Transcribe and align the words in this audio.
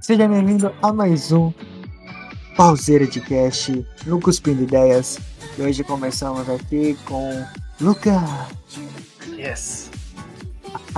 Seja 0.00 0.28
bem-vindo 0.28 0.72
a 0.82 0.92
mais 0.92 1.32
um 1.32 1.52
Pauseira 2.56 3.06
de 3.06 3.20
Cast 3.20 3.84
no 4.06 4.20
Cuspindo 4.20 4.62
Ideias. 4.62 5.18
E 5.58 5.62
hoje 5.62 5.82
começamos 5.82 6.48
aqui 6.48 6.96
com 7.04 7.44
Luca. 7.80 8.22
Yes. 9.36 9.90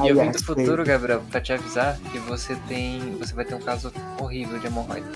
Eu 0.05 0.21
vim 0.21 0.31
do 0.31 0.45
futuro, 0.45 0.85
Gabriel, 0.85 1.23
pra 1.31 1.41
te 1.41 1.53
avisar 1.53 1.99
que 2.13 2.19
você 2.19 2.55
tem. 2.69 3.17
Você 3.19 3.35
vai 3.35 3.45
ter 3.45 3.55
um 3.55 3.61
caso 3.61 3.93
horrível 4.21 4.59
de 4.59 4.67
hemorroida. 4.67 5.11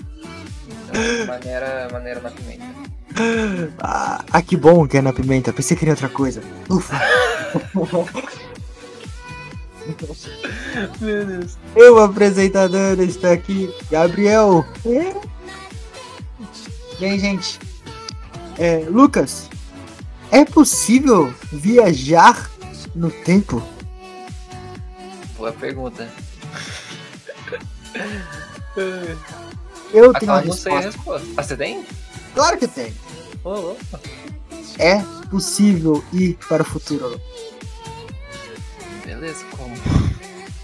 Então, 0.67 1.27
maneira, 1.27 1.87
maneira 1.91 2.19
na 2.19 2.31
pimenta. 2.31 2.63
Ah, 3.79 4.25
ah, 4.31 4.41
que 4.41 4.57
bom 4.57 4.87
que 4.87 4.97
é 4.97 5.01
na 5.01 5.13
pimenta. 5.13 5.53
Pensei 5.53 5.77
que 5.77 5.85
era 5.85 5.91
outra 5.91 6.09
coisa. 6.09 6.41
Ufa. 6.69 6.99
Meu 11.01 11.25
Deus. 11.25 11.57
Eu, 11.75 11.99
apresentador, 11.99 12.99
estou 12.99 13.31
aqui, 13.31 13.73
Gabriel. 13.89 14.65
Bem, 16.99 17.19
gente. 17.19 17.59
É, 18.57 18.85
Lucas, 18.89 19.49
é 20.31 20.45
possível 20.45 21.33
viajar 21.51 22.49
no 22.95 23.11
tempo? 23.11 23.61
Boa 25.37 25.51
pergunta. 25.51 26.09
Eu 29.93 30.13
tenho 30.13 30.31
uma 30.31 30.39
resposta. 30.39 30.79
resposta. 30.79 31.27
Ah, 31.37 31.43
você 31.43 31.57
tem? 31.57 31.85
Claro 32.33 32.57
que 32.57 32.67
tem. 32.67 32.93
Ô, 33.43 33.49
louco. 33.49 33.81
É 34.79 34.99
possível 35.29 36.03
ir 36.13 36.37
para 36.47 36.63
o 36.63 36.65
futuro. 36.65 37.19
Beleza, 39.23 39.45
como? 39.57 39.73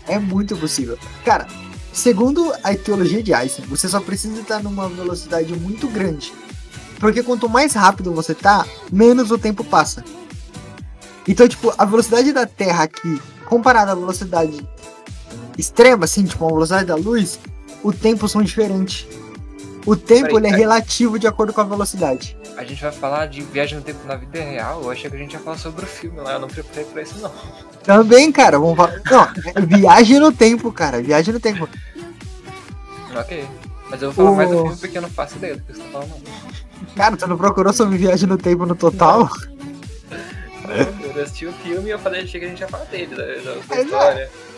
É 0.05 0.19
muito 0.19 0.57
possível. 0.57 0.99
Cara, 1.23 1.47
segundo 1.93 2.53
a 2.61 2.73
etiologia 2.73 3.23
de 3.23 3.33
Einstein, 3.33 3.65
você 3.67 3.87
só 3.87 4.01
precisa 4.01 4.41
estar 4.41 4.61
numa 4.61 4.89
velocidade 4.89 5.53
muito 5.53 5.87
grande. 5.87 6.33
Porque 6.99 7.23
quanto 7.23 7.47
mais 7.47 7.71
rápido 7.71 8.11
você 8.11 8.35
tá, 8.35 8.65
menos 8.91 9.31
o 9.31 9.37
tempo 9.37 9.63
passa. 9.63 10.03
Então, 11.25 11.47
tipo, 11.47 11.73
a 11.77 11.85
velocidade 11.85 12.33
da 12.33 12.45
Terra 12.45 12.83
aqui, 12.83 13.21
comparada 13.45 13.93
à 13.93 13.95
velocidade 13.95 14.67
extrema, 15.57 16.03
assim, 16.03 16.25
tipo, 16.25 16.43
a 16.43 16.49
velocidade 16.49 16.85
da 16.85 16.95
luz, 16.95 17.39
o 17.81 17.93
tempo 17.93 18.27
são 18.27 18.43
diferentes. 18.43 19.07
O 19.89 19.95
tempo 19.95 20.37
ele 20.37 20.47
é 20.47 20.51
relativo 20.51 21.17
de 21.17 21.25
acordo 21.27 21.51
com 21.51 21.61
a 21.61 21.63
velocidade. 21.63 22.37
A 22.57 22.63
gente 22.63 22.81
vai 22.81 22.91
falar 22.91 23.25
de 23.27 23.41
viagem 23.41 23.77
no 23.77 23.83
tempo 23.83 24.05
na 24.05 24.15
vida 24.15 24.39
real? 24.41 24.81
Eu 24.83 24.91
achei 24.91 25.09
que 25.09 25.15
a 25.15 25.19
gente 25.19 25.33
ia 25.33 25.39
falar 25.39 25.57
sobre 25.57 25.83
o 25.83 25.87
filme 25.87 26.19
lá. 26.19 26.33
Eu 26.33 26.39
não 26.39 26.47
preparei 26.47 26.83
pra 26.85 27.01
isso, 27.01 27.17
não. 27.19 27.31
Também, 27.83 28.31
cara, 28.31 28.59
vamos 28.59 28.77
falar. 28.77 29.01
Não, 29.09 29.23
é 29.55 29.61
viagem 29.65 30.19
no 30.19 30.31
tempo, 30.31 30.71
cara. 30.71 31.01
Viagem 31.01 31.33
no 31.33 31.39
tempo. 31.39 31.67
Ok. 33.15 33.45
Mas 33.89 34.01
eu 34.03 34.11
vou 34.11 34.25
falar 34.25 34.37
mais 34.37 34.49
do 34.49 34.57
O- 34.57 34.61
filme 34.63 34.77
porque 34.77 34.97
eu 34.97 35.01
não 35.01 35.09
faço 35.09 35.35
ideia 35.37 35.55
do 35.55 35.63
que 35.63 35.73
você 35.73 35.81
tá 35.81 35.89
falando. 35.91 36.13
Cara, 36.95 37.17
tu 37.17 37.27
não 37.27 37.37
procurou 37.37 37.73
sobre 37.73 37.97
viagem 37.97 38.29
no 38.29 38.37
tempo 38.37 38.65
no 38.65 38.75
total? 38.75 39.27
Eu 41.15 41.23
assisti 41.23 41.47
o 41.47 41.51
filme 41.53 41.87
e 41.89 41.91
eu 41.91 41.97
falei, 41.99 42.21
achei 42.23 42.39
que 42.39 42.45
a 42.45 42.49
gente 42.49 42.59
ia 42.59 42.67
falar 42.67 42.83
dele, 42.85 43.15
da, 43.15 43.23
da, 43.23 43.59
da 43.67 43.75
É, 43.75 43.81
história. 43.81 44.31
Não, 44.31 44.48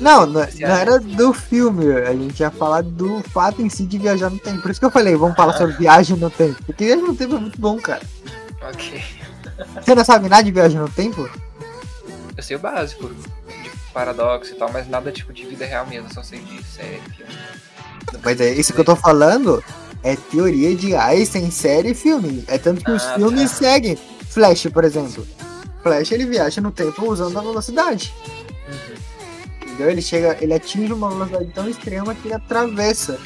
não, 0.00 0.26
não 0.26 0.40
era 0.60 0.98
do 0.98 1.32
filme. 1.32 1.92
A 1.92 2.12
gente 2.12 2.40
ia 2.40 2.50
falar 2.50 2.82
do 2.82 3.22
fato 3.32 3.62
em 3.62 3.68
si 3.68 3.84
de 3.84 3.98
viajar 3.98 4.30
no 4.30 4.38
tempo. 4.38 4.62
Por 4.62 4.70
isso 4.70 4.80
que 4.80 4.86
eu 4.86 4.90
falei, 4.90 5.14
vamos 5.16 5.36
falar 5.36 5.52
sobre 5.56 5.74
viagem 5.76 6.16
no 6.16 6.30
tempo. 6.30 6.62
Porque 6.64 6.84
viagem 6.84 7.04
no 7.04 7.14
tempo 7.14 7.36
é 7.36 7.38
muito 7.40 7.60
bom, 7.60 7.78
cara. 7.78 8.02
Ok. 8.62 9.02
Você 9.80 9.94
não 9.94 10.04
sabe 10.04 10.28
nada 10.28 10.42
de 10.42 10.50
viagem 10.50 10.78
no 10.80 10.88
tempo? 10.88 11.28
Eu 12.36 12.42
sei 12.42 12.56
o 12.56 12.58
básico, 12.58 13.08
de 13.08 13.70
paradoxo 13.92 14.52
e 14.52 14.56
tal, 14.56 14.72
mas 14.72 14.88
nada 14.88 15.12
tipo 15.12 15.32
de 15.32 15.44
vida 15.44 15.64
real 15.64 15.86
mesmo, 15.86 16.12
só 16.12 16.22
sei 16.22 16.40
de 16.40 16.62
série, 16.64 17.00
filme. 17.16 17.32
Mas 18.24 18.40
é 18.40 18.52
isso 18.52 18.72
que 18.72 18.80
eu 18.80 18.84
tô 18.84 18.96
falando. 18.96 19.62
É 20.02 20.16
teoria 20.16 20.74
de 20.76 20.94
Einstein, 20.94 21.50
série 21.50 21.90
e 21.92 21.94
filme. 21.94 22.44
É 22.48 22.58
tanto 22.58 22.84
que 22.84 22.90
os 22.90 23.02
Ah, 23.04 23.14
filmes 23.14 23.50
tá. 23.52 23.56
seguem. 23.56 23.98
Flash, 24.28 24.66
por 24.72 24.84
exemplo. 24.84 25.26
Flash 25.82 26.12
ele 26.12 26.26
viaja 26.26 26.60
no 26.60 26.70
tempo 26.70 27.10
usando 27.10 27.38
a 27.38 27.42
velocidade. 27.42 28.12
Entendeu? 29.74 29.90
Ele 29.90 30.00
chega, 30.02 30.36
ele 30.40 30.54
atinge 30.54 30.92
uma 30.92 31.08
velocidade 31.10 31.50
tão 31.52 31.68
extrema 31.68 32.14
que 32.14 32.28
ele 32.28 32.34
atravessa 32.34 33.18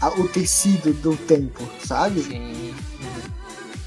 a- 0.00 0.08
o 0.08 0.26
tecido 0.28 0.92
do 0.92 1.16
tempo, 1.16 1.62
sabe? 1.84 2.22
Sim. 2.22 2.74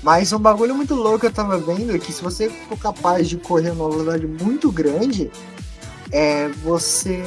Mas 0.01 0.31
um 0.31 0.39
bagulho 0.39 0.73
muito 0.73 0.95
louco 0.95 1.19
que 1.19 1.25
eu 1.25 1.31
tava 1.31 1.57
vendo 1.57 1.93
é 1.93 1.99
que 1.99 2.13
se 2.13 2.23
você 2.23 2.49
for 2.49 2.77
capaz 2.77 3.27
de 3.27 3.35
correr 3.37 3.71
numa 3.73 3.89
velocidade 3.89 4.25
muito 4.25 4.71
grande, 4.71 5.29
é 6.11 6.47
você 6.63 7.21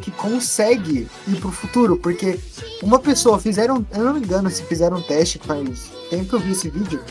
que 0.00 0.12
consegue 0.12 1.08
ir 1.26 1.36
pro 1.40 1.50
futuro. 1.50 1.96
Porque 1.96 2.38
uma 2.82 3.00
pessoa 3.00 3.40
fizeram, 3.40 3.84
eu 3.92 4.04
não 4.04 4.14
me 4.14 4.20
engano 4.20 4.48
se 4.50 4.62
fizeram 4.62 4.98
um 4.98 5.02
teste 5.02 5.40
faz 5.44 5.90
tempo 6.08 6.26
que 6.26 6.34
eu 6.34 6.38
vi 6.40 6.52
esse 6.52 6.68
vídeo, 6.70 7.02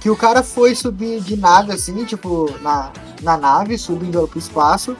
que 0.00 0.10
o 0.10 0.16
cara 0.16 0.42
foi 0.42 0.74
subir 0.74 1.20
de 1.20 1.36
nave 1.36 1.70
assim, 1.72 2.04
tipo, 2.04 2.50
na, 2.60 2.90
na 3.22 3.36
nave, 3.36 3.78
subindo 3.78 4.26
pro 4.26 4.38
espaço, 4.38 4.96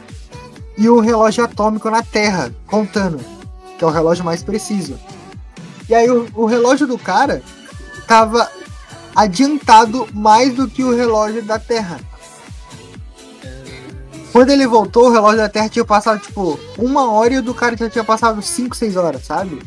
e 0.76 0.88
o 0.88 1.00
relógio 1.00 1.44
atômico 1.44 1.90
na 1.90 2.02
Terra, 2.02 2.52
contando, 2.66 3.20
que 3.78 3.84
é 3.84 3.86
o 3.86 3.90
relógio 3.90 4.24
mais 4.24 4.42
preciso. 4.42 4.98
E 5.88 5.94
aí 5.94 6.10
o, 6.10 6.28
o 6.34 6.46
relógio 6.46 6.86
do 6.86 6.98
cara 6.98 7.42
tava 8.06 8.50
adiantado 9.14 10.08
mais 10.12 10.54
do 10.54 10.68
que 10.68 10.82
o 10.82 10.94
relógio 10.94 11.42
da 11.42 11.58
Terra. 11.58 12.00
Quando 14.32 14.50
ele 14.50 14.66
voltou, 14.66 15.08
o 15.08 15.12
relógio 15.12 15.38
da 15.38 15.48
Terra 15.48 15.68
tinha 15.68 15.84
passado, 15.84 16.20
tipo, 16.20 16.58
uma 16.76 17.12
hora 17.12 17.34
e 17.34 17.38
o 17.38 17.42
do 17.42 17.54
cara 17.54 17.76
já 17.76 17.88
tinha 17.88 18.02
passado 18.02 18.42
5, 18.42 18.74
6 18.74 18.96
horas, 18.96 19.24
sabe? 19.24 19.62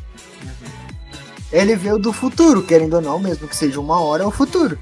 Ele 1.50 1.76
veio 1.78 1.98
do 1.98 2.12
futuro, 2.12 2.62
querendo 2.62 2.96
ou 2.96 3.02
não, 3.02 3.18
mesmo 3.18 3.48
que 3.48 3.56
seja 3.56 3.80
uma 3.80 4.02
hora, 4.02 4.24
é 4.24 4.28
o 4.28 4.32
futuro. 4.32 4.78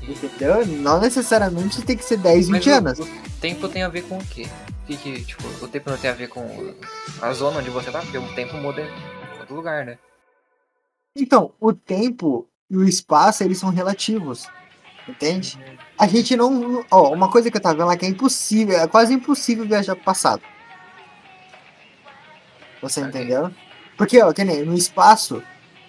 Entendeu? 0.00 0.64
Não 0.64 1.00
necessariamente 1.00 1.82
tem 1.82 1.96
que 1.96 2.04
ser 2.04 2.18
10, 2.18 2.48
20 2.48 2.52
Mas 2.52 2.66
anos. 2.66 3.27
Tempo 3.40 3.68
tem 3.68 3.82
a 3.82 3.88
ver 3.88 4.02
com 4.02 4.18
o 4.18 4.26
quê? 4.26 4.46
O 4.82 4.86
que, 4.86 4.96
que, 4.96 5.24
tipo, 5.24 5.46
o 5.64 5.68
tempo 5.68 5.90
não 5.90 5.98
tem 5.98 6.10
a 6.10 6.14
ver 6.14 6.28
com 6.28 6.74
a 7.20 7.32
zona 7.32 7.58
onde 7.58 7.70
você 7.70 7.90
tá, 7.90 8.00
porque 8.00 8.18
o 8.18 8.34
tempo 8.34 8.56
muda 8.56 8.82
em 8.82 9.38
todo 9.38 9.54
lugar, 9.54 9.84
né? 9.84 9.98
Então, 11.16 11.52
o 11.60 11.72
tempo 11.72 12.48
e 12.70 12.76
o 12.76 12.84
espaço, 12.84 13.42
eles 13.42 13.58
são 13.58 13.70
relativos. 13.70 14.48
Entende? 15.08 15.58
A 15.98 16.06
gente 16.06 16.36
não. 16.36 16.84
Ó, 16.90 17.12
uma 17.12 17.30
coisa 17.30 17.50
que 17.50 17.56
eu 17.56 17.60
tava 17.60 17.76
vendo 17.76 17.86
lá 17.86 17.96
que 17.96 18.04
é 18.04 18.08
impossível, 18.08 18.78
é 18.78 18.86
quase 18.86 19.14
impossível 19.14 19.66
viajar 19.66 19.94
pro 19.94 20.04
passado. 20.04 20.42
Você 22.82 23.00
entendeu? 23.00 23.50
Porque, 23.96 24.22
ó, 24.22 24.32
que 24.32 24.44
nem 24.44 24.64
no 24.64 24.74
espaço, 24.74 25.42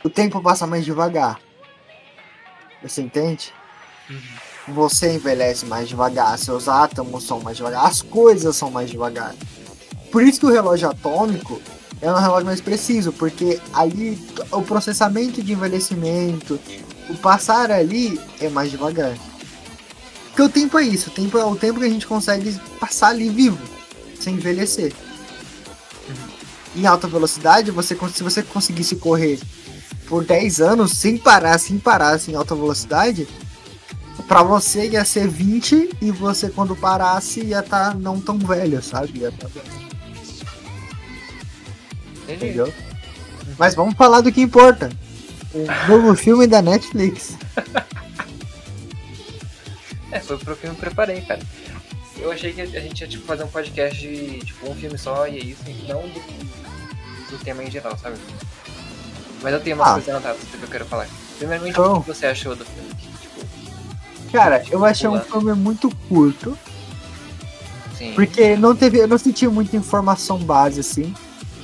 o 0.04 0.10
tempo 0.10 0.42
passa 0.42 0.66
mais 0.66 0.86
devagar. 0.86 1.40
Você 2.82 3.02
entende? 3.02 3.54
Você 4.74 5.14
envelhece 5.16 5.66
mais 5.66 5.90
devagar, 5.90 6.38
seus 6.38 6.68
átomos 6.68 7.24
são 7.24 7.40
mais 7.40 7.58
devagar, 7.58 7.86
as 7.86 8.02
coisas 8.02 8.56
são 8.56 8.70
mais 8.70 8.90
devagar. 8.90 9.34
Por 10.12 10.24
isso 10.24 10.40
que 10.40 10.46
o 10.46 10.52
relógio 10.52 10.90
atômico 10.90 11.62
é 12.02 12.12
um 12.12 12.16
relógio 12.16 12.46
mais 12.46 12.62
preciso, 12.62 13.12
porque 13.12 13.60
ali 13.74 14.18
o 14.52 14.62
processamento 14.62 15.42
de 15.42 15.54
envelhecimento, 15.54 16.60
o 17.10 17.16
passar 17.16 17.72
ali 17.72 18.20
é 18.40 18.50
mais 18.50 18.72
devagar. 18.72 19.18
Porque 20.28 20.42
o 20.42 20.50
tempo 20.50 20.78
é 20.78 20.84
isso, 20.84 21.10
o 21.10 21.14
tempo 21.14 21.38
é 21.38 21.44
o 21.44 21.56
tempo 21.56 21.80
que 21.80 21.86
a 21.86 21.90
gente 21.90 22.08
consegue 22.08 22.58
passar 22.80 23.10
ali 23.10 23.30
vivo, 23.30 23.60
sem 24.20 24.36
envelhecer. 24.36 24.94
Em 26.76 26.86
alta 26.86 27.08
velocidade, 27.08 27.72
você, 27.72 27.98
se 28.14 28.24
você 28.24 28.44
conseguisse 28.44 28.96
correr 28.96 29.40
por 30.08 30.24
10 30.24 30.62
anos 30.62 30.92
sem 30.92 31.18
parar, 31.18 31.58
sem 31.60 31.78
parar, 31.78 32.12
assim, 32.12 32.32
em 32.32 32.36
alta 32.36 32.56
velocidade, 32.56 33.28
pra 34.30 34.44
você 34.44 34.88
ia 34.88 35.04
ser 35.04 35.28
20 35.28 35.98
e 36.02 36.12
você 36.12 36.50
quando 36.50 36.76
parasse 36.76 37.42
ia 37.42 37.60
estar 37.60 37.94
não 37.96 38.22
tão 38.22 38.38
velho, 38.38 38.82
sabe? 38.82 39.20
Ia 39.20 39.32
tá... 39.32 39.48
Entendi. 42.24 42.46
Entendeu? 42.46 42.74
Mas 43.58 43.74
vamos 43.76 43.96
falar 43.96 44.22
do 44.22 44.32
que 44.32 44.40
importa. 44.40 44.90
O 45.54 45.66
novo 45.92 46.16
filme 46.16 46.46
da 46.48 46.62
Netflix. 46.62 47.36
É, 50.12 50.20
foi 50.20 50.40
pro 50.40 50.56
que 50.56 50.66
eu 50.66 50.72
me 50.72 50.76
preparei, 50.76 51.22
cara. 51.22 51.40
Eu 52.18 52.32
achei 52.32 52.52
que 52.52 52.62
a 52.62 52.66
gente 52.66 53.00
ia 53.02 53.08
tipo, 53.08 53.24
fazer 53.28 53.44
um 53.44 53.48
podcast 53.48 53.96
de 54.02 54.40
tipo, 54.40 54.68
um 54.68 54.74
filme 54.74 54.98
só 54.98 55.28
e 55.28 55.38
é 55.38 55.44
isso, 55.44 55.62
e 55.68 55.88
não 55.88 56.02
do, 56.02 56.20
do 57.30 57.38
tema 57.44 57.64
em 57.64 57.70
geral, 57.70 57.96
sabe? 57.96 58.18
Mas 59.44 59.54
eu 59.54 59.60
tenho 59.60 59.76
umas 59.76 59.88
Ah. 59.88 59.94
coisas 59.94 60.10
anotadas 60.10 60.42
que 60.42 60.64
eu 60.64 60.68
quero 60.68 60.86
falar. 60.86 61.08
Primeiramente, 61.38 61.74
Então. 61.74 61.98
o 61.98 62.02
que 62.04 62.08
você 62.08 62.26
achou 62.26 62.56
do 62.56 62.66
filme? 62.66 62.90
Cara, 64.32 64.64
eu 64.70 64.86
achei 64.86 65.10
um 65.10 65.20
filme 65.20 65.54
muito 65.54 65.90
curto, 66.08 66.58
sim. 67.98 68.14
porque 68.14 68.56
não 68.56 68.76
teve, 68.76 69.00
eu 69.00 69.08
não 69.08 69.18
senti 69.18 69.48
muita 69.48 69.76
informação 69.76 70.38
base 70.38 70.80
assim. 70.82 71.14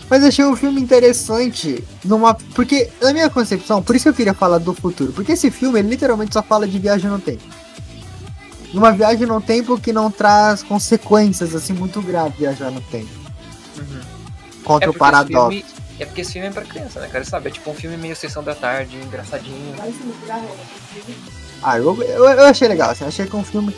Mas 0.09 0.23
achei 0.23 0.45
um 0.45 0.55
filme 0.55 0.79
interessante 0.79 1.83
numa, 2.03 2.35
porque 2.53 2.91
na 3.01 3.11
minha 3.11 3.29
concepção, 3.29 3.81
por 3.81 3.95
isso 3.95 4.03
que 4.03 4.09
eu 4.09 4.13
queria 4.13 4.33
falar 4.35 4.59
do 4.59 4.73
futuro, 4.73 5.11
porque 5.13 5.31
esse 5.31 5.49
filme 5.49 5.79
ele 5.79 5.89
literalmente 5.89 6.33
só 6.33 6.43
fala 6.43 6.67
de 6.67 6.77
viagem 6.77 7.09
no 7.09 7.19
tempo. 7.19 7.41
uma 8.73 8.91
viagem 8.91 9.25
no 9.25 9.39
tempo 9.41 9.79
que 9.79 9.91
não 9.93 10.11
traz 10.11 10.61
consequências 10.61 11.55
assim 11.55 11.73
muito 11.73 12.01
graves 12.01 12.37
viajar 12.37 12.69
no 12.71 12.81
tempo. 12.81 13.09
Uhum. 13.77 14.01
Contra 14.63 14.87
É 14.87 14.89
o 14.89 14.93
paradoxo. 14.93 15.49
filme- 15.59 15.65
É 15.97 16.05
porque 16.05 16.21
esse 16.21 16.33
filme 16.33 16.47
é 16.49 16.51
pra 16.51 16.63
criança, 16.65 16.99
né, 16.99 17.07
cara? 17.07 17.23
Sabe? 17.23 17.47
É 17.47 17.51
tipo 17.51 17.71
um 17.71 17.73
filme 17.73 17.95
meio 17.97 18.15
sessão 18.17 18.43
da 18.43 18.53
tarde, 18.53 18.97
engraçadinho. 18.97 19.73
Ah, 21.63 21.77
eu, 21.77 22.01
eu, 22.03 22.23
eu 22.25 22.45
achei 22.45 22.67
legal, 22.67 22.91
assim, 22.91 23.05
achei 23.05 23.25
que 23.25 23.35
é 23.35 23.39
um 23.39 23.43
filme 23.43 23.75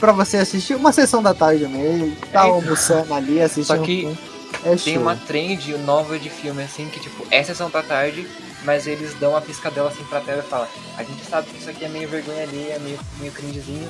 pra 0.00 0.12
você 0.12 0.36
assistir 0.38 0.74
uma 0.74 0.92
sessão 0.92 1.22
da 1.22 1.34
tarde 1.34 1.66
mesmo, 1.66 2.14
tá 2.32 2.46
É. 2.46 2.50
almoçando 2.50 3.12
ali, 3.14 3.40
assistindo 3.40 3.76
Só 3.76 3.82
um 3.82 3.86
que 3.86 4.00
filme. 4.00 4.18
É 4.64 4.74
Tem 4.76 4.94
show. 4.94 5.02
uma 5.02 5.14
trend 5.14 5.76
nova 5.78 6.18
de 6.18 6.30
filme, 6.30 6.62
assim, 6.62 6.88
que 6.88 6.98
tipo, 7.00 7.26
é 7.30 7.42
sessão 7.42 7.68
da 7.68 7.82
tarde, 7.82 8.26
mas 8.64 8.86
eles 8.86 9.12
dão 9.20 9.30
uma 9.32 9.40
piscadela 9.42 9.88
assim 9.90 10.02
pra 10.04 10.20
tela 10.20 10.42
e 10.44 10.48
falam, 10.48 10.66
a 10.96 11.02
gente 11.02 11.22
sabe 11.28 11.48
que 11.48 11.58
isso 11.58 11.68
aqui 11.70 11.84
é 11.84 11.88
meio 11.88 12.08
vergonha 12.08 12.42
alheia, 12.44 12.78
meio, 12.78 12.98
meio 13.20 13.30
cringezinho, 13.32 13.88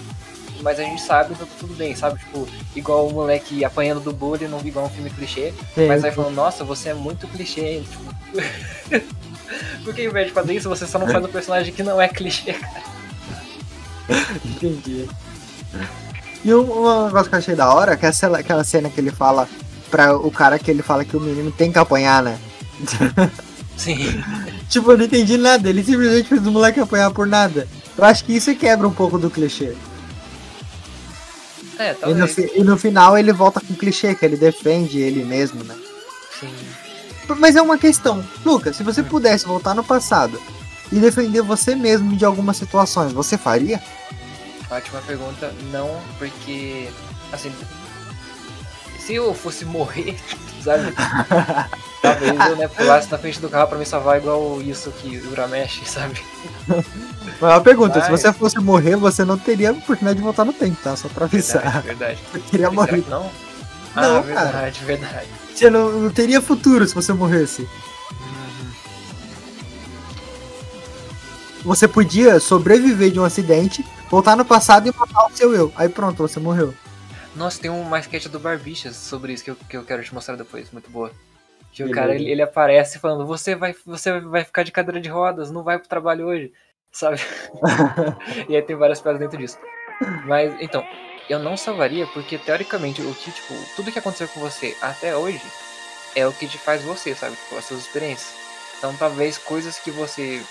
mas 0.61 0.81
a 0.81 0.83
gente 0.83 1.01
sabe, 1.01 1.33
então 1.35 1.47
tudo 1.61 1.75
bem, 1.75 1.95
sabe? 1.95 2.19
Tipo, 2.19 2.49
igual 2.75 3.07
o 3.07 3.13
moleque 3.13 3.65
apanhando 3.65 4.01
do 4.01 4.13
bullying, 4.13 4.49
não 4.49 4.59
igual 4.65 4.87
um 4.87 4.91
filme 4.91 5.11
clichê, 5.11 5.55
É, 5.77 5.87
mas 5.87 6.03
aí 6.05 6.11
falando, 6.11 6.35
nossa, 6.35 6.65
você 6.65 6.89
é 6.89 6.95
muito 6.95 7.29
clichê, 7.29 7.83
tipo. 7.89 9.05
Porque 9.85 10.03
ao 10.03 10.09
invés 10.09 10.27
de 10.27 10.33
fazer 10.33 10.55
isso, 10.55 10.69
você 10.69 10.87
só 10.87 10.99
não 10.99 11.07
faz 11.09 11.25
um 11.25 11.29
personagem 11.29 11.73
que 11.73 11.83
não 11.83 12.01
é 12.01 12.09
clichê. 12.09 12.57
Entendi. 14.45 15.09
E 16.45 16.55
um, 16.55 16.61
um 16.61 17.07
negócio 17.07 17.29
que 17.29 17.35
eu 17.35 17.39
achei 17.39 17.55
da 17.55 17.73
hora, 17.73 17.97
que 17.97 18.07
é 18.07 18.09
aquela, 18.09 18.39
aquela 18.39 18.65
cena 18.65 18.89
que 18.89 19.01
ele 19.01 19.11
fala 19.11 19.49
pra 19.91 20.17
o 20.17 20.31
cara 20.31 20.59
que 20.59 20.71
ele 20.71 20.83
fala 20.83 21.05
que 21.05 21.17
o 21.17 21.21
menino 21.21 21.51
tem 21.51 21.73
que 21.73 21.79
apanhar, 21.79 22.23
né? 22.23 22.39
Sim. 23.77 24.23
Tipo, 24.69 24.93
eu 24.93 24.99
não 24.99 25.05
entendi 25.05 25.37
nada, 25.37 25.69
ele 25.69 25.85
simplesmente 25.85 26.29
fez 26.29 26.47
o 26.47 26.51
moleque 26.51 26.81
apanhar 26.81 27.11
por 27.11 27.27
nada. 27.27 27.67
Eu 27.97 28.05
acho 28.05 28.25
que 28.25 28.35
isso 28.35 28.55
quebra 28.57 28.87
um 28.87 28.93
pouco 28.93 29.19
do 29.19 29.31
clichê. 29.31 29.75
É, 31.79 31.93
E 32.07 32.15
no, 32.15 32.27
talvez. 32.27 32.51
e 32.57 32.65
no 32.65 32.77
final 32.77 33.17
ele 33.17 33.33
volta 33.33 33.61
com 33.61 33.73
o 33.73 33.77
clichê, 33.77 34.15
que 34.15 34.25
ele 34.25 34.37
defende 34.37 34.99
ele 34.99 35.25
mesmo, 35.25 35.63
né? 35.63 35.77
Sim. 36.41 36.49
Mas 37.39 37.57
é 37.57 37.63
uma 37.63 37.79
questão. 37.79 38.25
Lucas, 38.45 38.77
se 38.77 38.83
você 38.83 39.03
pudesse 39.03 39.47
voltar 39.47 39.75
no 39.75 39.85
passado 39.85 40.41
e 40.93 40.99
defender 40.99 41.43
você 41.43 41.75
mesmo 41.75 42.17
de 42.17 42.25
algumas 42.25 42.57
situações, 42.57 43.13
você 43.13 43.37
faria? 43.39 43.81
Ótima 44.71 45.01
pergunta. 45.07 45.53
Não, 45.73 45.99
porque. 46.19 46.89
Assim. 47.33 47.53
Se 48.99 49.15
eu 49.15 49.33
fosse 49.35 49.65
morrer, 49.65 50.17
sabe? 50.63 50.93
Talvez 52.03 52.47
eu 52.51 52.57
né, 52.57 52.69
pulasse 52.69 53.11
na 53.11 53.19
frente 53.19 53.41
do 53.41 53.49
carro 53.49 53.69
pra 53.69 53.79
me 53.79 53.85
salvar 53.87 54.19
igual 54.19 54.61
isso 54.63 54.91
que 54.93 55.17
o 55.19 55.31
Uramesh, 55.33 55.81
sabe? 55.87 56.21
Mas 56.69 56.85
uma 57.41 57.61
pergunta, 57.61 58.01
se 58.03 58.11
Mas- 58.11 58.21
você 58.21 58.33
fosse 58.33 58.59
morrer, 58.61 58.97
você 58.97 59.25
não 59.25 59.37
teria 59.39 59.71
a 59.71 59.73
oportunidade 59.73 60.19
de 60.19 60.23
voltar 60.23 60.45
no 60.45 60.53
tempo, 60.53 60.77
tá? 60.83 60.95
Só 60.95 61.09
pra 61.09 61.27
Verdade, 61.27 61.59
avisar. 61.67 61.83
verdade. 61.83 62.19
Você 62.33 62.39
teria 62.51 62.71
morrido. 62.71 63.07
não? 63.11 63.23
Não, 63.97 64.19
ah, 64.19 64.23
cara. 64.23 64.45
verdade, 64.45 64.85
verdade. 64.85 65.27
Você 65.55 65.71
não, 65.71 65.91
não 65.91 66.11
teria 66.11 66.41
futuro 66.41 66.87
se 66.87 66.95
você 66.95 67.13
morresse. 67.13 67.67
Você 71.63 71.89
podia 71.89 72.39
sobreviver 72.39 73.11
de 73.11 73.19
um 73.19 73.25
acidente, 73.25 73.85
voltar 74.11 74.37
no 74.37 74.45
passado 74.45 74.89
e 74.89 74.97
matar 74.97 75.27
o 75.27 75.37
seu 75.37 75.55
eu. 75.55 75.73
Aí 75.77 75.89
pronto, 75.89 76.17
você 76.17 76.39
morreu. 76.39 76.75
Nossa, 77.35 77.61
tem 77.61 77.71
uma 77.71 77.99
sketch 78.01 78.27
do 78.27 78.41
Barbichas 78.41 78.97
sobre 78.97 79.33
isso 79.33 79.45
que 79.45 79.51
eu, 79.51 79.57
que 79.57 79.77
eu 79.77 79.85
quero 79.85 80.03
te 80.03 80.15
mostrar 80.15 80.37
depois, 80.37 80.71
muito 80.71 80.91
boa. 80.91 81.13
Que 81.73 81.83
o 81.83 81.87
Beleza. 81.87 82.01
cara, 82.01 82.15
ele, 82.15 82.31
ele 82.31 82.43
aparece 82.43 82.99
falando, 82.99 83.27
você 83.27 83.55
vai, 83.55 83.75
você 83.85 84.21
vai 84.21 84.45
ficar 84.45 84.63
de 84.63 84.73
cadeira 84.73 85.01
de 85.01 85.09
rodas, 85.09 85.51
não 85.51 85.63
vai 85.63 85.79
pro 85.79 85.89
trabalho 85.89 86.27
hoje, 86.27 86.53
sabe? 86.91 87.21
e 88.49 88.57
aí 88.57 88.63
tem 88.63 88.77
várias 88.77 89.01
piadas 89.01 89.21
dentro 89.21 89.39
disso. 89.39 89.59
Mas, 90.27 90.55
então, 90.61 90.85
eu 91.29 91.39
não 91.39 91.57
salvaria 91.57 92.07
porque, 92.09 92.39
teoricamente, 92.39 93.03
o 93.03 93.15
que, 93.15 93.31
tipo, 93.31 93.55
tudo 93.77 93.93
que 93.93 93.99
aconteceu 93.99 94.29
com 94.29 94.41
você 94.41 94.77
até 94.81 95.17
hoje 95.17 95.43
é 96.17 96.27
o 96.27 96.33
que 96.33 96.49
te 96.49 96.59
faz 96.59 96.83
você, 96.83 97.15
sabe? 97.15 97.37
Tipo, 97.37 97.57
as 97.57 97.65
suas 97.67 97.81
experiências. 97.81 98.35
Então, 98.79 98.97
talvez 98.97 99.39
coisas 99.39 99.79
que 99.79 99.91
você 99.91 100.43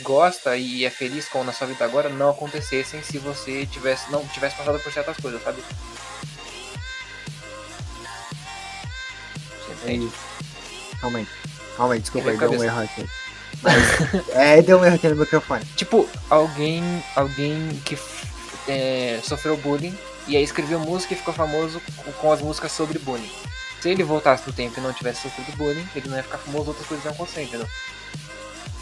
gosta 0.00 0.56
e 0.56 0.84
é 0.84 0.90
feliz 0.90 1.28
com 1.28 1.44
na 1.44 1.52
sua 1.52 1.66
vida 1.66 1.84
agora 1.84 2.08
não 2.08 2.30
acontecessem 2.30 3.02
se 3.02 3.18
você 3.18 3.66
tivesse 3.66 4.10
não 4.10 4.26
tivesse 4.28 4.56
passado 4.56 4.78
por 4.80 4.92
certas 4.92 5.16
coisas, 5.18 5.42
sabe? 5.42 5.62
Você 9.66 9.72
É 9.90 9.92
entende? 9.94 10.06
isso. 10.06 10.98
Calma 11.00 11.18
aí. 11.18 11.26
Calma 11.76 11.94
aí, 11.94 12.00
desculpa 12.00 12.30
aí, 12.30 12.36
deu 12.36 12.50
um 12.52 12.64
erro 12.64 12.80
aqui. 12.82 13.06
Mas- 13.62 14.28
é, 14.34 14.62
deu 14.62 14.78
um 14.78 14.84
erro 14.84 14.94
aqui 14.96 15.08
no 15.08 15.16
microfone. 15.16 15.64
Tipo, 15.76 16.08
alguém 16.28 16.82
alguém 17.16 17.80
que 17.84 17.98
é, 18.68 19.20
sofreu 19.22 19.56
bullying 19.56 19.96
e 20.26 20.36
aí 20.36 20.42
escreveu 20.42 20.78
música 20.78 21.14
e 21.14 21.16
ficou 21.16 21.32
famoso 21.34 21.80
com- 21.96 22.12
com 22.12 22.32
as 22.32 22.40
músicas 22.40 22.72
sobre 22.72 22.98
bullying. 22.98 23.30
Se 23.80 23.88
ele 23.88 24.02
voltasse 24.04 24.46
no 24.46 24.52
tempo 24.52 24.78
e 24.78 24.82
não 24.82 24.92
tivesse 24.92 25.22
sofrido 25.22 25.56
bullying, 25.56 25.88
ele 25.96 26.08
não 26.08 26.16
ia 26.16 26.22
ficar 26.22 26.36
famoso, 26.38 26.68
outras 26.68 26.86
coisas 26.86 27.04
iam 27.04 27.14
acontecer, 27.14 27.42
entendeu? 27.42 27.66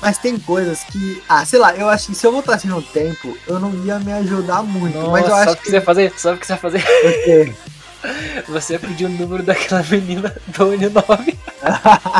Mas 0.01 0.17
tem 0.19 0.39
coisas 0.39 0.85
que. 0.85 1.23
Ah, 1.29 1.45
sei 1.45 1.59
lá, 1.59 1.75
eu 1.75 1.89
acho 1.89 2.07
que 2.09 2.15
se 2.15 2.27
eu 2.27 2.33
voltasse 2.33 2.67
no 2.69 2.81
tempo, 2.81 3.37
eu 3.47 3.59
não 3.59 3.73
ia 3.85 3.99
me 3.99 4.13
ajudar 4.13 4.63
muito. 4.63 4.97
mas 5.11 5.25
eu 5.25 5.31
Nossa, 5.31 5.43
acho 5.43 5.53
o 5.55 5.57
que 5.57 5.69
você 5.71 5.77
ia 5.77 5.83
fazer? 5.83 6.13
Sabe 6.17 6.37
o 6.37 6.41
que 6.41 6.47
você 6.47 6.53
ia 6.53 6.59
fazer? 6.59 6.83
que. 7.25 7.55
Você 8.49 8.75
ia 8.75 8.79
pedir 8.79 9.07
o 9.07 9.09
número 9.09 9.43
daquela 9.43 9.83
menina 9.83 10.33
do 10.47 10.67
Uni9. 10.67 11.37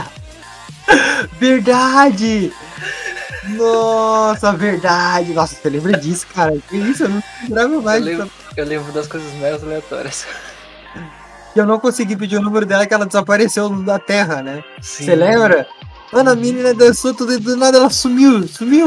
Verdade! 1.39 2.53
Nossa, 3.51 4.53
verdade! 4.53 5.33
Nossa, 5.33 5.55
você 5.55 5.69
lembra 5.71 5.97
disso, 5.97 6.27
cara? 6.35 6.57
Que 6.69 6.77
isso? 6.77 7.05
Eu 7.05 7.09
não 7.11 7.23
lembrava 7.45 7.75
Eu 7.75 7.83
mais. 7.83 8.05
lembro, 8.05 8.31
eu 8.57 8.65
lembro 8.65 8.93
das 8.93 9.07
coisas 9.07 9.33
mais 9.35 9.63
aleatórias. 9.63 10.27
Eu 11.57 11.65
não 11.65 11.79
consegui 11.79 12.17
pedir 12.17 12.37
o 12.37 12.43
número 12.43 12.67
dela, 12.67 12.87
que 12.87 12.93
ela 12.93 13.07
desapareceu 13.07 13.69
da 13.83 13.99
Terra, 13.99 14.43
né? 14.43 14.63
Sim. 14.81 15.05
Você 15.05 15.15
lembra? 15.15 15.67
Mano, 16.13 16.31
a 16.31 16.35
menina 16.35 16.73
dançou 16.75 17.13
tudo 17.15 17.33
e 17.35 17.39
do 17.39 17.57
nada 17.57 17.79
ela 17.79 17.91
sumiu, 17.91 18.47
sumiu! 18.49 18.87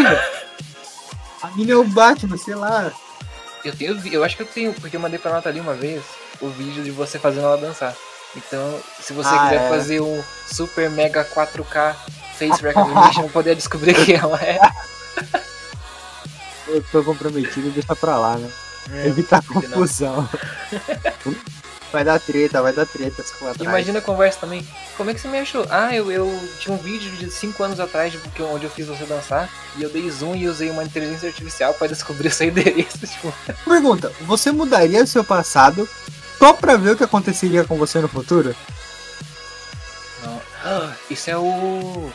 A 1.41 1.47
menina 1.51 1.73
é 1.73 1.75
o 1.75 1.83
Batman, 1.83 2.38
sei 2.38 2.56
lá. 2.56 2.91
Eu 3.63 3.75
tenho, 3.75 4.00
eu 4.12 4.23
acho 4.23 4.35
que 4.35 4.44
eu 4.44 4.47
tenho, 4.47 4.73
porque 4.73 4.95
eu 4.95 5.00
mandei 5.00 5.19
pra 5.19 5.31
Nathalie 5.31 5.62
uma 5.62 5.73
vez 5.75 6.01
o 6.41 6.50
vídeo 6.50 6.83
de 6.83 6.89
você 6.91 7.19
fazendo 7.19 7.45
ela 7.45 7.57
dançar. 7.57 7.95
Então, 8.35 8.79
se 9.00 9.13
você 9.13 9.29
Ah, 9.29 9.44
quiser 9.50 9.62
é. 9.65 9.69
fazer 9.69 10.01
um 10.01 10.23
super 10.47 10.89
mega 10.89 11.23
4K 11.25 11.95
face 12.39 12.62
recognition, 12.63 13.27
poder 13.29 13.56
descobrir 13.56 13.94
quem 14.06 14.15
ela 14.15 14.39
é. 14.41 14.59
Eu 16.67 16.81
tô 16.91 17.03
comprometido, 17.03 17.69
deixa 17.71 17.95
pra 17.95 18.17
lá, 18.17 18.38
né? 18.38 18.50
É, 18.94 19.07
Evitar 19.07 19.44
confusão. 19.45 20.27
Vai 21.91 22.03
dar 22.05 22.19
treta, 22.19 22.62
vai 22.62 22.71
dar 22.71 22.86
treta 22.86 23.21
se 23.21 23.33
for 23.33 23.50
atrás. 23.50 23.69
Imagina 23.69 24.00
a 24.00 24.01
conversa 24.01 24.39
também. 24.39 24.65
Como 24.95 25.10
é 25.10 25.13
que 25.13 25.19
você 25.19 25.27
me 25.27 25.39
achou? 25.39 25.65
Ah, 25.69 25.93
eu, 25.93 26.10
eu 26.10 26.50
tinha 26.60 26.74
um 26.74 26.77
vídeo 26.77 27.12
de 27.17 27.29
5 27.29 27.62
anos 27.63 27.79
atrás 27.81 28.13
de- 28.13 28.17
que- 28.19 28.41
onde 28.41 28.63
eu 28.65 28.69
fiz 28.71 28.88
você 28.88 29.03
dançar 29.05 29.50
e 29.77 29.83
eu 29.83 29.89
dei 29.89 30.10
zoom 30.10 30.36
e 30.36 30.48
usei 30.48 30.69
uma 30.69 30.83
inteligência 30.86 31.27
artificial 31.27 31.74
pra 31.74 31.88
descobrir 31.88 32.29
o 32.29 32.31
seu 32.31 32.48
endereço. 32.48 32.98
Tipo, 33.05 33.33
Pergunta, 33.65 34.10
você 34.21 34.51
mudaria 34.53 35.03
o 35.03 35.07
seu 35.07 35.24
passado 35.24 35.88
só 36.39 36.53
pra 36.53 36.77
ver 36.77 36.91
o 36.91 36.95
que 36.98 37.03
aconteceria 37.03 37.65
com 37.65 37.77
você 37.77 38.00
no 38.00 38.07
futuro? 38.07 38.55
não. 40.24 40.41
Ah, 40.63 40.93
Isso 41.10 41.29
é 41.29 41.38
o. 41.38 42.10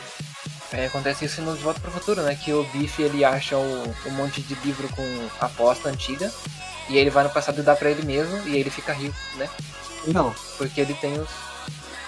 É, 0.73 0.87
acontece 0.87 1.23
isso 1.25 1.41
no 1.41 1.55
De 1.55 1.63
Volta 1.63 1.79
pro 1.79 1.91
Futuro, 1.91 2.21
né? 2.23 2.35
Que 2.35 2.51
o 2.51 2.63
Biff 2.65 3.01
ele 3.01 3.23
acha 3.23 3.55
o- 3.57 3.95
um 4.05 4.11
monte 4.11 4.41
de 4.41 4.53
livro 4.65 4.89
com 4.89 5.27
aposta 5.39 5.87
antiga. 5.87 6.29
E 6.89 6.97
ele 6.97 7.09
vai 7.09 7.23
no 7.23 7.29
passado 7.29 7.59
e 7.59 7.63
dá 7.63 7.75
pra 7.75 7.89
ele 7.89 8.03
mesmo. 8.03 8.47
E 8.47 8.53
aí 8.53 8.59
ele 8.59 8.69
fica 8.69 8.93
rico, 8.93 9.15
né? 9.35 9.49
Não. 10.07 10.33
Porque 10.57 10.81
ele 10.81 10.93
tem 10.95 11.13
os. 11.19 11.29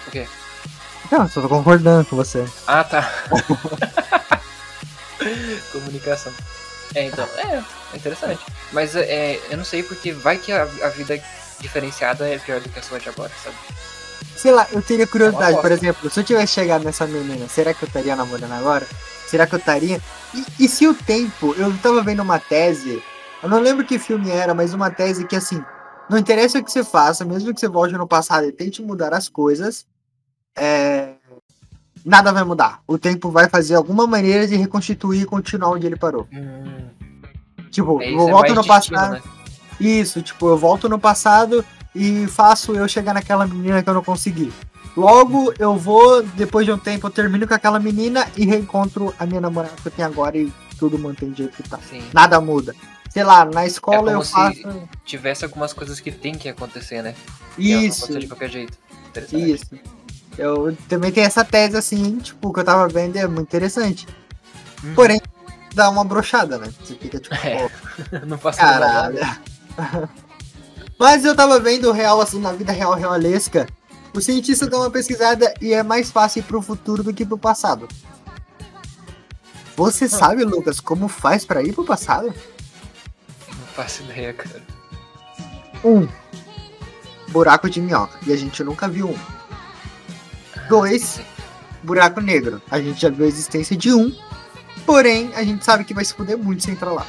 O 0.06 0.10
quê? 0.10 0.26
Não, 1.10 1.28
só 1.28 1.40
tô 1.40 1.48
concordando 1.48 2.04
com 2.06 2.16
você. 2.16 2.46
Ah, 2.66 2.84
tá. 2.84 3.10
Comunicação. 5.72 6.32
É, 6.94 7.04
então, 7.04 7.28
é, 7.36 7.62
é 7.92 7.96
interessante. 7.96 8.40
Mas 8.72 8.96
é, 8.96 9.40
eu 9.50 9.58
não 9.58 9.64
sei 9.64 9.82
porque 9.82 10.12
vai 10.12 10.38
que 10.38 10.52
a, 10.52 10.62
a 10.62 10.88
vida 10.88 11.20
diferenciada 11.60 12.28
é 12.28 12.38
pior 12.38 12.60
do 12.60 12.68
que 12.68 12.78
a 12.78 12.82
sua 12.82 12.98
de 12.98 13.08
agora, 13.08 13.30
sabe? 13.42 13.56
Sei 14.36 14.50
lá, 14.50 14.66
eu 14.72 14.80
teria 14.80 15.06
curiosidade, 15.06 15.58
É 15.58 15.60
por 15.60 15.70
exemplo, 15.70 16.10
se 16.10 16.18
eu 16.18 16.24
tivesse 16.24 16.54
chegado 16.54 16.84
nessa 16.84 17.06
menina, 17.06 17.46
será 17.48 17.74
que 17.74 17.84
eu 17.84 17.86
estaria 17.86 18.16
namorando 18.16 18.52
agora? 18.52 18.86
Será 19.26 19.46
que 19.46 19.54
eu 19.54 19.58
estaria? 19.58 20.00
E, 20.34 20.64
e 20.64 20.68
se 20.68 20.86
o 20.86 20.94
tempo, 20.94 21.54
eu 21.58 21.76
tava 21.78 22.02
vendo 22.02 22.22
uma 22.22 22.38
tese, 22.38 23.02
eu 23.42 23.48
não 23.48 23.60
lembro 23.60 23.84
que 23.84 23.98
filme 23.98 24.30
era, 24.30 24.54
mas 24.54 24.74
uma 24.74 24.90
tese 24.90 25.26
que 25.26 25.36
assim, 25.36 25.62
não 26.08 26.18
interessa 26.18 26.58
o 26.58 26.64
que 26.64 26.70
você 26.70 26.84
faça, 26.84 27.24
mesmo 27.24 27.54
que 27.54 27.60
você 27.60 27.68
volte 27.68 27.94
no 27.94 28.06
passado 28.06 28.46
e 28.46 28.52
tente 28.52 28.82
mudar 28.82 29.14
as 29.14 29.28
coisas, 29.28 29.86
é, 30.56 31.14
nada 32.04 32.32
vai 32.32 32.44
mudar. 32.44 32.80
O 32.86 32.98
tempo 32.98 33.30
vai 33.30 33.48
fazer 33.48 33.74
alguma 33.74 34.06
maneira 34.06 34.46
de 34.46 34.56
reconstituir 34.56 35.22
e 35.22 35.26
continuar 35.26 35.70
onde 35.70 35.86
ele 35.86 35.96
parou. 35.96 36.26
Hum, 36.32 36.88
Tipo, 37.70 38.02
é, 38.02 38.12
eu 38.12 38.28
é 38.28 38.30
volto 38.30 38.46
mais 38.48 38.54
no 38.54 38.66
passado. 38.66 39.12
né? 39.12 39.22
Isso, 39.80 40.20
tipo, 40.20 40.48
eu 40.48 40.58
volto 40.58 40.88
no 40.88 40.98
passado 40.98 41.64
e 41.94 42.26
faço 42.26 42.74
eu 42.74 42.86
chegar 42.86 43.14
naquela 43.14 43.46
menina 43.46 43.82
que 43.82 43.88
eu 43.88 43.94
não 43.94 44.04
consegui. 44.04 44.52
Logo, 44.96 45.54
eu 45.58 45.76
vou, 45.76 46.22
depois 46.22 46.66
de 46.66 46.72
um 46.72 46.78
tempo, 46.78 47.06
eu 47.06 47.10
termino 47.10 47.46
com 47.46 47.54
aquela 47.54 47.78
menina 47.78 48.26
e 48.36 48.44
reencontro 48.44 49.14
a 49.18 49.24
minha 49.24 49.40
namorada 49.40 49.74
que 49.80 49.86
eu 49.86 49.92
tenho 49.92 50.08
agora 50.08 50.36
e 50.36 50.52
tudo 50.78 50.98
mantém 50.98 51.30
do 51.30 51.36
jeito 51.36 51.56
que 51.56 51.68
tá. 51.68 51.78
Sim. 51.88 52.02
Nada 52.12 52.40
muda. 52.40 52.74
Sei 53.10 53.24
lá, 53.24 53.44
na 53.44 53.66
escola 53.66 54.12
é 54.12 54.14
eu 54.14 54.24
faço. 54.24 54.88
tivesse 55.04 55.44
algumas 55.44 55.72
coisas 55.72 56.00
que 56.00 56.10
tem 56.10 56.34
que 56.34 56.48
acontecer, 56.48 57.02
né? 57.02 57.14
Isso. 57.58 58.18
de 58.18 58.26
qualquer 58.26 58.48
jeito. 58.48 58.78
Isso. 59.32 59.70
Eu 60.38 60.76
também 60.88 61.10
tenho 61.10 61.26
essa 61.26 61.44
tese 61.44 61.76
assim, 61.76 62.18
tipo, 62.18 62.52
que 62.52 62.60
eu 62.60 62.64
tava 62.64 62.88
vendo 62.88 63.16
é 63.16 63.26
muito 63.26 63.48
interessante. 63.48 64.06
Uhum. 64.82 64.94
Porém, 64.94 65.20
dá 65.74 65.90
uma 65.90 66.04
brochada, 66.04 66.56
né? 66.56 66.72
Você 66.82 66.94
fica 66.94 67.18
tipo, 67.18 67.34
é. 67.34 67.68
não 68.26 68.38
passa 68.38 68.60
caralho. 68.60 69.18
Mas 70.98 71.24
eu 71.24 71.34
tava 71.34 71.58
vendo 71.58 71.90
real, 71.92 72.20
assim, 72.20 72.38
na 72.38 72.52
vida 72.52 72.72
real 72.72 72.94
realesca. 72.94 73.66
O 74.14 74.20
cientista 74.20 74.66
dá 74.66 74.76
uma 74.76 74.90
pesquisada 74.90 75.52
e 75.60 75.72
é 75.72 75.82
mais 75.82 76.10
fácil 76.10 76.40
ir 76.40 76.42
pro 76.42 76.62
futuro 76.62 77.02
do 77.02 77.12
que 77.12 77.24
pro 77.24 77.38
passado. 77.38 77.88
Você 79.76 80.04
ah. 80.04 80.08
sabe, 80.08 80.44
Lucas, 80.44 80.78
como 80.78 81.08
faz 81.08 81.44
para 81.44 81.62
ir 81.62 81.72
pro 81.72 81.84
passado? 81.84 82.34
Faço 83.80 84.02
ideia, 84.02 84.34
cara. 84.34 84.62
Um. 85.82 86.06
Buraco 87.28 87.70
de 87.70 87.80
minhoca. 87.80 88.18
E 88.26 88.32
a 88.32 88.36
gente 88.36 88.62
nunca 88.62 88.86
viu 88.86 89.08
um. 89.08 89.18
Dois. 90.68 91.18
Buraco 91.82 92.20
negro. 92.20 92.60
A 92.70 92.78
gente 92.78 93.00
já 93.00 93.08
viu 93.08 93.24
a 93.24 93.28
existência 93.28 93.74
de 93.74 93.90
um. 93.90 94.14
Porém, 94.84 95.30
a 95.34 95.42
gente 95.42 95.64
sabe 95.64 95.84
que 95.84 95.94
vai 95.94 96.04
se 96.04 96.12
fuder 96.12 96.36
muito 96.36 96.62
se 96.62 96.70
entrar 96.70 96.92
lá. 96.92 97.06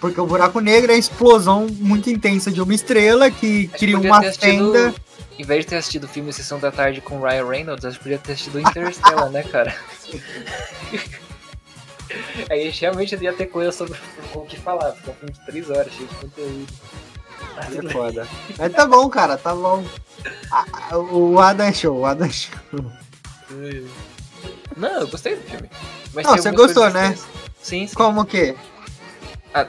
Porque 0.00 0.20
o 0.20 0.26
buraco 0.26 0.58
negro 0.58 0.90
é 0.90 0.96
a 0.96 0.98
explosão 0.98 1.68
muito 1.68 2.10
intensa 2.10 2.50
de 2.50 2.60
uma 2.60 2.74
estrela 2.74 3.30
que 3.30 3.68
cria 3.68 3.96
uma 3.96 4.20
fenda. 4.32 4.92
Em 5.38 5.44
vez 5.44 5.64
de 5.64 5.70
ter 5.70 5.76
assistido 5.76 6.04
o 6.04 6.08
filme 6.08 6.32
Sessão 6.32 6.58
da 6.58 6.72
Tarde 6.72 7.00
com 7.00 7.20
Ryan 7.20 7.46
Reynolds, 7.46 7.84
acho 7.84 7.98
que 7.98 8.02
podia 8.02 8.18
ter 8.18 8.32
assistido 8.32 8.58
Interstellar, 8.58 9.30
né, 9.30 9.44
cara? 9.44 9.72
Aí 12.50 12.70
realmente 12.70 13.16
ia 13.16 13.32
ter 13.32 13.46
coisa 13.46 13.72
sobre 13.72 13.98
o 14.34 14.40
que 14.42 14.58
falar, 14.58 14.92
porque 14.92 15.10
é 15.10 15.12
um 15.12 15.16
filme 15.16 15.32
de 15.32 15.46
3 15.46 15.70
horas, 15.70 15.92
cheio 15.92 16.08
de 16.08 16.14
conteúdo. 16.16 16.66
É 17.56 17.92
foda. 17.92 18.28
Mas 18.58 18.72
tá 18.72 18.86
bom, 18.86 19.08
cara, 19.08 19.36
tá 19.36 19.54
bom. 19.54 19.84
O 21.10 21.38
Adam 21.38 21.66
é 21.66 21.72
show, 21.72 21.98
o 21.98 22.06
Adam 22.06 22.26
é 22.26 22.30
show. 22.30 22.54
Não, 24.76 25.00
eu 25.00 25.08
gostei 25.08 25.36
do 25.36 25.42
filme. 25.42 25.68
Mas 26.14 26.26
Não, 26.26 26.36
você 26.36 26.50
gostou, 26.50 26.90
né? 26.90 27.16
Sim, 27.60 27.86
sim. 27.86 27.94
Como 27.94 28.24
que? 28.24 28.54
Ah, 29.54 29.66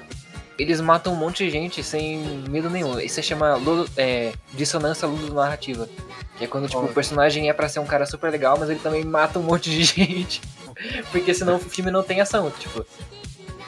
eles 0.57 0.79
matam 0.79 1.13
um 1.13 1.15
monte 1.15 1.45
de 1.45 1.51
gente 1.51 1.83
sem 1.83 2.43
medo 2.49 2.69
nenhum. 2.69 2.99
Isso 2.99 3.15
se 3.15 3.23
chama 3.23 3.59
é, 3.97 4.33
dissonância 4.53 5.07
narrativa 5.07 5.89
Que 6.37 6.45
é 6.45 6.47
quando 6.47 6.67
tipo, 6.67 6.81
oh. 6.81 6.85
o 6.85 6.93
personagem 6.93 7.49
é 7.49 7.53
pra 7.53 7.69
ser 7.69 7.79
um 7.79 7.85
cara 7.85 8.05
super 8.05 8.31
legal, 8.31 8.57
mas 8.59 8.69
ele 8.69 8.79
também 8.79 9.03
mata 9.03 9.39
um 9.39 9.43
monte 9.43 9.69
de 9.69 9.83
gente. 9.83 10.41
Porque 11.11 11.33
senão 11.33 11.55
o 11.55 11.59
filme 11.59 11.91
não 11.91 12.03
tem 12.03 12.21
ação, 12.21 12.51
tipo. 12.51 12.85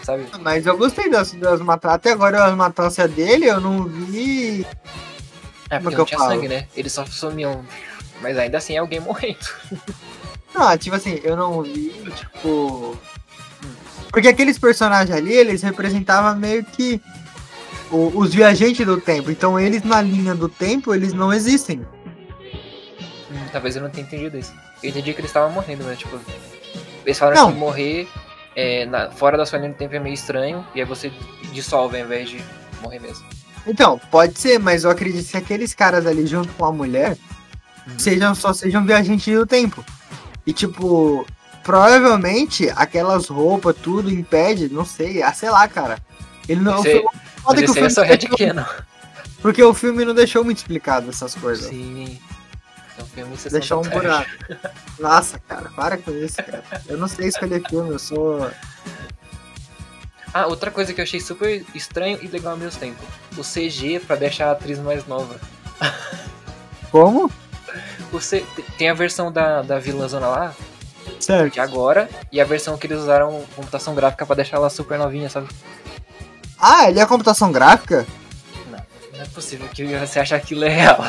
Sabe? 0.04 0.26
Mas 0.42 0.66
eu 0.66 0.78
gostei 0.78 1.10
das, 1.10 1.32
das 1.34 1.60
matanças. 1.62 1.96
Até 1.96 2.12
agora 2.12 2.46
as 2.46 2.56
matanças 2.56 3.10
dele 3.12 3.46
eu 3.46 3.60
não 3.60 3.86
vi. 3.86 4.66
É, 5.70 5.80
porque 5.80 5.98
não 5.98 6.06
tinha 6.06 6.20
falo? 6.20 6.32
sangue, 6.32 6.48
né? 6.48 6.68
Eles 6.76 6.94
só 6.94 7.06
sumiam. 7.06 7.66
Mas 8.22 8.38
ainda 8.38 8.60
assim 8.60 8.76
é 8.76 8.78
alguém 8.78 9.00
morrendo. 9.00 9.48
Não, 10.54 10.78
tipo 10.78 10.96
assim, 10.96 11.20
eu 11.24 11.36
não 11.36 11.64
vi, 11.64 11.90
tipo. 12.16 12.98
Porque 14.12 14.28
aqueles 14.28 14.58
personagens 14.58 15.16
ali, 15.16 15.34
eles 15.34 15.62
representavam 15.62 16.40
meio 16.40 16.64
que 16.64 17.02
o, 17.92 18.12
os 18.20 18.34
viajantes 18.34 18.86
do 18.86 19.00
tempo. 19.00 19.32
Então 19.32 19.60
eles 19.60 19.84
na 19.84 20.02
linha 20.02 20.36
do 20.36 20.48
tempo, 20.48 20.94
eles 20.94 21.14
não 21.14 21.34
existem. 21.34 21.86
Hum, 23.32 23.48
talvez 23.52 23.76
eu 23.76 23.82
não 23.82 23.90
tenha 23.90 24.06
entendido 24.06 24.38
isso. 24.38 24.54
Eu 24.82 24.90
entendi 24.90 25.14
que 25.14 25.20
eles 25.20 25.30
estavam 25.30 25.52
morrendo, 25.52 25.84
né? 25.84 25.96
Tipo, 25.96 26.20
eles 27.06 27.18
falaram 27.18 27.44
não. 27.44 27.54
que 27.54 27.58
morrer 27.58 28.08
é, 28.56 28.86
na, 28.86 29.12
fora 29.12 29.38
da 29.38 29.46
sua 29.46 29.60
linha 29.60 29.72
do 29.72 29.78
tempo 29.78 29.96
é 29.96 30.00
meio 30.00 30.14
estranho, 30.14 30.66
e 30.74 30.80
aí 30.80 30.86
você 30.86 31.12
dissolve 31.52 32.00
ao 32.00 32.06
invés 32.06 32.30
de 32.30 32.44
morrer 32.82 33.00
mesmo. 33.00 33.26
Então, 33.68 34.00
pode 34.12 34.40
ser, 34.40 34.60
mas 34.60 34.84
eu 34.84 34.92
acredito 34.92 35.30
que 35.30 35.38
aqueles 35.38 35.74
caras 35.74 36.06
ali 36.06 36.26
junto 36.26 36.54
com 36.54 36.66
a 36.66 36.72
mulher 36.72 37.18
uhum. 37.88 38.00
sejam 38.00 38.36
só 38.36 38.54
sejam 38.54 38.86
viajantes 38.86 39.34
do 39.34 39.46
tempo. 39.46 39.84
E 40.46 40.54
tipo, 40.54 41.26
provavelmente 41.64 42.72
aquelas 42.76 43.28
roupas, 43.28 43.76
tudo 43.76 44.12
impede, 44.12 44.70
não 44.70 44.86
sei, 44.86 45.24
ah, 45.24 45.34
sei 45.34 45.50
lá, 45.50 45.68
cara. 45.68 45.98
Ele 46.48 46.62
não. 46.62 46.84
Foda 47.42 47.62
que 47.62 47.70
o 47.70 47.74
filme 47.74 47.88
é 47.88 47.90
só 47.90 48.04
deixou, 48.04 48.38
Porque 49.42 49.64
o 49.64 49.74
filme 49.74 50.06
não 50.06 50.14
deixou 50.14 50.44
muito 50.44 50.58
explicado 50.58 51.10
essas 51.10 51.34
coisas. 51.34 51.68
Sim. 51.68 52.20
É 52.98 53.04
um 53.04 53.06
filme 53.06 53.38
Deixou 53.52 53.86
um 53.86 53.90
buraco. 53.90 54.30
Nossa, 55.00 55.40
cara, 55.40 55.70
para 55.76 55.98
com 55.98 56.12
isso, 56.12 56.38
cara. 56.38 56.64
Eu 56.88 56.98
não 56.98 57.08
sei 57.08 57.28
escolher 57.28 57.68
filme, 57.68 57.92
eu 57.92 58.00
sou. 58.00 58.50
Ah, 60.34 60.48
outra 60.48 60.72
coisa 60.72 60.94
que 60.94 61.00
eu 61.00 61.04
achei 61.04 61.20
super 61.20 61.66
estranho 61.74 62.20
e 62.22 62.28
legal 62.28 62.54
ao 62.54 62.58
mesmo 62.58 62.80
tempo. 62.80 63.02
O 63.38 63.42
CG 63.42 64.00
pra 64.00 64.16
deixar 64.16 64.48
a 64.48 64.52
atriz 64.52 64.80
mais 64.80 65.06
nova. 65.08 65.40
Como? 66.92 67.30
Você 68.12 68.46
tem 68.78 68.90
a 68.90 68.94
versão 68.94 69.32
da, 69.32 69.62
da 69.62 69.80
vilãzona 69.80 70.28
lá, 70.28 70.56
certo. 71.20 71.54
de 71.54 71.60
agora, 71.60 72.10
e 72.32 72.40
a 72.40 72.46
versão 72.46 72.78
que 72.78 72.88
eles 72.88 73.00
usaram 73.00 73.44
computação 73.56 73.94
gráfica 73.94 74.26
para 74.26 74.36
deixar 74.36 74.58
ela 74.58 74.70
super 74.70 74.98
novinha, 74.98 75.30
sabe? 75.30 75.50
Ah, 76.58 76.90
ele 76.90 77.00
é 77.00 77.06
computação 77.06 77.52
gráfica? 77.52 78.06
Não, 78.70 78.80
não 79.14 79.22
é 79.22 79.26
possível 79.28 79.68
que 79.68 79.86
você 79.86 80.20
ache 80.20 80.34
aquilo 80.34 80.64
é 80.64 80.70
real. 80.70 81.00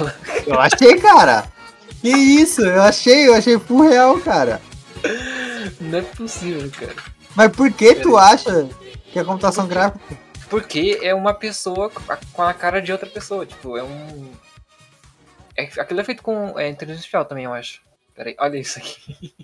Eu 0.46 0.58
achei, 0.58 0.98
cara. 1.00 1.44
Que 2.06 2.40
isso? 2.40 2.64
Eu 2.64 2.82
achei, 2.82 3.28
eu 3.28 3.34
achei 3.34 3.58
full 3.58 3.88
real, 3.88 4.20
cara. 4.20 4.60
Não 5.80 5.98
é 5.98 6.02
possível, 6.02 6.70
cara. 6.70 6.94
Mas 7.34 7.54
por 7.54 7.72
que 7.72 7.96
tu 7.96 8.16
acha 8.16 8.68
que 9.12 9.18
é 9.18 9.24
computação 9.24 9.66
gráfica? 9.66 10.16
Porque 10.48 11.00
é 11.02 11.12
uma 11.12 11.34
pessoa 11.34 11.90
com 12.32 12.42
a 12.42 12.54
cara 12.54 12.80
de 12.80 12.92
outra 12.92 13.10
pessoa, 13.10 13.44
tipo, 13.44 13.76
é 13.76 13.82
um 13.82 14.30
é, 15.56 15.64
aquilo 15.80 16.00
é 16.00 16.04
feito 16.04 16.22
com 16.22 16.58
é, 16.58 16.68
inteligência 16.68 17.00
artificial 17.00 17.24
também, 17.24 17.44
eu 17.44 17.52
acho. 17.52 17.80
Pera 18.14 18.28
aí, 18.28 18.36
olha 18.38 18.58
isso 18.58 18.78
aqui. 18.78 19.34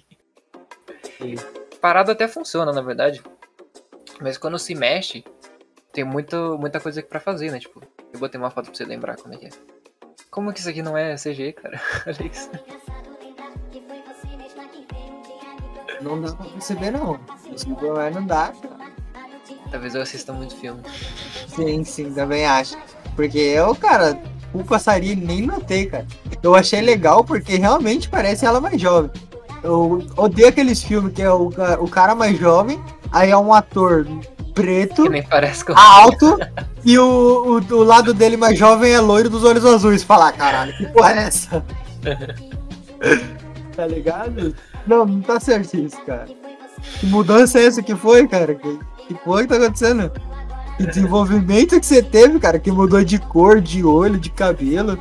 Parado 1.81 2.13
até 2.13 2.29
funciona, 2.29 2.71
na 2.71 2.83
verdade. 2.83 3.23
Mas 4.21 4.37
quando 4.37 4.59
se 4.59 4.75
mexe, 4.75 5.25
tem 5.93 6.05
muito, 6.05 6.57
muita 6.61 6.79
coisa 6.79 7.03
pra 7.03 7.19
fazer, 7.19 7.51
né? 7.51 7.59
Tipo, 7.59 7.83
eu 8.13 8.21
botei 8.21 8.39
uma 8.39 8.51
foto 8.51 8.67
pra 8.67 8.75
você 8.75 8.85
lembrar 8.85 9.17
como 9.17 9.35
é 9.35 9.39
que 9.39 9.47
é. 9.47 9.51
Como 10.33 10.51
que 10.51 10.61
isso 10.61 10.71
aqui 10.71 10.81
não 10.81 10.97
é 10.97 11.15
CG, 11.15 11.53
cara? 11.53 11.79
olha 12.07 12.27
isso. 12.27 12.51
Não 16.01 16.19
dá 16.23 16.33
pra 16.33 16.47
perceber, 16.47 16.91
não. 16.91 17.21
Se 17.55 17.69
não 17.69 18.01
é, 18.01 18.11
não 18.11 18.25
dá, 18.25 18.51
cara. 18.51 18.93
Talvez 19.71 19.95
eu 19.95 20.01
assista 20.01 20.33
muito 20.33 20.57
filme. 20.57 20.81
Sim, 21.49 21.85
sim, 21.85 22.15
também 22.15 22.47
acho. 22.47 22.79
Porque 23.15 23.39
eu, 23.39 23.75
cara, 23.75 24.19
o 24.55 24.65
passarinho 24.65 25.23
nem 25.23 25.43
notei, 25.43 25.85
cara. 25.85 26.07
Eu 26.43 26.55
achei 26.55 26.81
legal 26.81 27.23
porque 27.23 27.59
realmente 27.59 28.09
parece 28.09 28.47
ela 28.47 28.59
mais 28.59 28.81
jovem. 28.81 29.11
Eu 29.63 30.03
odeio 30.17 30.49
aqueles 30.49 30.83
filmes 30.83 31.13
que 31.13 31.21
é 31.21 31.31
o, 31.31 31.53
o 31.79 31.89
cara 31.89 32.15
mais 32.15 32.39
jovem, 32.39 32.83
aí 33.13 33.31
é 33.31 33.37
um 33.37 33.53
ator 33.53 34.07
preto, 34.55 35.05
alto, 35.75 36.39
e 36.85 36.99
o, 36.99 37.61
o, 37.71 37.83
lado 37.83 38.13
dele 38.13 38.37
mais 38.37 38.59
jovem 38.59 38.93
é 38.93 39.01
loiro 39.01 39.31
dos 39.31 39.45
olhos 39.45 39.65
azuis. 39.65 40.03
Falar, 40.03 40.33
caralho, 40.33 40.77
que 40.77 40.87
porra 40.87 41.13
é 41.13 41.19
essa? 41.25 41.65
tá 43.75 43.87
ligado? 43.87 44.55
Não, 44.87 45.07
não 45.07 45.21
tá 45.21 45.41
certo 45.41 45.77
isso, 45.77 46.01
cara. 46.05 46.29
Que 47.01 47.07
mudança 47.07 47.59
é 47.59 47.67
essa 47.67 47.83
que 47.83 47.95
foi, 47.95 48.27
cara? 48.27 48.55
Que, 48.55 48.79
que 49.09 49.15
porra 49.15 49.43
que 49.43 49.49
tá 49.49 49.57
acontecendo? 49.57 50.11
Que 50.77 50.87
desenvolvimento 50.87 51.79
que 51.79 51.87
você 51.87 52.03
teve, 52.03 52.39
cara, 52.39 52.59
que 52.59 52.71
mudou 52.71 53.05
de 53.05 53.19
cor, 53.19 53.61
de 53.61 53.85
olho, 53.85 54.19
de 54.19 54.31
cabelo. 54.31 54.99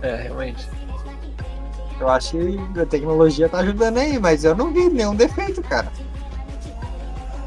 É, 0.00 0.22
realmente. 0.22 0.66
Eu 2.00 2.08
acho 2.08 2.36
que 2.36 2.80
a 2.80 2.86
tecnologia 2.86 3.48
tá 3.48 3.58
ajudando 3.58 3.98
aí, 3.98 4.18
mas 4.18 4.44
eu 4.44 4.56
não 4.56 4.72
vi 4.72 4.88
nenhum 4.88 5.14
defeito, 5.14 5.62
cara. 5.62 5.92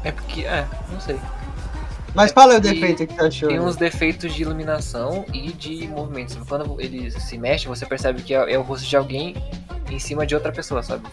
É 0.06 0.12
porque, 0.12 0.42
é, 0.42 0.64
não 0.88 1.00
sei. 1.00 1.18
Mas 2.14 2.30
é 2.30 2.34
fala 2.34 2.58
o 2.58 2.60
defeito 2.60 3.04
que 3.04 3.12
você 3.12 3.26
achou. 3.26 3.48
Tem 3.48 3.58
né? 3.58 3.64
uns 3.64 3.74
defeitos 3.74 4.32
de 4.32 4.42
iluminação 4.42 5.24
e 5.34 5.52
de 5.52 5.88
movimentos. 5.88 6.38
Quando 6.48 6.80
ele 6.80 7.10
se 7.10 7.36
mexe, 7.36 7.66
você 7.66 7.84
percebe 7.84 8.22
que 8.22 8.32
é, 8.32 8.52
é 8.52 8.56
o 8.56 8.62
rosto 8.62 8.86
de 8.86 8.96
alguém 8.96 9.34
em 9.90 9.98
cima 9.98 10.24
de 10.24 10.36
outra 10.36 10.52
pessoa, 10.52 10.80
sabe? 10.80 11.04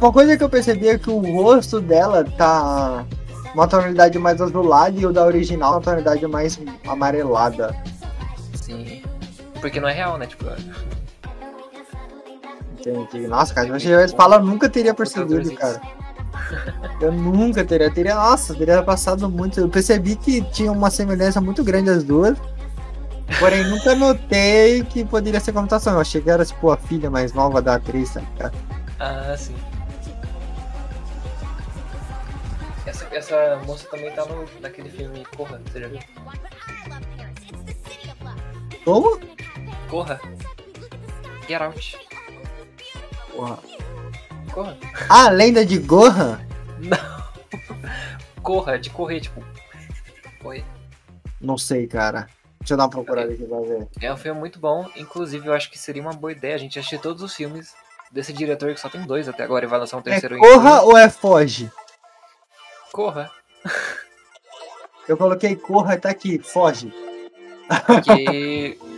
Uma 0.00 0.12
coisa 0.12 0.36
que 0.36 0.42
eu 0.42 0.48
percebi 0.48 0.88
é 0.88 0.98
que 0.98 1.08
o 1.08 1.20
rosto 1.20 1.80
dela 1.80 2.24
tá 2.24 3.06
uma 3.54 3.68
tonalidade 3.68 4.18
mais 4.18 4.40
azulada 4.40 4.98
e 4.98 5.06
o 5.06 5.12
da 5.12 5.24
original 5.24 5.74
uma 5.74 5.80
tonalidade 5.80 6.26
mais 6.26 6.60
amarelada. 6.88 7.72
Sim. 8.54 9.00
Porque 9.60 9.78
não 9.78 9.88
é 9.88 9.92
real, 9.92 10.18
né? 10.18 10.26
Tipo. 10.26 10.46
Entendi. 12.80 13.28
Nossa, 13.28 13.54
cara, 13.54 13.78
se 13.78 13.88
eu 13.88 14.08
fala, 14.08 14.36
eu 14.36 14.42
nunca 14.44 14.68
teria 14.68 14.92
percebido, 14.92 15.54
cara. 15.54 15.80
Eu 17.00 17.12
nunca 17.12 17.64
teria, 17.64 17.90
teria, 17.90 18.14
nossa, 18.14 18.54
teria 18.54 18.82
passado 18.82 19.28
muito. 19.28 19.60
Eu 19.60 19.68
percebi 19.68 20.16
que 20.16 20.42
tinha 20.50 20.70
uma 20.70 20.90
semelhança 20.90 21.40
muito 21.40 21.62
grande 21.62 21.90
as 21.90 22.02
duas. 22.04 22.36
Porém, 23.38 23.64
nunca 23.64 23.94
notei 23.94 24.84
que 24.84 25.04
poderia 25.04 25.40
ser 25.40 25.52
computação. 25.52 25.94
Eu 25.94 26.00
achei 26.00 26.20
que 26.20 26.30
era, 26.30 26.44
tipo, 26.44 26.70
a 26.70 26.76
filha 26.76 27.10
mais 27.10 27.32
nova 27.32 27.60
da 27.60 27.74
atriz, 27.74 28.14
tá 28.38 28.50
Ah, 29.00 29.34
sim. 29.36 29.54
Essa, 32.86 33.08
essa 33.10 33.60
moça 33.66 33.88
também 33.88 34.10
tá 34.12 34.24
no, 34.26 34.46
naquele 34.60 34.90
filme 34.90 35.24
Corra, 35.36 35.60
você 35.66 35.80
já 35.80 35.88
viu? 35.88 35.98
Como? 38.84 39.20
Corra. 39.88 40.20
Get 41.48 41.62
out. 41.62 41.98
Porra. 43.34 43.58
Corra. 44.54 44.76
Ah, 45.08 45.30
lenda 45.30 45.66
de 45.66 45.78
Gohan? 45.78 46.38
Não. 46.78 47.24
Corra, 48.40 48.78
de 48.78 48.88
correr, 48.88 49.20
tipo. 49.20 49.42
Correr. 50.40 50.64
Não 51.40 51.58
sei, 51.58 51.88
cara. 51.88 52.28
Deixa 52.60 52.74
eu 52.74 52.76
dar 52.78 52.84
uma 52.84 52.90
procurada 52.90 53.32
aqui 53.32 53.44
pra 53.44 53.60
ver. 53.60 53.88
É 54.00 54.12
um 54.12 54.16
filme 54.16 54.38
muito 54.38 54.60
bom. 54.60 54.88
Inclusive, 54.94 55.48
eu 55.48 55.52
acho 55.52 55.68
que 55.70 55.78
seria 55.78 56.00
uma 56.00 56.12
boa 56.12 56.30
ideia 56.30 56.54
a 56.54 56.58
gente 56.58 56.78
assistir 56.78 57.00
todos 57.00 57.20
os 57.20 57.34
filmes 57.34 57.74
desse 58.12 58.32
diretor, 58.32 58.72
que 58.72 58.80
só 58.80 58.88
tem 58.88 59.02
dois 59.02 59.28
até 59.28 59.42
agora, 59.42 59.64
e 59.64 59.68
vai 59.68 59.78
lançar 59.78 59.96
um 59.96 60.02
terceiro 60.02 60.36
É 60.36 60.38
Corra 60.38 60.82
ou 60.82 60.96
é 60.96 61.10
Foge? 61.10 61.68
Corra. 62.92 63.28
Eu 65.08 65.16
coloquei 65.16 65.56
Corra 65.56 65.94
e 65.94 65.98
tá 65.98 66.10
aqui, 66.10 66.38
Foge. 66.38 66.94
Porque. 67.86 68.78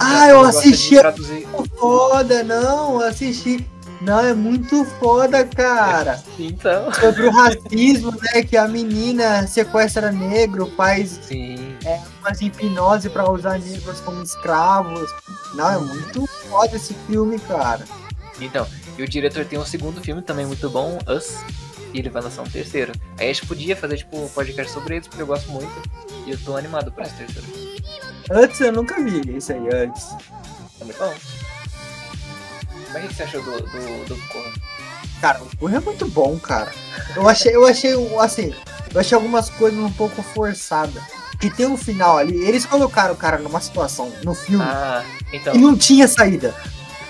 Ah, 0.00 0.28
eu 0.28 0.40
assisti. 0.40 0.96
É 0.96 1.02
traduzir. 1.02 1.46
foda, 1.78 2.42
não, 2.42 3.00
eu 3.00 3.06
assisti. 3.06 3.64
Não, 4.00 4.18
é 4.20 4.34
muito 4.34 4.84
foda, 5.00 5.44
cara. 5.44 6.22
Então. 6.38 6.92
Sobre 6.92 7.26
o 7.26 7.30
racismo, 7.30 8.10
né? 8.10 8.42
Que 8.42 8.56
a 8.56 8.68
menina 8.68 9.46
sequestra 9.46 10.10
negro, 10.12 10.70
faz 10.76 11.20
Sim. 11.22 11.76
umas 12.20 12.40
hipnose 12.40 13.08
pra 13.08 13.30
usar 13.30 13.58
negros 13.58 14.00
como 14.00 14.22
escravos. 14.22 15.10
Não, 15.54 15.70
é 15.70 15.78
muito 15.78 16.26
foda 16.26 16.76
esse 16.76 16.94
filme, 17.06 17.38
cara. 17.38 17.84
Então, 18.40 18.66
e 18.98 19.02
o 19.02 19.08
diretor 19.08 19.44
tem 19.44 19.58
um 19.58 19.64
segundo 19.64 20.00
filme 20.00 20.20
também 20.22 20.44
muito 20.44 20.68
bom, 20.68 20.98
Us, 21.08 21.38
e 21.92 21.98
ele 21.98 22.10
vai 22.10 22.22
lançar 22.22 22.42
um 22.42 22.50
terceiro. 22.50 22.92
Aí 23.18 23.30
a 23.30 23.32
gente 23.32 23.46
podia 23.46 23.76
fazer, 23.76 23.98
tipo, 23.98 24.16
um 24.16 24.28
podcast 24.28 24.72
sobre 24.72 24.96
eles, 24.96 25.08
porque 25.08 25.22
eu 25.22 25.26
gosto 25.26 25.50
muito, 25.50 25.72
e 26.26 26.32
eu 26.32 26.38
tô 26.44 26.56
animado 26.56 26.90
pra 26.90 27.04
esse 27.04 27.14
terceiro. 27.14 27.46
Antes 28.30 28.60
eu 28.60 28.72
nunca 28.72 29.00
vi 29.00 29.36
isso 29.36 29.52
aí, 29.52 29.68
antes. 29.72 30.08
Tá 30.78 30.84
muito 30.84 30.98
bom. 30.98 31.14
Mas 32.94 33.04
o 33.04 33.08
que 33.08 33.14
você 33.14 33.22
achou 33.24 33.42
do, 33.42 33.50
do, 33.60 34.04
do 34.06 34.16
Corra? 34.28 34.52
Cara, 35.20 35.42
o 35.42 35.56
Corra 35.56 35.76
é 35.76 35.80
muito 35.80 36.06
bom, 36.06 36.38
cara. 36.38 36.72
Eu 37.16 37.28
achei, 37.28 37.54
eu 37.54 37.66
achei, 37.66 37.92
assim, 38.20 38.54
eu 38.94 39.00
achei 39.00 39.16
algumas 39.16 39.50
coisas 39.50 39.78
um 39.78 39.90
pouco 39.90 40.22
forçadas. 40.22 41.02
Que 41.40 41.50
tem 41.50 41.66
um 41.66 41.76
final 41.76 42.16
ali, 42.16 42.36
eles 42.46 42.64
colocaram 42.64 43.12
o 43.12 43.16
cara 43.16 43.38
numa 43.38 43.60
situação 43.60 44.10
no 44.22 44.34
filme 44.34 44.64
Ah, 44.64 45.04
então. 45.32 45.54
e 45.54 45.58
não 45.58 45.76
tinha 45.76 46.06
saída. 46.06 46.54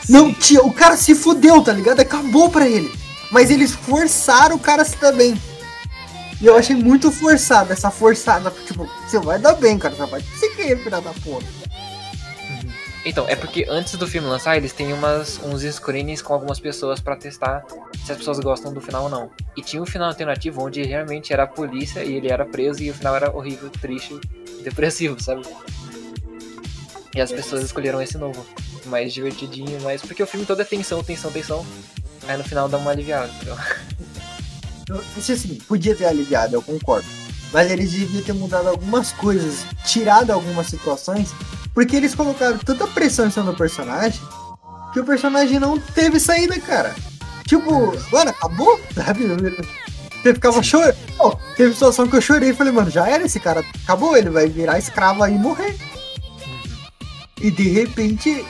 Não 0.08 0.32
tinha, 0.32 0.62
o 0.62 0.72
cara 0.72 0.96
se 0.96 1.14
fudeu, 1.14 1.62
tá 1.62 1.72
ligado? 1.72 2.00
Acabou 2.00 2.48
pra 2.48 2.66
ele. 2.66 2.90
Mas 3.30 3.50
eles 3.50 3.72
forçaram 3.72 4.56
o 4.56 4.58
cara 4.58 4.82
a 4.82 4.84
se 4.84 4.96
dar 4.96 5.12
bem. 5.12 5.40
E 6.40 6.46
eu 6.46 6.56
achei 6.56 6.74
muito 6.74 7.12
forçado, 7.12 7.72
essa 7.72 7.90
forçada. 7.90 8.50
Tipo, 8.66 8.88
você 9.06 9.18
vai 9.18 9.38
dar 9.38 9.54
bem, 9.54 9.78
cara. 9.78 9.94
Você 9.94 10.06
vai 10.06 10.22
conseguir, 10.22 10.76
filha 10.78 11.00
da 11.00 11.12
porra. 11.22 11.44
Então, 13.04 13.28
é 13.28 13.36
porque 13.36 13.66
antes 13.68 13.96
do 13.96 14.06
filme 14.06 14.26
lançar, 14.26 14.56
eles 14.56 14.72
têm 14.72 14.92
umas, 14.92 15.38
uns 15.42 15.62
screenings 15.62 16.22
com 16.22 16.32
algumas 16.32 16.58
pessoas 16.58 17.00
pra 17.00 17.14
testar 17.14 17.64
se 18.04 18.10
as 18.10 18.18
pessoas 18.18 18.38
gostam 18.40 18.72
do 18.72 18.80
final 18.80 19.04
ou 19.04 19.10
não. 19.10 19.30
E 19.54 19.62
tinha 19.62 19.82
um 19.82 19.86
final 19.86 20.08
alternativo 20.08 20.62
onde 20.62 20.82
realmente 20.82 21.32
era 21.32 21.42
a 21.42 21.46
polícia 21.46 22.02
e 22.02 22.14
ele 22.14 22.32
era 22.32 22.46
preso 22.46 22.82
e 22.82 22.90
o 22.90 22.94
final 22.94 23.14
era 23.14 23.34
horrível, 23.34 23.68
triste, 23.68 24.18
depressivo, 24.64 25.22
sabe? 25.22 25.42
E 27.14 27.20
as 27.20 27.30
pessoas 27.30 27.62
escolheram 27.62 28.00
esse 28.00 28.16
novo, 28.16 28.44
mais 28.86 29.12
divertidinho, 29.12 29.80
mas 29.82 30.00
porque 30.00 30.22
o 30.22 30.26
filme 30.26 30.46
todo 30.46 30.62
é 30.62 30.64
tensão, 30.64 31.02
tensão, 31.04 31.30
tensão. 31.30 31.64
Aí 32.26 32.36
no 32.38 32.44
final 32.44 32.68
dá 32.68 32.78
uma 32.78 32.90
aliviada, 32.90 33.30
entendeu? 33.34 33.56
Eu, 34.88 35.02
isso 35.16 35.32
assim, 35.32 35.54
podia 35.68 35.94
ter 35.94 36.06
aliviado, 36.06 36.56
eu 36.56 36.62
concordo. 36.62 37.06
Mas 37.52 37.70
eles 37.70 37.92
deviam 37.92 38.22
ter 38.22 38.32
mudado 38.32 38.68
algumas 38.68 39.12
coisas, 39.12 39.64
tirado 39.84 40.30
algumas 40.30 40.66
situações, 40.66 41.32
porque 41.74 41.96
eles 41.96 42.14
colocaram 42.14 42.56
tanta 42.58 42.86
pressão 42.86 43.26
em 43.26 43.30
cima 43.30 43.46
do 43.46 43.56
personagem 43.56 44.20
que 44.94 45.00
o 45.00 45.04
personagem 45.04 45.58
não 45.58 45.76
teve 45.76 46.20
saída, 46.20 46.58
cara. 46.60 46.94
Tipo, 47.46 47.92
mano, 48.12 48.30
acabou, 48.30 48.80
sabe? 48.94 49.26
Você 50.22 50.32
ficava 50.32 50.62
chorando. 50.62 50.96
Teve 51.56 51.74
situação 51.74 52.06
que 52.06 52.16
eu 52.16 52.20
chorei 52.20 52.50
e 52.50 52.54
falei, 52.54 52.72
mano, 52.72 52.90
já 52.90 53.08
era 53.08 53.24
esse 53.24 53.40
cara, 53.40 53.64
acabou, 53.82 54.16
ele 54.16 54.30
vai 54.30 54.48
virar 54.48 54.78
escravo 54.78 55.22
aí 55.22 55.34
e 55.34 55.38
morrer. 55.38 55.76
E 57.40 57.50
de 57.50 57.68
repente, 57.68 58.44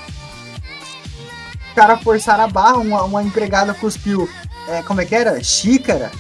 os 1.67 1.75
caras 1.75 2.03
forçaram 2.03 2.45
a 2.45 2.49
barra, 2.49 2.77
uma, 2.77 3.03
uma 3.05 3.23
empregada 3.23 3.73
cuspiu. 3.73 4.29
É, 4.69 4.83
como 4.83 5.01
é 5.01 5.07
que 5.07 5.15
era? 5.15 5.43
Xícara? 5.43 6.13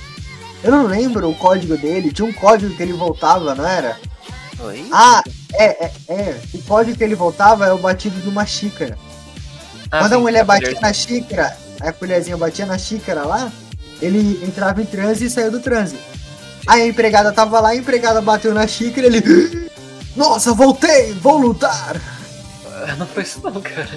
Eu 0.62 0.72
não 0.72 0.86
lembro 0.86 1.28
o 1.28 1.36
código 1.36 1.76
dele, 1.76 2.12
tinha 2.12 2.26
um 2.26 2.32
código 2.32 2.74
que 2.74 2.82
ele 2.82 2.94
voltava, 2.94 3.54
não 3.54 3.66
era? 3.66 3.98
Oi? 4.60 4.88
Ah, 4.92 5.22
é, 5.54 5.64
é, 5.86 5.92
é. 6.08 6.40
O 6.54 6.62
código 6.62 6.96
que 6.96 7.04
ele 7.04 7.14
voltava 7.14 7.66
é 7.66 7.72
o 7.72 7.78
batido 7.78 8.18
de 8.20 8.28
uma 8.28 8.46
xícara. 8.46 8.96
Ah, 9.90 10.00
Quando 10.00 10.12
a 10.12 10.16
sim, 10.16 10.22
mulher 10.22 10.40
a 10.40 10.44
batia 10.44 10.68
colher- 10.68 10.82
na 10.82 10.92
xícara, 10.92 11.56
a 11.80 11.92
colherzinha 11.92 12.36
batia 12.36 12.66
na 12.66 12.78
xícara 12.78 13.24
lá, 13.24 13.52
ele 14.00 14.44
entrava 14.44 14.80
em 14.82 14.86
transe 14.86 15.26
e 15.26 15.30
saiu 15.30 15.50
do 15.50 15.60
transe. 15.60 15.98
Aí 16.66 16.82
a 16.82 16.86
empregada 16.86 17.32
tava 17.32 17.60
lá, 17.60 17.70
a 17.70 17.76
empregada 17.76 18.20
bateu 18.20 18.54
na 18.54 18.66
xícara 18.66 19.06
e 19.06 19.16
ele. 19.16 19.70
Nossa, 20.16 20.52
voltei! 20.54 21.12
Vou 21.14 21.36
lutar! 21.36 22.00
Não 22.98 23.06
foi 23.06 23.22
isso 23.22 23.40
não, 23.42 23.60
cara. 23.60 23.88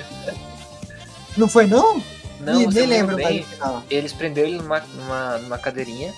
Não 1.36 1.48
foi 1.48 1.68
não? 1.68 2.02
Não, 2.40 2.64
você 2.66 2.80
nem 2.82 2.88
lembro 2.88 3.16
bem. 3.16 3.46
eles 3.90 4.14
prenderam 4.14 4.48
ele 4.50 4.58
numa, 4.60 4.80
numa, 4.96 5.38
numa 5.40 5.58
cadeirinha 5.58 6.14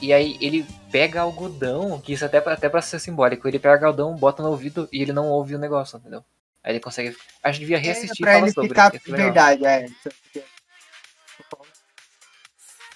e 0.00 0.12
aí 0.12 0.36
ele 0.40 0.66
pega 0.92 1.22
algodão, 1.22 2.00
que 2.00 2.12
isso 2.12 2.24
até 2.24 2.40
pra, 2.40 2.52
até 2.52 2.68
pra 2.68 2.82
ser 2.82 3.00
simbólico, 3.00 3.48
ele 3.48 3.58
pega 3.58 3.86
algodão, 3.86 4.14
bota 4.14 4.42
no 4.42 4.50
ouvido 4.50 4.88
e 4.92 5.00
ele 5.02 5.12
não 5.12 5.28
ouve 5.30 5.54
o 5.54 5.58
negócio, 5.58 5.96
entendeu? 5.98 6.22
Aí 6.62 6.72
ele 6.72 6.80
consegue. 6.80 7.16
Acho 7.42 7.58
que 7.58 7.64
devia 7.64 7.78
É, 7.78 7.80
reassistir 7.80 8.18
e 8.18 8.20
pra 8.20 8.32
falar 8.34 8.44
ele 8.44 8.52
sobre. 8.52 8.68
ficar 8.68 8.92
legal. 8.92 9.16
verdade, 9.16 9.64
é. 9.66 9.86
O 9.86 9.90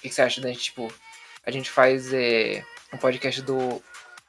que 0.00 0.09
que 0.09 0.14
você 0.14 0.22
acha 0.22 0.40
da 0.40 0.48
gente, 0.48 0.61
tipo, 0.64 0.92
a 1.44 1.50
gente 1.50 1.70
faz 1.70 2.12
é, 2.12 2.62
um 2.92 2.98
podcast 2.98 3.42
do 3.42 3.82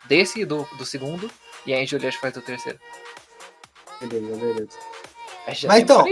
desse 0.06 0.42
e 0.42 0.46
do, 0.46 0.64
do 0.78 0.86
segundo, 0.86 1.30
e 1.66 1.74
aí 1.74 1.84
a 1.84 1.86
Juliette 1.86 2.18
faz 2.18 2.34
do 2.34 2.42
terceiro. 2.42 2.80
Beleza, 4.02 4.38
beleza. 4.38 4.78
A 5.46 5.52
gente 5.52 5.68
Mas 5.68 5.84
então. 5.84 6.04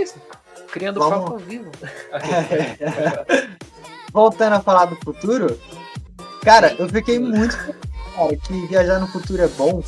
Criando 0.67 0.99
vamos- 0.99 1.29
papo 1.29 1.37
vivo. 1.39 1.71
Voltando 4.11 4.53
a 4.53 4.61
falar 4.61 4.85
do 4.85 4.95
futuro, 4.97 5.59
cara, 6.45 6.75
eu 6.79 6.88
fiquei 6.88 7.19
muito 7.19 7.58
cara, 8.15 8.38
que 8.38 8.67
viajar 8.67 8.99
no 8.99 9.08
futuro 9.08 9.41
é 9.41 9.47
bom. 9.47 9.84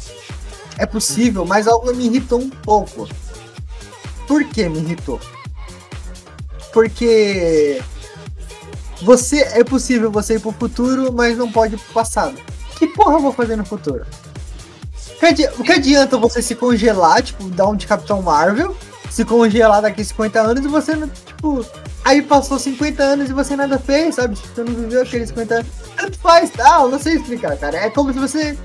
É 0.78 0.86
possível, 0.86 1.46
mas 1.46 1.68
algo 1.68 1.94
me 1.96 2.08
irritou 2.08 2.40
um 2.40 2.50
pouco. 2.50 3.08
Por 4.28 4.44
que 4.44 4.68
me 4.68 4.80
irritou? 4.80 5.22
Porque 6.74 7.82
você 9.02 9.42
é 9.42 9.64
possível 9.64 10.12
você 10.12 10.36
ir 10.36 10.40
pro 10.40 10.52
futuro, 10.52 11.14
mas 11.14 11.38
não 11.38 11.52
pode 11.52 11.76
ir 11.76 11.78
pro 11.78 11.94
passado. 11.94 12.38
Que 12.78 12.88
porra 12.88 13.14
eu 13.14 13.22
vou 13.22 13.32
fazer 13.32 13.56
no 13.56 13.66
futuro? 13.66 14.06
Que 15.20 15.34
que 15.34 15.72
adianta 15.72 16.18
você 16.18 16.42
se 16.42 16.54
congelar, 16.54 17.24
tipo, 17.24 17.50
dar 17.50 17.68
um 17.68 17.76
de 17.76 17.88
Capitão 17.88 18.22
Marvel, 18.22 18.76
se 19.10 19.24
congelar 19.26 19.82
daqui 19.82 20.04
50 20.04 20.40
anos 20.40 20.66
e 20.66 20.68
você 20.68 20.96
não, 20.96 21.08
tipo, 21.08 21.66
Aí 22.08 22.22
passou 22.22 22.58
50 22.58 23.04
anos 23.04 23.30
e 23.30 23.34
você 23.34 23.54
nada 23.54 23.78
fez, 23.78 24.16
sabe? 24.16 24.38
Você 24.38 24.64
não 24.64 24.74
viveu 24.74 25.02
aqueles 25.02 25.28
50 25.28 25.56
anos. 25.56 25.68
Tanto 25.98 26.18
faz, 26.20 26.50
tá? 26.52 26.80
Eu 26.82 26.90
não 26.90 27.00
sei 27.00 27.16
explicar, 27.16 27.58
cara. 27.58 27.78
É 27.78 27.90
como 27.90 28.14
se 28.14 28.20
você. 28.20 28.58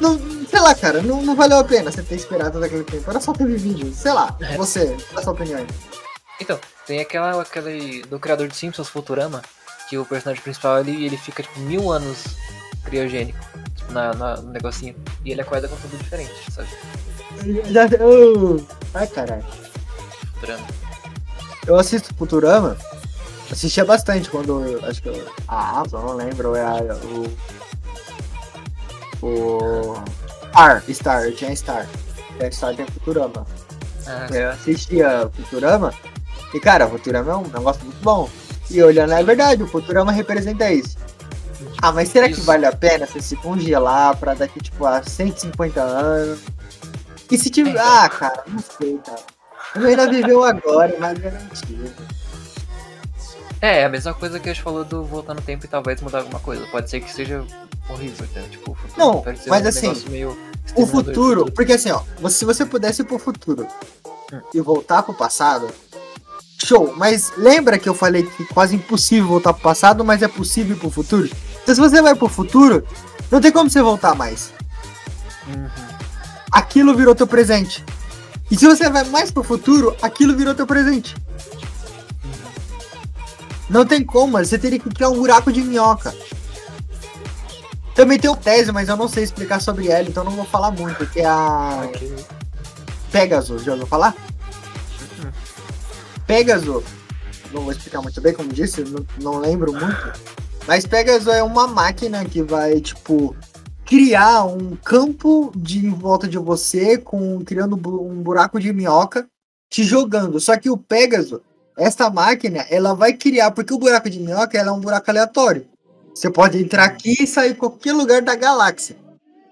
Não, 0.00 0.18
sei 0.48 0.60
lá, 0.60 0.74
cara, 0.74 1.02
não, 1.02 1.22
não 1.22 1.34
valeu 1.34 1.58
a 1.58 1.64
pena 1.64 1.90
você 1.90 2.02
ter 2.02 2.14
esperado 2.14 2.52
todo 2.52 2.62
aquele 2.64 2.84
tempo. 2.84 3.10
Era 3.10 3.20
só 3.20 3.32
ter 3.32 3.46
vivido. 3.46 3.92
Sei 3.94 4.12
lá, 4.12 4.36
É. 4.40 4.56
você, 4.56 4.96
qual 5.10 5.18
a 5.18 5.22
sua 5.22 5.32
opinião 5.32 5.58
aí? 5.58 5.66
Então, 6.40 6.58
tem 6.86 7.00
aquela, 7.00 7.42
aquele 7.42 8.02
do 8.02 8.18
criador 8.20 8.46
de 8.46 8.56
Simpsons, 8.56 8.88
Futurama, 8.88 9.42
que 9.88 9.98
o 9.98 10.04
personagem 10.04 10.40
principal 10.42 10.78
ele, 10.78 11.04
ele 11.04 11.16
fica 11.16 11.42
tipo 11.42 11.58
mil 11.60 11.90
anos 11.90 12.22
criogênico 12.84 13.38
tipo, 13.74 13.92
na, 13.92 14.14
na- 14.14 14.36
no 14.36 14.52
negocinho. 14.52 14.94
E 15.24 15.32
ele 15.32 15.40
acorda 15.40 15.66
com 15.66 15.74
tudo 15.76 15.96
diferente, 15.98 16.32
sabe? 16.52 16.68
Já, 17.72 17.86
oh, 18.00 18.60
ai, 18.94 19.06
caralho. 19.08 19.44
Futurama. 20.34 20.66
Eu 21.66 21.76
assisto 21.76 22.14
Futurama. 22.14 22.76
Assistia 23.50 23.84
bastante 23.84 24.28
quando. 24.30 24.64
eu- 24.64 24.84
Acho 24.84 25.02
que 25.02 25.08
eu. 25.08 25.26
Ah, 25.46 25.82
só 25.88 26.00
não 26.00 26.14
lembro. 26.14 26.54
É 26.54 26.62
a- 26.62 26.98
o. 29.22 29.26
O. 29.26 29.94
Star, 30.52 30.82
Star, 30.90 31.24
eu 31.24 31.34
tinha 31.36 31.54
Star. 31.54 31.86
É, 32.40 32.50
Star 32.50 32.74
tem 32.74 32.86
Futurama. 32.86 33.46
Ah, 34.06 34.26
Eu 34.32 34.50
assistia 34.50 35.30
Futurama. 35.34 35.92
E 36.54 36.60
cara, 36.60 36.86
Futurama 36.88 37.32
é 37.32 37.36
um 37.36 37.42
negócio 37.48 37.82
muito 37.84 38.02
bom. 38.02 38.28
E 38.70 38.82
olhando, 38.82 39.12
é 39.12 39.22
verdade, 39.22 39.62
o 39.62 39.66
Futurama 39.66 40.12
representa 40.12 40.70
isso. 40.70 40.96
Ah, 41.82 41.92
mas 41.92 42.08
será 42.08 42.28
que 42.28 42.40
vale 42.40 42.66
a 42.66 42.72
pena 42.72 43.06
você 43.06 43.20
se 43.20 43.36
congelar 43.36 44.16
pra 44.16 44.34
daqui, 44.34 44.60
tipo, 44.60 44.84
a 44.86 45.02
150 45.02 45.80
anos? 45.80 46.40
E 47.30 47.36
se 47.38 47.50
tiver. 47.50 47.70
Então. 47.70 47.84
Ah, 47.84 48.08
cara, 48.08 48.44
não 48.46 48.58
sei, 48.60 48.98
cara. 49.04 49.20
Eu 49.74 49.86
ainda 49.86 50.08
viveu 50.08 50.42
agora, 50.44 50.94
mas 50.98 51.18
garantido. 51.18 51.90
É, 53.60 53.80
é 53.80 53.84
a 53.84 53.88
mesma 53.88 54.14
coisa 54.14 54.38
que 54.38 54.48
a 54.48 54.52
gente 54.52 54.62
falou 54.62 54.84
do 54.84 55.04
voltar 55.04 55.34
no 55.34 55.40
tempo 55.40 55.64
e 55.64 55.68
talvez 55.68 56.00
mudar 56.00 56.18
alguma 56.18 56.40
coisa. 56.40 56.64
Pode 56.66 56.88
ser 56.88 57.00
que 57.00 57.12
seja 57.12 57.44
horrível, 57.88 58.26
até, 58.30 58.42
tipo, 58.42 58.70
o 58.70 58.74
futuro 58.74 58.98
Não, 58.98 59.24
mas 59.48 59.64
um 59.64 59.68
assim, 59.68 60.10
meio 60.10 60.38
O 60.76 60.86
futuro, 60.86 61.50
porque 61.52 61.72
assim, 61.72 61.90
ó, 61.90 62.02
se 62.28 62.44
você 62.44 62.64
pudesse 62.64 63.02
ir 63.02 63.04
pro 63.04 63.18
futuro 63.18 63.66
Hum. 64.32 64.40
e 64.52 64.60
voltar 64.60 65.02
pro 65.02 65.14
passado, 65.14 65.68
show. 66.62 66.92
Mas 66.96 67.32
lembra 67.36 67.78
que 67.78 67.88
eu 67.88 67.94
falei 67.94 68.24
que 68.24 68.44
quase 68.46 68.76
impossível 68.76 69.28
voltar 69.28 69.52
pro 69.52 69.62
passado, 69.62 70.04
mas 70.04 70.22
é 70.22 70.28
possível 70.28 70.76
ir 70.76 70.78
pro 70.78 70.90
futuro? 70.90 71.30
Então 71.62 71.74
se 71.74 71.80
você 71.80 72.02
vai 72.02 72.14
pro 72.14 72.28
futuro, 72.28 72.86
não 73.30 73.40
tem 73.40 73.50
como 73.50 73.70
você 73.70 73.80
voltar 73.80 74.14
mais. 74.14 74.52
Uhum. 75.46 75.68
Aquilo 76.52 76.94
virou 76.94 77.14
teu 77.14 77.26
presente. 77.26 77.84
E 78.50 78.56
se 78.56 78.66
você 78.66 78.88
vai 78.88 79.04
mais 79.04 79.30
pro 79.30 79.42
futuro, 79.42 79.96
aquilo 80.00 80.36
virou 80.36 80.54
teu 80.54 80.66
presente. 80.66 81.14
Não 83.68 83.84
tem 83.84 84.04
como, 84.04 84.38
você 84.38 84.58
teria 84.58 84.78
que 84.78 84.88
criar 84.88 85.10
um 85.10 85.18
buraco 85.18 85.52
de 85.52 85.60
minhoca. 85.60 86.14
Também 87.94 88.18
tem 88.18 88.30
o 88.30 88.36
tese, 88.36 88.70
mas 88.70 88.88
eu 88.88 88.96
não 88.96 89.08
sei 89.08 89.24
explicar 89.24 89.60
sobre 89.60 89.88
ela, 89.88 90.08
então 90.08 90.22
não 90.22 90.30
vou 90.30 90.44
falar 90.44 90.70
muito, 90.70 91.04
que 91.06 91.20
é 91.20 91.26
a. 91.26 91.90
Pegasus, 93.10 93.64
já 93.64 93.72
ouviu 93.72 93.86
falar? 93.86 94.14
Uhum. 95.18 95.32
Pegasus, 96.26 96.84
não 97.52 97.62
vou 97.62 97.72
explicar 97.72 98.00
muito 98.00 98.20
bem, 98.20 98.32
como 98.32 98.52
disse, 98.52 98.84
não, 98.84 99.04
não 99.20 99.38
lembro 99.40 99.72
muito. 99.72 100.12
Mas 100.66 100.86
Pegasus 100.86 101.26
é 101.28 101.42
uma 101.42 101.66
máquina 101.66 102.24
que 102.24 102.42
vai, 102.42 102.80
tipo, 102.80 103.34
criar 103.84 104.44
um 104.44 104.76
campo 104.76 105.50
de 105.56 105.86
em 105.86 105.90
volta 105.90 106.28
de 106.28 106.38
você, 106.38 106.98
com 106.98 107.42
criando 107.44 107.74
um 107.74 108.22
buraco 108.22 108.60
de 108.60 108.72
minhoca, 108.72 109.26
te 109.70 109.82
jogando. 109.82 110.38
Só 110.38 110.56
que 110.58 110.70
o 110.70 110.76
Pegasus, 110.76 111.40
esta 111.78 112.10
máquina, 112.10 112.66
ela 112.70 112.94
vai 112.94 113.12
criar, 113.12 113.50
porque 113.52 113.72
o 113.72 113.78
buraco 113.78 114.10
de 114.10 114.18
minhoca 114.20 114.58
ela 114.58 114.68
é 114.70 114.72
um 114.72 114.80
buraco 114.80 115.10
aleatório. 115.10 115.66
Você 116.14 116.28
pode 116.30 116.60
entrar 116.60 116.84
aqui 116.84 117.16
e 117.22 117.26
sair 117.26 117.52
em 117.52 117.54
qualquer 117.54 117.92
lugar 117.92 118.20
da 118.20 118.34
galáxia. 118.34 118.96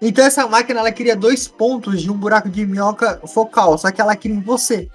Então 0.01 0.23
essa 0.23 0.45
máquina 0.47 0.81
ela 0.81 0.91
cria 0.91 1.15
dois 1.15 1.47
pontos 1.47 2.01
de 2.01 2.11
um 2.11 2.17
buraco 2.17 2.49
de 2.49 2.65
minhoca 2.65 3.19
focal, 3.27 3.77
só 3.77 3.89
que 3.89 4.01
ela 4.01 4.15
cria 4.15 4.35
em 4.35 4.41
você. 4.41 4.87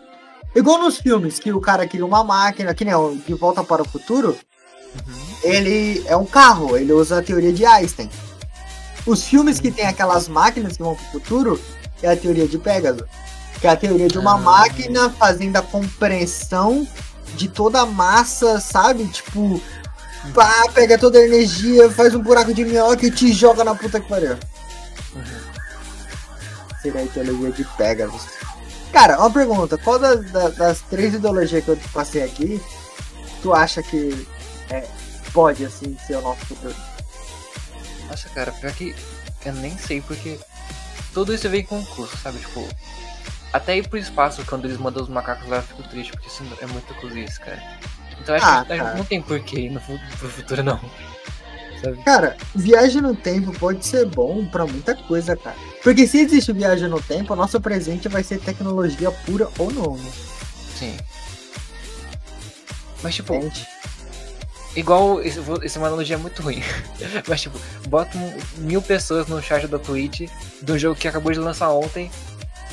Igual 0.54 0.78
nos 0.78 0.98
filmes, 0.98 1.38
que 1.38 1.50
o 1.52 1.60
cara 1.60 1.88
cria 1.88 2.04
uma 2.04 2.22
máquina, 2.22 2.74
que 2.74 2.84
nem 2.84 2.94
o 2.94 3.16
De 3.16 3.34
Volta 3.34 3.64
para 3.64 3.82
o 3.82 3.88
Futuro, 3.88 4.36
Uhum. 4.94 5.24
ele 5.42 6.04
é 6.06 6.14
um 6.14 6.26
carro, 6.26 6.76
ele 6.76 6.92
usa 6.92 7.18
a 7.18 7.22
teoria 7.22 7.50
de 7.50 7.64
Einstein. 7.64 8.10
Os 9.06 9.24
filmes 9.24 9.58
que 9.58 9.70
tem 9.70 9.86
aquelas 9.86 10.28
máquinas 10.28 10.76
que 10.76 10.82
vão 10.82 10.94
pro 10.94 11.04
futuro 11.06 11.60
é 12.02 12.10
a 12.10 12.16
teoria 12.16 12.46
de 12.46 12.58
Pegasus. 12.58 13.02
Que 13.58 13.66
é 13.66 13.70
a 13.70 13.76
teoria 13.76 14.06
de 14.08 14.18
uma 14.18 14.34
Ah. 14.34 14.38
máquina 14.38 15.08
fazendo 15.08 15.56
a 15.56 15.62
compreensão 15.62 16.86
de 17.36 17.48
toda 17.48 17.80
a 17.80 17.86
massa, 17.86 18.60
sabe? 18.60 19.06
Tipo, 19.08 19.60
pá, 20.34 20.64
pega 20.72 20.98
toda 20.98 21.18
a 21.18 21.24
energia, 21.24 21.90
faz 21.90 22.14
um 22.14 22.22
buraco 22.22 22.54
de 22.54 22.64
minhoca 22.64 23.06
e 23.06 23.10
te 23.10 23.32
joga 23.32 23.64
na 23.64 23.74
puta 23.74 24.00
que 24.00 24.08
pariu. 24.08 24.36
Seria 26.80 27.00
a 27.00 27.04
ideologia 27.04 27.50
de 27.52 27.64
Pegasus. 27.76 28.26
Cara, 28.92 29.18
uma 29.18 29.30
pergunta: 29.30 29.78
qual 29.78 29.98
das, 29.98 30.30
das, 30.30 30.56
das 30.56 30.80
três 30.82 31.14
ideologias 31.14 31.64
que 31.64 31.70
eu 31.70 31.78
passei 31.92 32.22
aqui, 32.22 32.62
tu 33.42 33.52
acha 33.52 33.82
que 33.82 34.26
é, 34.68 34.86
pode, 35.32 35.64
assim, 35.64 35.96
ser 36.06 36.16
o 36.16 36.22
nosso 36.22 36.44
futuro? 36.46 36.74
Nossa, 38.08 38.28
cara, 38.30 38.52
pior 38.52 38.72
que 38.72 38.94
eu 39.44 39.52
nem 39.54 39.76
sei 39.78 40.00
porque 40.00 40.38
tudo 41.14 41.34
isso 41.34 41.48
vem 41.48 41.64
com 41.64 41.78
um 41.78 41.84
custo, 41.84 42.16
sabe? 42.18 42.38
Tipo, 42.38 42.68
até 43.52 43.76
ir 43.76 43.88
pro 43.88 43.98
espaço 43.98 44.44
quando 44.46 44.64
eles 44.64 44.78
mandam 44.78 45.02
os 45.02 45.08
macacos 45.08 45.48
lá 45.48 45.56
eu 45.56 45.62
fico 45.62 45.82
triste, 45.84 46.12
porque 46.12 46.28
isso 46.28 46.42
é 46.60 46.66
muito 46.66 46.94
cozice, 46.94 47.38
cara. 47.40 47.62
Então 48.20 48.34
acho 48.34 48.44
Ah, 48.46 48.64
que 48.64 48.76
cara. 48.76 48.94
não 48.96 49.04
tem 49.04 49.20
porquê 49.20 49.60
ir 49.60 49.70
no 49.70 49.80
pro 49.80 49.98
futuro, 50.28 50.62
não. 50.62 50.80
Sabe? 51.82 51.96
Cara, 52.04 52.36
viagem 52.54 53.02
no 53.02 53.14
tempo 53.16 53.52
pode 53.58 53.84
ser 53.84 54.06
bom 54.06 54.46
pra 54.46 54.64
muita 54.66 54.94
coisa, 54.94 55.36
cara. 55.36 55.56
Porque 55.82 56.06
se 56.06 56.18
existe 56.20 56.52
viagem 56.52 56.88
no 56.88 57.00
tempo, 57.02 57.32
o 57.32 57.36
nosso 57.36 57.60
presente 57.60 58.08
vai 58.08 58.22
ser 58.22 58.38
tecnologia 58.38 59.10
pura 59.10 59.48
ou 59.58 59.72
não, 59.72 59.96
né? 59.96 60.10
Sim. 60.78 60.96
Mas 63.02 63.16
tipo, 63.16 63.34
Entende? 63.34 63.66
igual. 64.76 65.20
Essa 65.20 65.40
é 65.40 65.78
uma 65.78 65.88
analogia 65.88 66.16
muito 66.16 66.40
ruim. 66.40 66.62
Mas 67.26 67.40
tipo, 67.42 67.58
bota 67.88 68.16
mil 68.58 68.80
pessoas 68.80 69.26
no 69.26 69.42
chat 69.42 69.66
da 69.66 69.78
Twitch 69.78 70.28
do 70.60 70.78
jogo 70.78 70.94
que 70.94 71.08
acabou 71.08 71.32
de 71.32 71.40
lançar 71.40 71.70
ontem 71.70 72.10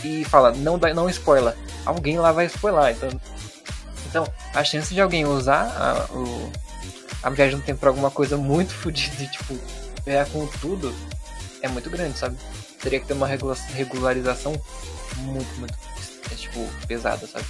e 0.04 0.24
fala, 0.26 0.52
não, 0.52 0.78
dá, 0.78 0.94
não 0.94 1.10
spoiler. 1.10 1.56
Alguém 1.86 2.18
lá 2.20 2.32
vai 2.32 2.46
spoiler, 2.46 2.92
então. 2.96 3.10
Então, 4.10 4.28
a 4.54 4.64
chance 4.64 4.94
de 4.94 5.00
alguém 5.02 5.26
usar 5.26 5.64
a, 5.66 6.12
o, 6.14 6.52
a 7.24 7.30
viagem 7.30 7.58
no 7.58 7.62
tempo 7.62 7.80
pra 7.80 7.90
alguma 7.90 8.10
coisa 8.10 8.38
muito 8.38 8.74
fodida 8.76 9.24
e, 9.24 9.28
tipo, 9.28 9.56
pegar 10.04 10.26
com 10.28 10.46
tudo 10.62 10.94
é 11.62 11.68
muito 11.68 11.90
grande, 11.90 12.18
sabe? 12.18 12.36
Teria 12.82 13.00
que 13.00 13.06
ter 13.08 13.14
uma 13.14 13.28
regula- 13.28 13.58
regularização 13.74 14.54
muito, 15.18 15.60
muito, 15.60 15.74
é, 16.32 16.36
tipo, 16.36 16.66
pesada, 16.88 17.28
sabe? 17.28 17.46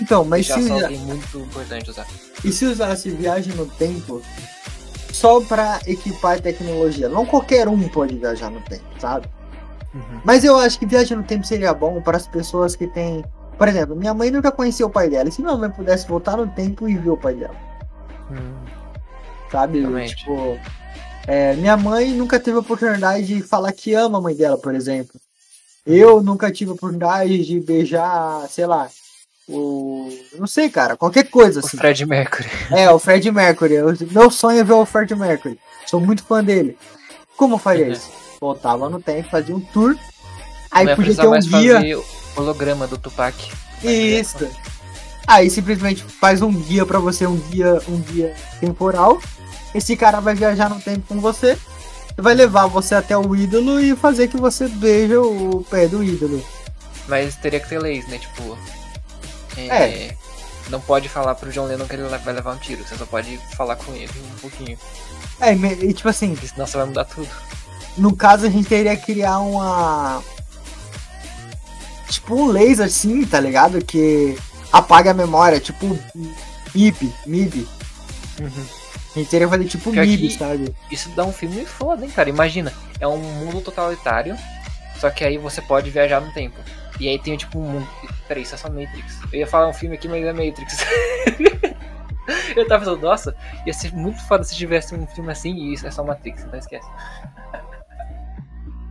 Então, 0.00 0.24
mas 0.24 0.46
Já 0.46 0.56
se, 0.56 0.62
muito 0.96 1.38
importante 1.38 1.88
usar. 1.88 2.06
e 2.44 2.50
se 2.50 2.64
usasse 2.64 3.10
viagem 3.10 3.54
no 3.54 3.64
tempo 3.66 4.20
só 5.12 5.40
pra 5.40 5.80
equipar 5.86 6.40
tecnologia? 6.40 7.08
Não 7.08 7.24
qualquer 7.24 7.68
um 7.68 7.88
pode 7.88 8.16
viajar 8.18 8.50
no 8.50 8.60
tempo, 8.62 8.82
sabe? 8.98 9.28
Uhum. 9.94 10.20
Mas 10.24 10.42
eu 10.44 10.58
acho 10.58 10.78
que 10.78 10.86
viagem 10.86 11.16
no 11.16 11.22
tempo 11.22 11.46
seria 11.46 11.72
bom 11.72 12.00
para 12.02 12.16
as 12.16 12.26
pessoas 12.26 12.74
que 12.74 12.86
têm. 12.86 13.24
Por 13.56 13.68
exemplo, 13.68 13.94
minha 13.94 14.12
mãe 14.12 14.30
nunca 14.30 14.50
conheceu 14.50 14.88
o 14.88 14.90
pai 14.90 15.08
dela. 15.08 15.28
E 15.28 15.32
se 15.32 15.40
minha 15.40 15.56
mãe 15.56 15.70
pudesse 15.70 16.08
voltar 16.08 16.36
no 16.36 16.46
tempo 16.48 16.88
e 16.88 16.96
ver 16.96 17.10
o 17.10 17.16
pai 17.16 17.34
dela? 17.34 17.54
Hum. 18.30 18.64
sabe? 19.52 19.84
Tipo, 20.08 20.58
é, 21.28 21.54
minha 21.54 21.76
mãe 21.76 22.10
nunca 22.12 22.40
teve 22.40 22.56
a 22.56 22.60
oportunidade 22.60 23.24
de 23.26 23.42
falar 23.42 23.70
que 23.72 23.94
ama 23.94 24.18
a 24.18 24.20
mãe 24.20 24.34
dela, 24.34 24.58
por 24.58 24.74
exemplo. 24.74 25.20
Eu 25.86 26.22
nunca 26.22 26.50
tive 26.50 26.70
a 26.70 26.74
oportunidade 26.74 27.44
de 27.44 27.60
beijar, 27.60 28.48
sei 28.48 28.66
lá, 28.66 28.88
o. 29.48 30.08
Não 30.36 30.46
sei, 30.46 30.68
cara, 30.70 30.96
qualquer 30.96 31.28
coisa 31.30 31.60
O 31.60 31.64
assim. 31.64 31.76
Fred 31.76 32.04
Mercury. 32.06 32.48
É, 32.72 32.90
o 32.90 32.98
Fred 32.98 33.30
Mercury. 33.30 33.74
Eu- 33.74 33.94
meu 34.10 34.30
sonho 34.30 34.58
é 34.58 34.64
ver 34.64 34.72
o 34.72 34.86
Fred 34.86 35.14
Mercury. 35.14 35.60
Sou 35.86 36.00
muito 36.00 36.24
fã 36.24 36.42
dele. 36.42 36.76
Como 37.36 37.54
eu 37.54 37.58
faria 37.58 37.86
Uhum. 37.86 37.92
isso? 37.92 38.10
Voltava 38.40 38.88
no 38.88 39.00
tempo, 39.00 39.30
fazia 39.30 39.54
um 39.54 39.60
tour. 39.60 39.96
Aí 40.70 40.84
não 40.84 40.90
ia 40.90 40.96
podia 40.96 41.14
ter 41.14 41.26
um 41.26 41.40
guia. 41.40 42.02
holograma 42.36 42.86
do 42.86 42.98
Tupac. 42.98 43.34
Isso. 43.82 44.48
Aí 45.26 45.48
simplesmente 45.48 46.02
faz 46.02 46.42
um 46.42 46.52
guia 46.52 46.84
pra 46.84 46.98
você, 46.98 47.26
um 47.26 47.36
guia, 47.36 47.80
um 47.88 47.98
guia 48.00 48.34
temporal. 48.60 49.20
Esse 49.74 49.96
cara 49.96 50.20
vai 50.20 50.34
viajar 50.34 50.68
no 50.68 50.80
tempo 50.80 51.02
com 51.08 51.20
você, 51.20 51.58
vai 52.16 52.34
levar 52.34 52.66
você 52.66 52.94
até 52.94 53.16
o 53.16 53.34
ídolo 53.34 53.80
e 53.80 53.96
fazer 53.96 54.28
que 54.28 54.36
você 54.36 54.68
beije 54.68 55.16
o 55.16 55.64
pé 55.68 55.88
do 55.88 56.02
ídolo. 56.02 56.44
Mas 57.08 57.36
teria 57.36 57.60
que 57.60 57.68
ter 57.68 57.78
leis, 57.78 58.06
né? 58.08 58.18
Tipo. 58.18 58.58
é, 59.56 59.66
É. 59.66 60.16
Não 60.70 60.80
pode 60.80 61.08
falar 61.08 61.34
pro 61.34 61.52
John 61.52 61.66
Lennon 61.66 61.86
que 61.86 61.94
ele 61.94 62.02
vai 62.04 62.32
levar 62.32 62.54
um 62.54 62.58
tiro. 62.58 62.82
Você 62.82 62.96
só 62.96 63.04
pode 63.04 63.38
falar 63.54 63.76
com 63.76 63.92
ele 63.92 64.10
um 64.34 64.38
pouquinho. 64.38 64.78
É, 65.40 65.52
e 65.52 65.92
tipo 65.92 66.08
assim, 66.08 66.30
Porque 66.30 66.48
senão 66.48 66.66
você 66.66 66.76
vai 66.76 66.86
mudar 66.86 67.04
tudo. 67.04 67.28
No 67.96 68.14
caso 68.14 68.46
a 68.46 68.50
gente 68.50 68.68
teria 68.68 68.96
que 68.96 69.06
criar 69.06 69.38
uma. 69.38 70.22
Tipo 72.08 72.34
um 72.34 72.46
laser 72.46 72.86
assim, 72.86 73.24
tá 73.24 73.40
ligado? 73.40 73.84
Que 73.84 74.36
apaga 74.72 75.10
a 75.10 75.14
memória, 75.14 75.60
tipo 75.60 75.98
MIB, 76.74 77.12
MIB. 77.26 77.68
A 79.14 79.18
gente 79.18 79.30
teria 79.30 79.46
que 79.46 79.52
fazer 79.52 79.64
tipo 79.66 79.90
Pior 79.90 80.06
MIB, 80.06 80.30
sabe? 80.30 80.74
Isso 80.90 81.08
dá 81.10 81.24
um 81.24 81.32
filme 81.32 81.64
foda, 81.64 82.04
hein, 82.04 82.10
cara? 82.10 82.28
Imagina, 82.28 82.72
é 82.98 83.06
um 83.06 83.18
mundo 83.18 83.60
totalitário, 83.60 84.36
só 84.98 85.08
que 85.10 85.24
aí 85.24 85.38
você 85.38 85.62
pode 85.62 85.90
viajar 85.90 86.20
no 86.20 86.32
tempo. 86.32 86.58
E 86.98 87.08
aí 87.08 87.18
tem 87.18 87.36
tipo 87.36 87.58
um 87.58 87.62
mundo. 87.62 87.88
Peraí, 88.26 88.42
isso 88.42 88.54
é 88.54 88.58
só 88.58 88.68
Matrix. 88.68 89.20
Eu 89.32 89.40
ia 89.40 89.46
falar 89.46 89.68
um 89.68 89.72
filme 89.72 89.96
aqui, 89.96 90.08
mas 90.08 90.24
é 90.24 90.32
Matrix. 90.32 90.78
Eu 92.56 92.66
tava 92.66 92.84
pensando, 92.84 93.02
nossa, 93.02 93.36
ia 93.66 93.72
ser 93.72 93.92
muito 93.92 94.20
foda 94.26 94.44
se 94.44 94.56
tivesse 94.56 94.94
um 94.94 95.06
filme 95.06 95.30
assim 95.30 95.54
e 95.54 95.74
isso 95.74 95.86
é 95.86 95.90
só 95.90 96.02
Matrix, 96.02 96.42
então 96.44 96.58
esquece. 96.58 96.88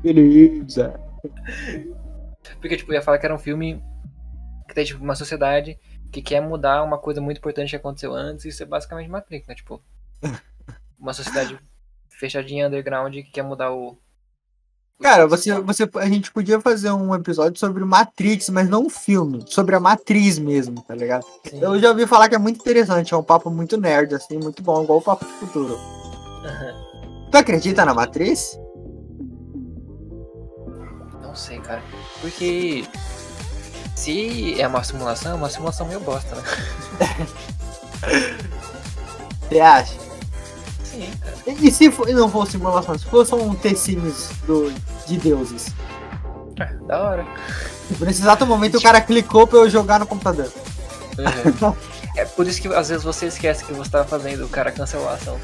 Beleza. 0.03 0.99
Porque, 2.59 2.75
tipo, 2.75 2.91
eu 2.91 2.95
ia 2.95 3.01
falar 3.01 3.17
que 3.17 3.25
era 3.25 3.33
um 3.33 3.39
filme 3.39 3.81
que 4.67 4.75
tem, 4.75 4.83
tipo, 4.83 5.03
uma 5.03 5.15
sociedade 5.15 5.79
que 6.11 6.21
quer 6.21 6.41
mudar 6.41 6.83
uma 6.83 6.97
coisa 6.97 7.19
muito 7.19 7.37
importante 7.37 7.71
que 7.71 7.75
aconteceu 7.75 8.13
antes, 8.13 8.45
e 8.45 8.49
isso 8.49 8.61
é 8.61 8.65
basicamente 8.65 9.09
Matrix, 9.09 9.47
né? 9.47 9.55
Tipo, 9.55 9.81
uma 10.99 11.13
sociedade 11.13 11.57
fechadinha, 12.09 12.67
underground, 12.67 13.13
que 13.13 13.23
quer 13.23 13.43
mudar 13.43 13.71
o. 13.71 13.97
o 14.99 15.01
Cara, 15.01 15.25
você, 15.25 15.59
você, 15.61 15.89
a 15.95 16.07
gente 16.07 16.31
podia 16.31 16.61
fazer 16.61 16.91
um 16.91 17.15
episódio 17.15 17.59
sobre 17.59 17.83
Matrix, 17.83 18.49
mas 18.49 18.69
não 18.69 18.85
um 18.85 18.89
filme, 18.89 19.43
sobre 19.47 19.75
a 19.75 19.79
matriz 19.79 20.37
mesmo, 20.37 20.81
tá 20.81 20.93
ligado? 20.93 21.25
Sim. 21.49 21.61
Eu 21.61 21.79
já 21.79 21.89
ouvi 21.89 22.05
falar 22.05 22.29
que 22.29 22.35
é 22.35 22.39
muito 22.39 22.59
interessante, 22.59 23.13
é 23.13 23.17
um 23.17 23.23
papo 23.23 23.49
muito 23.49 23.75
nerd, 23.77 24.13
assim, 24.13 24.37
muito 24.37 24.61
bom, 24.61 24.83
igual 24.83 24.99
o 24.99 25.01
Papo 25.01 25.25
do 25.25 25.31
Futuro. 25.31 25.79
Aham. 26.45 27.29
Tu 27.31 27.37
acredita 27.37 27.83
na 27.83 27.93
matriz? 27.93 28.59
Não 31.33 31.37
sei, 31.37 31.57
cara. 31.57 31.81
Porque. 32.21 32.85
Se 33.95 34.61
é 34.61 34.67
uma 34.67 34.83
simulação, 34.83 35.31
é 35.31 35.35
uma 35.35 35.49
simulação 35.49 35.87
meio 35.87 35.99
bosta, 35.99 36.35
né? 36.35 36.43
Você 39.49 39.59
acha? 39.59 39.95
Sim, 40.83 41.09
cara. 41.19 41.57
E, 41.59 41.71
se 41.71 41.89
for, 41.89 42.07
não 42.09 42.29
fosse 42.29 42.51
simulação, 42.51 42.95
se 42.97 43.05
fosse 43.05 43.31
só 43.31 43.37
um 43.37 43.55
T-Sims 43.55 44.29
de 45.07 45.17
deuses? 45.17 45.73
É, 46.59 46.65
da 46.85 47.01
hora. 47.01 47.25
Tipo, 47.87 48.05
nesse 48.05 48.21
exato 48.21 48.45
momento 48.45 48.77
o 48.77 48.81
cara 48.81 49.01
clicou 49.01 49.47
pra 49.47 49.57
eu 49.57 49.69
jogar 49.69 49.99
no 49.99 50.05
computador. 50.05 50.51
Uhum. 51.17 51.75
É 52.15 52.25
por 52.25 52.47
isso 52.47 52.61
que 52.61 52.67
às 52.67 52.89
vezes 52.89 53.03
você 53.03 53.25
esquece 53.25 53.65
que 53.65 53.73
você 53.73 53.89
tava 53.89 54.05
fazendo 54.05 54.45
o 54.45 54.49
cara 54.49 54.71
cancelar 54.71 55.13
a 55.13 55.15
ação. 55.15 55.39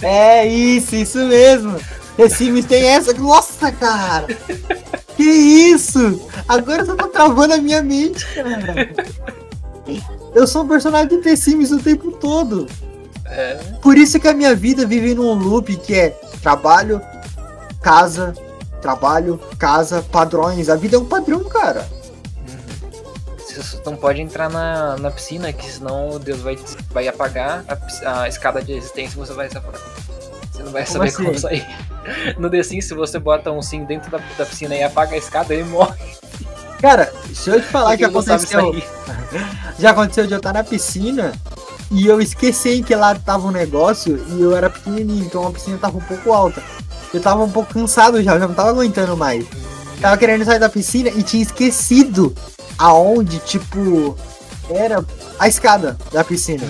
É 0.00 0.46
isso, 0.46 0.94
isso 0.94 1.18
mesmo. 1.26 1.76
Esse 2.16 2.50
me 2.50 2.62
tem 2.62 2.84
essa. 2.84 3.12
Nossa, 3.14 3.72
cara! 3.72 4.26
Que 5.18 5.24
isso? 5.24 6.30
Agora 6.46 6.84
você 6.84 6.94
tá 6.94 7.08
travando 7.08 7.52
a 7.52 7.56
minha 7.56 7.82
mente, 7.82 8.24
cara. 8.36 8.88
Eu 10.32 10.46
sou 10.46 10.62
um 10.62 10.68
personagem 10.68 11.08
de 11.08 11.18
The 11.18 11.34
Sims 11.34 11.72
o 11.72 11.80
tempo 11.80 12.12
todo. 12.12 12.68
É. 13.24 13.54
Por 13.82 13.98
isso 13.98 14.20
que 14.20 14.28
a 14.28 14.32
minha 14.32 14.54
vida 14.54 14.86
vive 14.86 15.16
num 15.16 15.34
loop 15.34 15.74
que 15.78 15.92
é 15.92 16.10
trabalho, 16.40 17.02
casa, 17.82 18.32
trabalho, 18.80 19.40
casa, 19.58 20.02
padrões. 20.02 20.68
A 20.68 20.76
vida 20.76 20.94
é 20.94 21.00
um 21.00 21.04
padrão, 21.04 21.42
cara. 21.42 21.84
Você 23.44 23.80
não 23.84 23.96
pode 23.96 24.20
entrar 24.20 24.48
na, 24.48 24.96
na 24.98 25.10
piscina, 25.10 25.52
que 25.52 25.68
senão 25.68 26.16
Deus 26.20 26.42
vai, 26.42 26.56
vai 26.92 27.08
apagar 27.08 27.64
a, 27.66 28.22
a 28.22 28.28
escada 28.28 28.62
de 28.62 28.74
resistência 28.74 29.16
e 29.16 29.18
você 29.18 29.32
vai 29.32 29.50
se 29.50 29.58
afogar. 29.58 29.80
Você 30.52 30.62
não 30.62 30.70
vai 30.70 30.84
Como 30.84 30.92
saber 30.92 31.08
assim? 31.08 31.24
como 31.24 31.38
sair. 31.40 31.66
No 32.38 32.50
The 32.50 32.62
Sims, 32.62 32.86
se 32.86 32.94
você 32.94 33.18
bota 33.18 33.50
um 33.50 33.62
sim 33.62 33.84
dentro 33.84 34.10
da, 34.10 34.18
da 34.36 34.46
piscina 34.46 34.74
e 34.74 34.82
apaga 34.82 35.14
a 35.14 35.18
escada, 35.18 35.54
ele 35.54 35.64
morre. 35.64 35.98
Cara, 36.80 37.12
deixa 37.26 37.50
eu 37.50 37.60
te 37.60 37.66
falar 37.66 37.96
que 37.96 38.08
porque 38.08 38.30
aconteceu. 38.30 38.82
Já 39.78 39.90
aconteceu 39.90 40.26
de 40.26 40.32
eu 40.32 40.38
estar 40.38 40.52
na 40.52 40.64
piscina 40.64 41.32
e 41.90 42.06
eu 42.06 42.20
esqueci 42.20 42.82
que 42.82 42.94
lá 42.94 43.14
tava 43.14 43.48
um 43.48 43.50
negócio 43.50 44.24
e 44.28 44.42
eu 44.42 44.54
era 44.54 44.70
pequenininho, 44.70 45.24
então 45.24 45.46
a 45.46 45.50
piscina 45.50 45.78
tava 45.78 45.98
um 45.98 46.02
pouco 46.02 46.32
alta. 46.32 46.62
Eu 47.12 47.20
tava 47.20 47.42
um 47.42 47.50
pouco 47.50 47.72
cansado 47.72 48.22
já, 48.22 48.34
eu 48.34 48.40
já 48.40 48.46
não 48.46 48.54
tava 48.54 48.70
aguentando 48.70 49.16
mais. 49.16 49.46
Tava 50.00 50.16
querendo 50.16 50.44
sair 50.44 50.58
da 50.58 50.68
piscina 50.68 51.08
e 51.08 51.22
tinha 51.22 51.42
esquecido 51.42 52.34
aonde, 52.78 53.38
tipo, 53.40 54.16
era 54.70 55.04
a 55.38 55.48
escada 55.48 55.98
da 56.12 56.22
piscina. 56.22 56.64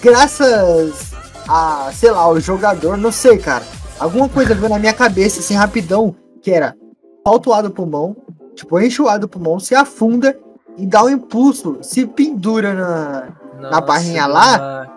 Graças 0.00 1.12
a, 1.48 1.90
sei 1.94 2.10
lá, 2.10 2.28
o 2.28 2.40
jogador, 2.40 2.96
não 2.96 3.12
sei, 3.12 3.38
cara. 3.38 3.64
Alguma 4.02 4.28
coisa 4.28 4.52
veio 4.52 4.68
na 4.68 4.80
minha 4.80 4.92
cabeça, 4.92 5.38
assim, 5.38 5.54
rapidão, 5.54 6.16
que 6.42 6.50
era 6.50 6.74
falta 7.24 7.50
o 7.50 7.52
ar 7.52 7.62
do 7.62 7.70
pulmão, 7.70 8.16
tipo, 8.52 8.80
enche 8.80 9.00
o 9.00 9.08
ar 9.08 9.16
do 9.16 9.28
pulmão, 9.28 9.60
se 9.60 9.76
afunda 9.76 10.36
e 10.76 10.84
dá 10.84 11.04
um 11.04 11.08
impulso, 11.08 11.78
se 11.82 12.04
pendura 12.04 12.74
na. 12.74 13.28
Nossa, 13.60 13.80
barrinha 13.80 14.24
deu 14.24 14.32
lá? 14.32 14.88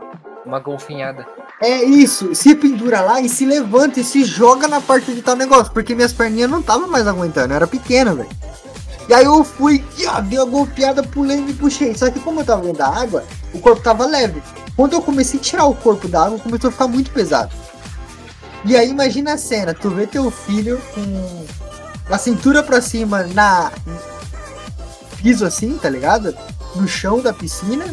Uma, 0.43 0.59
golfinhada. 0.59 1.23
É 1.61 1.83
isso, 1.83 2.33
se 2.33 2.55
pendura 2.55 3.01
lá 3.01 3.21
e 3.21 3.29
se 3.29 3.45
levanta 3.45 3.99
e 3.99 4.03
se 4.03 4.23
joga 4.23 4.67
na 4.67 4.81
parte 4.81 5.13
de 5.13 5.21
tal 5.21 5.35
negócio, 5.35 5.71
porque 5.71 5.93
minhas 5.93 6.11
perninhas 6.11 6.49
não 6.49 6.61
estavam 6.61 6.87
mais 6.87 7.05
aguentando, 7.05 7.53
era 7.53 7.67
pequena, 7.67 8.15
velho. 8.15 8.29
E 9.07 9.13
aí 9.13 9.25
eu 9.25 9.43
fui, 9.43 9.85
ó, 10.07 10.19
dei 10.19 10.39
uma 10.39 10.45
golpeada, 10.45 11.03
pulei 11.03 11.37
e 11.37 11.41
me 11.41 11.53
puxei. 11.53 11.93
Só 11.95 12.09
que 12.09 12.19
como 12.19 12.39
eu 12.41 12.45
tava 12.45 12.63
dentro 12.63 12.79
da 12.79 12.87
água, 12.87 13.23
o 13.53 13.59
corpo 13.59 13.83
tava 13.83 14.07
leve. 14.07 14.41
Quando 14.75 14.93
eu 14.93 15.01
comecei 15.01 15.39
a 15.39 15.43
tirar 15.43 15.65
o 15.65 15.75
corpo 15.75 16.07
da 16.07 16.25
água, 16.25 16.39
começou 16.39 16.69
a 16.69 16.71
ficar 16.71 16.87
muito 16.87 17.11
pesado. 17.11 17.53
E 18.65 18.75
aí 18.75 18.89
imagina 18.89 19.33
a 19.33 19.37
cena, 19.37 19.73
tu 19.73 19.89
vê 19.91 20.07
teu 20.07 20.29
filho 20.31 20.81
com 20.93 21.45
a 22.13 22.17
cintura 22.17 22.63
pra 22.63 22.81
cima 22.81 23.23
na 23.23 23.71
piso 25.21 25.45
assim, 25.45 25.77
tá 25.77 25.89
ligado? 25.89 26.35
No 26.75 26.87
chão 26.87 27.21
da 27.21 27.31
piscina. 27.33 27.85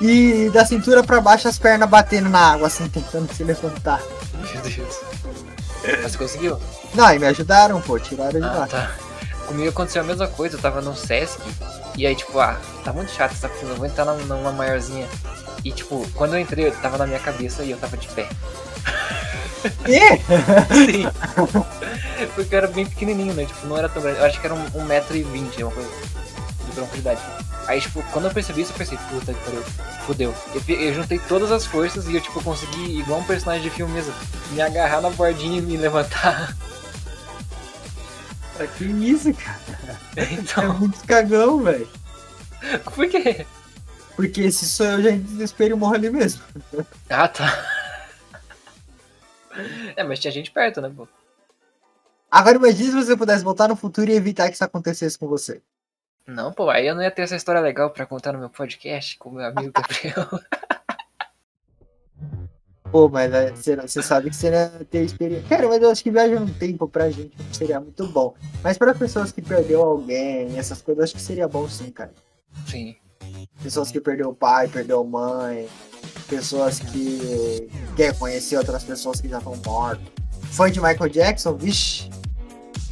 E 0.00 0.50
da 0.52 0.64
cintura 0.66 1.02
pra 1.02 1.22
baixo 1.22 1.48
as 1.48 1.58
pernas 1.58 1.88
batendo 1.88 2.28
na 2.28 2.52
água 2.52 2.66
assim, 2.66 2.86
tentando 2.88 3.32
se 3.34 3.42
levantar. 3.42 4.02
Meu 4.52 4.60
Deus. 4.62 5.00
Mas 6.02 6.12
você 6.12 6.18
conseguiu? 6.18 6.58
Não, 6.94 7.14
e 7.14 7.18
me 7.18 7.26
ajudaram, 7.26 7.80
pô, 7.80 7.98
tiraram 7.98 8.38
de 8.40 8.46
Ah, 8.46 8.52
lá. 8.52 8.66
tá. 8.66 8.90
Comigo 9.46 9.70
aconteceu 9.70 10.02
a 10.02 10.04
mesma 10.04 10.26
coisa, 10.26 10.56
eu 10.56 10.60
tava 10.60 10.80
no 10.82 10.94
Sesc, 10.94 11.38
e 11.96 12.04
aí, 12.06 12.14
tipo, 12.16 12.38
ah, 12.40 12.56
tá 12.84 12.92
muito 12.92 13.10
chato 13.12 13.32
essa 13.32 13.48
piscina, 13.48 13.70
eu 13.70 13.76
vou 13.76 13.86
entrar 13.86 14.04
numa, 14.04 14.22
numa 14.36 14.52
maiorzinha. 14.52 15.06
E, 15.64 15.70
tipo, 15.72 16.06
quando 16.14 16.34
eu 16.34 16.40
entrei, 16.40 16.66
eu 16.66 16.72
tava 16.72 16.98
na 16.98 17.06
minha 17.06 17.20
cabeça 17.20 17.62
e 17.62 17.70
eu 17.70 17.78
tava 17.78 17.96
de 17.96 18.08
pé. 18.08 18.28
E? 19.86 20.16
Sim. 20.74 21.06
Porque 22.34 22.54
eu 22.54 22.58
era 22.58 22.66
bem 22.68 22.86
pequenininho, 22.86 23.34
né? 23.34 23.44
Tipo, 23.46 23.66
não 23.66 23.76
era 23.76 23.88
tão 23.88 24.02
grande. 24.02 24.18
Eu 24.18 24.24
acho 24.26 24.40
que 24.40 24.46
era 24.46 24.54
um, 24.54 24.66
um 24.74 24.84
metro 24.84 25.16
e 25.16 25.22
vinte, 25.22 25.62
uma 25.62 25.72
coisa 25.72 25.88
de 26.66 26.72
profundidade. 26.72 27.20
Aí, 27.66 27.80
tipo, 27.80 28.02
quando 28.12 28.26
eu 28.26 28.30
percebi 28.30 28.62
isso, 28.62 28.72
eu 28.72 28.76
pensei, 28.76 28.96
puta 29.10 29.34
que 29.34 29.40
pariu, 29.44 29.62
fudeu. 30.06 30.34
Eu, 30.54 30.74
eu 30.76 30.94
juntei 30.94 31.18
todas 31.18 31.50
as 31.50 31.66
forças 31.66 32.06
e 32.06 32.14
eu, 32.14 32.20
tipo, 32.20 32.40
consegui, 32.42 33.00
igual 33.00 33.18
um 33.20 33.24
personagem 33.24 33.62
de 33.62 33.70
filme 33.70 33.92
mesmo, 33.92 34.12
me 34.52 34.60
agarrar 34.60 35.00
na 35.00 35.10
bordinha 35.10 35.58
e 35.58 35.62
me 35.62 35.76
levantar. 35.76 36.54
Que 38.78 38.84
isso, 38.84 39.34
cara? 39.34 39.60
É 40.16 40.24
Então, 40.32 40.78
muito 40.78 41.04
cagão, 41.06 41.62
velho. 41.62 41.88
por 42.94 43.08
quê? 43.08 43.44
Porque 44.14 44.50
se 44.50 44.66
sou 44.66 44.86
eu, 44.86 45.02
já 45.02 45.10
desespero 45.10 45.74
e 45.74 45.78
morro 45.78 45.94
ali 45.94 46.08
mesmo. 46.08 46.40
Ah, 47.10 47.28
tá. 47.28 47.62
É, 49.96 50.04
mas 50.04 50.18
tinha 50.18 50.30
gente 50.30 50.50
perto, 50.50 50.80
né, 50.80 50.92
pô? 50.94 51.06
Agora 52.30 52.56
imagine 52.56 52.90
se 52.90 53.04
você 53.04 53.16
pudesse 53.16 53.44
voltar 53.44 53.68
no 53.68 53.76
futuro 53.76 54.10
e 54.10 54.14
evitar 54.14 54.48
que 54.48 54.54
isso 54.54 54.64
acontecesse 54.64 55.18
com 55.18 55.28
você. 55.28 55.62
Não, 56.26 56.52
pô, 56.52 56.68
aí 56.68 56.86
eu 56.86 56.94
não 56.94 57.02
ia 57.02 57.10
ter 57.10 57.22
essa 57.22 57.36
história 57.36 57.60
legal 57.60 57.90
pra 57.90 58.04
contar 58.04 58.32
no 58.32 58.38
meu 58.40 58.50
podcast 58.50 59.16
com 59.16 59.30
o 59.30 59.34
meu 59.34 59.46
amigo 59.46 59.72
Gabriel. 59.72 60.28
Pô, 62.90 63.08
mas 63.08 63.32
é, 63.32 63.50
você, 63.50 63.76
você 63.76 64.02
sabe 64.02 64.30
que 64.30 64.36
você 64.36 64.50
não 64.50 64.58
ia 64.58 64.68
ter 64.90 65.04
experiência. 65.04 65.48
Cara, 65.48 65.68
mas 65.68 65.82
eu 65.82 65.90
acho 65.90 66.02
que 66.02 66.10
viagem 66.10 66.38
no 66.38 66.52
tempo 66.54 66.88
pra 66.88 67.10
gente 67.10 67.36
seria 67.52 67.80
muito 67.80 68.06
bom. 68.06 68.34
Mas 68.62 68.78
para 68.78 68.94
pessoas 68.94 69.32
que 69.32 69.42
perdeu 69.42 69.82
alguém, 69.82 70.56
essas 70.56 70.80
coisas, 70.80 70.98
eu 70.98 71.04
acho 71.04 71.14
que 71.14 71.20
seria 71.20 71.48
bom 71.48 71.68
sim, 71.68 71.90
cara. 71.90 72.12
Sim. 72.66 72.96
Pessoas 73.62 73.90
que 73.90 74.00
perdeu 74.00 74.30
o 74.30 74.34
pai, 74.34 74.68
perdeu 74.68 75.02
mãe, 75.04 75.68
pessoas 76.26 76.78
que 76.78 77.68
quer 77.96 78.16
conhecer 78.18 78.56
outras 78.56 78.84
pessoas 78.84 79.20
que 79.20 79.28
já 79.28 79.38
estão 79.38 79.56
mortas. 79.64 80.06
Fã 80.50 80.70
de 80.70 80.80
Michael 80.80 81.10
Jackson, 81.10 81.54
vixe. 81.56 82.10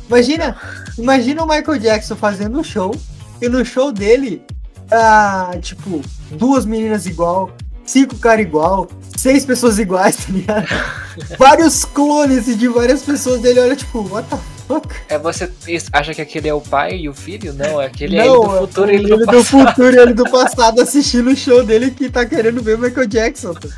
Imagina, 0.08 0.56
imagina 0.98 1.42
o 1.42 1.48
Michael 1.48 1.78
Jackson 1.78 2.16
fazendo 2.16 2.58
um 2.58 2.64
show 2.64 2.94
e 3.40 3.48
no 3.48 3.64
show 3.64 3.90
dele, 3.90 4.42
ah, 4.90 5.52
tipo, 5.60 6.02
duas 6.30 6.66
meninas 6.66 7.06
igual, 7.06 7.50
cinco 7.84 8.16
caras 8.16 8.46
igual, 8.46 8.88
seis 9.16 9.44
pessoas 9.44 9.78
iguais, 9.78 10.16
tá 10.16 10.32
ligado? 10.32 10.66
Vários 11.38 11.84
clones 11.84 12.46
de 12.58 12.68
várias 12.68 13.02
pessoas 13.02 13.40
dele, 13.40 13.60
olha, 13.60 13.76
tipo, 13.76 14.00
what 14.08 14.28
the 14.28 14.53
fuck? 14.66 14.88
É 15.08 15.18
você 15.18 15.50
acha 15.92 16.14
que 16.14 16.22
aquele 16.22 16.48
é 16.48 16.54
o 16.54 16.60
pai 16.60 16.96
e 16.96 17.08
o 17.08 17.14
filho? 17.14 17.52
Não, 17.52 17.78
aquele 17.78 18.16
Não, 18.16 18.24
é 18.24 18.26
ele 18.26 18.34
do 18.36 18.66
futuro 18.66 18.90
e 18.90 18.94
ele 18.94 19.06
do 19.06 19.14
ele 19.14 19.24
passado. 19.24 19.36
do 19.36 19.44
futuro 19.44 19.94
e 19.94 19.98
ele 19.98 20.14
do 20.14 20.30
passado 20.30 20.80
assistindo 20.80 21.30
o 21.30 21.36
show 21.36 21.64
dele 21.64 21.90
que 21.90 22.08
tá 22.10 22.24
querendo 22.26 22.62
ver 22.62 22.76
o 22.76 22.78
Michael 22.78 23.06
Jackson. 23.06 23.54
Tá 23.54 23.68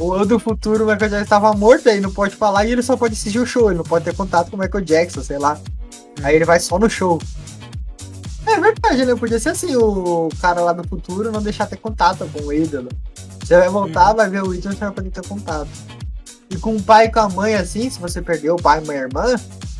o 0.00 0.16
eu 0.16 0.26
do 0.26 0.38
futuro, 0.38 0.84
o 0.84 0.86
Michael 0.86 1.10
Jackson 1.10 1.28
tava 1.28 1.52
morto 1.54 1.88
aí, 1.88 2.00
não 2.00 2.12
pode 2.12 2.36
falar 2.36 2.64
e 2.64 2.72
ele 2.72 2.82
só 2.82 2.96
pode 2.96 3.14
assistir 3.14 3.38
o 3.38 3.46
show, 3.46 3.68
ele 3.68 3.78
não 3.78 3.84
pode 3.84 4.04
ter 4.04 4.14
contato 4.14 4.50
com 4.50 4.56
o 4.56 4.60
Michael 4.60 4.84
Jackson, 4.84 5.22
sei 5.22 5.38
lá. 5.38 5.58
Aí 6.22 6.36
ele 6.36 6.44
vai 6.44 6.60
só 6.60 6.78
no 6.78 6.88
show. 6.88 7.20
É 8.46 8.60
verdade, 8.60 9.04
né? 9.04 9.14
Podia 9.14 9.38
ser 9.38 9.50
assim, 9.50 9.76
o 9.76 10.28
cara 10.40 10.60
lá 10.60 10.72
do 10.72 10.86
futuro 10.88 11.30
não 11.30 11.42
deixar 11.42 11.66
ter 11.66 11.76
contato 11.76 12.28
com 12.32 12.44
o 12.44 12.52
ídolo. 12.52 12.88
Você 13.42 13.56
vai 13.56 13.68
voltar, 13.68 14.12
vai 14.14 14.28
ver 14.28 14.42
o 14.42 14.54
ídolo, 14.54 14.74
você 14.74 14.80
vai 14.80 14.90
poder 14.92 15.10
ter 15.10 15.26
contato. 15.26 15.68
E 16.50 16.56
com 16.56 16.76
o 16.76 16.82
pai 16.82 17.06
e 17.06 17.10
com 17.12 17.20
a 17.20 17.28
mãe, 17.28 17.54
assim, 17.54 17.88
se 17.90 17.98
você 18.00 18.22
perdeu 18.22 18.54
o 18.54 18.62
pai, 18.62 18.80
mãe 18.80 18.96
e 18.96 19.00
irmã, 19.00 19.34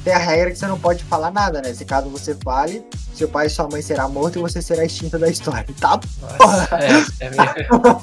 tem 0.05 0.13
a 0.13 0.19
regra 0.19 0.51
que 0.51 0.59
você 0.59 0.67
não 0.67 0.79
pode 0.79 1.03
falar 1.05 1.31
nada, 1.31 1.63
né? 1.63 1.73
Se 1.73 1.85
caso 1.85 2.09
você 2.11 2.35
fale, 2.35 2.85
seu 3.15 3.29
pai 3.29 3.47
e 3.47 3.51
sua 3.51 3.69
mãe 3.69 3.81
será 3.83 4.07
morto 4.09 4.39
e 4.39 4.43
você 4.43 4.61
será 4.61 4.85
extinta 4.85 5.19
da 5.19 5.29
história, 5.29 5.67
tá? 5.81 5.99
Nossa, 6.39 6.77
é, 6.77 7.27
é 7.27 7.31
mesmo. 7.31 8.01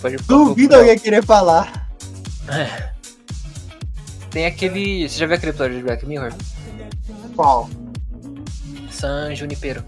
Duvido 0.26 0.76
alguém 0.76 0.98
querer 0.98 1.24
falar. 1.24 1.90
É. 2.48 2.90
Tem 4.30 4.46
aquele. 4.46 5.08
Você 5.08 5.18
já 5.18 5.26
viu 5.26 5.36
aquele 5.36 5.50
episódio 5.50 5.76
de 5.76 5.82
Black 5.82 6.06
Mirror? 6.06 6.32
Qual? 7.36 7.68
San 8.90 9.34
Junipero. 9.34 9.84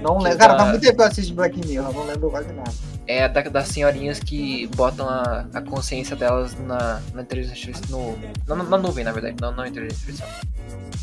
Não 0.00 0.18
lembro. 0.18 0.38
Cara, 0.38 0.52
da- 0.54 0.58
faz 0.60 0.70
muito 0.70 0.82
tempo 0.82 0.96
que 0.96 1.02
eu 1.02 1.06
assisto 1.06 1.34
Black 1.34 1.66
Mirror, 1.66 1.92
não 1.92 2.04
lembro 2.06 2.30
quase 2.30 2.52
nada. 2.52 2.72
É 3.06 3.28
da, 3.28 3.42
das 3.42 3.68
senhorinhas 3.68 4.20
que 4.20 4.66
botam 4.68 5.08
a, 5.08 5.46
a 5.52 5.60
consciência 5.60 6.14
delas 6.14 6.56
na, 6.60 7.00
na 7.12 7.22
inteligência 7.22 7.70
artificial. 7.70 8.16
No, 8.46 8.56
na, 8.56 8.62
na 8.62 8.78
nuvem, 8.78 9.04
na 9.04 9.12
verdade, 9.12 9.36
não 9.40 9.52
na 9.52 9.68
inteligência 9.68 10.02
artificial. 10.08 10.28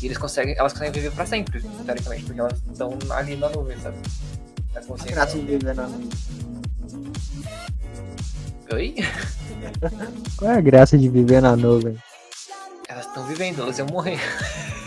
E 0.02 0.06
eles 0.06 0.16
conseguem, 0.16 0.54
elas 0.56 0.72
conseguem 0.72 0.92
viver 0.92 1.12
pra 1.12 1.26
sempre, 1.26 1.60
teoricamente, 1.84 2.24
porque 2.24 2.40
elas 2.40 2.58
estão 2.70 2.96
ali 3.10 3.36
na 3.36 3.50
nuvem, 3.50 3.78
sabe? 3.78 3.96
A 4.74 4.80
consciência. 4.80 5.14
Graças 5.14 5.40
a 5.40 5.44
Deus, 5.44 5.62
né? 5.62 5.74
Oi? 8.72 8.94
Qual 10.36 10.50
é 10.50 10.54
a 10.56 10.60
graça 10.60 10.96
de 10.96 11.08
viver 11.08 11.42
na 11.42 11.54
nuvem? 11.54 11.96
Elas 12.88 13.06
estão 13.06 13.26
vivendo, 13.26 13.62
elas 13.62 13.78
iam 13.78 13.86
morrer. 13.88 14.18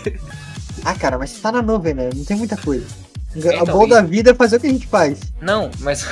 Ah, 0.86 0.96
cara, 0.96 1.18
mas 1.18 1.30
você 1.30 1.40
tá 1.40 1.50
na 1.50 1.62
nuvem, 1.62 1.94
né? 1.94 2.10
Não 2.14 2.26
tem 2.26 2.36
muita 2.36 2.58
coisa. 2.58 2.86
Então, 3.34 3.64
o 3.64 3.66
bom 3.66 3.86
e... 3.86 3.90
da 3.90 4.02
vida 4.02 4.32
é 4.32 4.34
fazer 4.34 4.58
o 4.58 4.60
que 4.60 4.68
a 4.68 4.70
gente 4.70 4.88
faz. 4.88 5.22
Não, 5.40 5.72
mas 5.80 6.06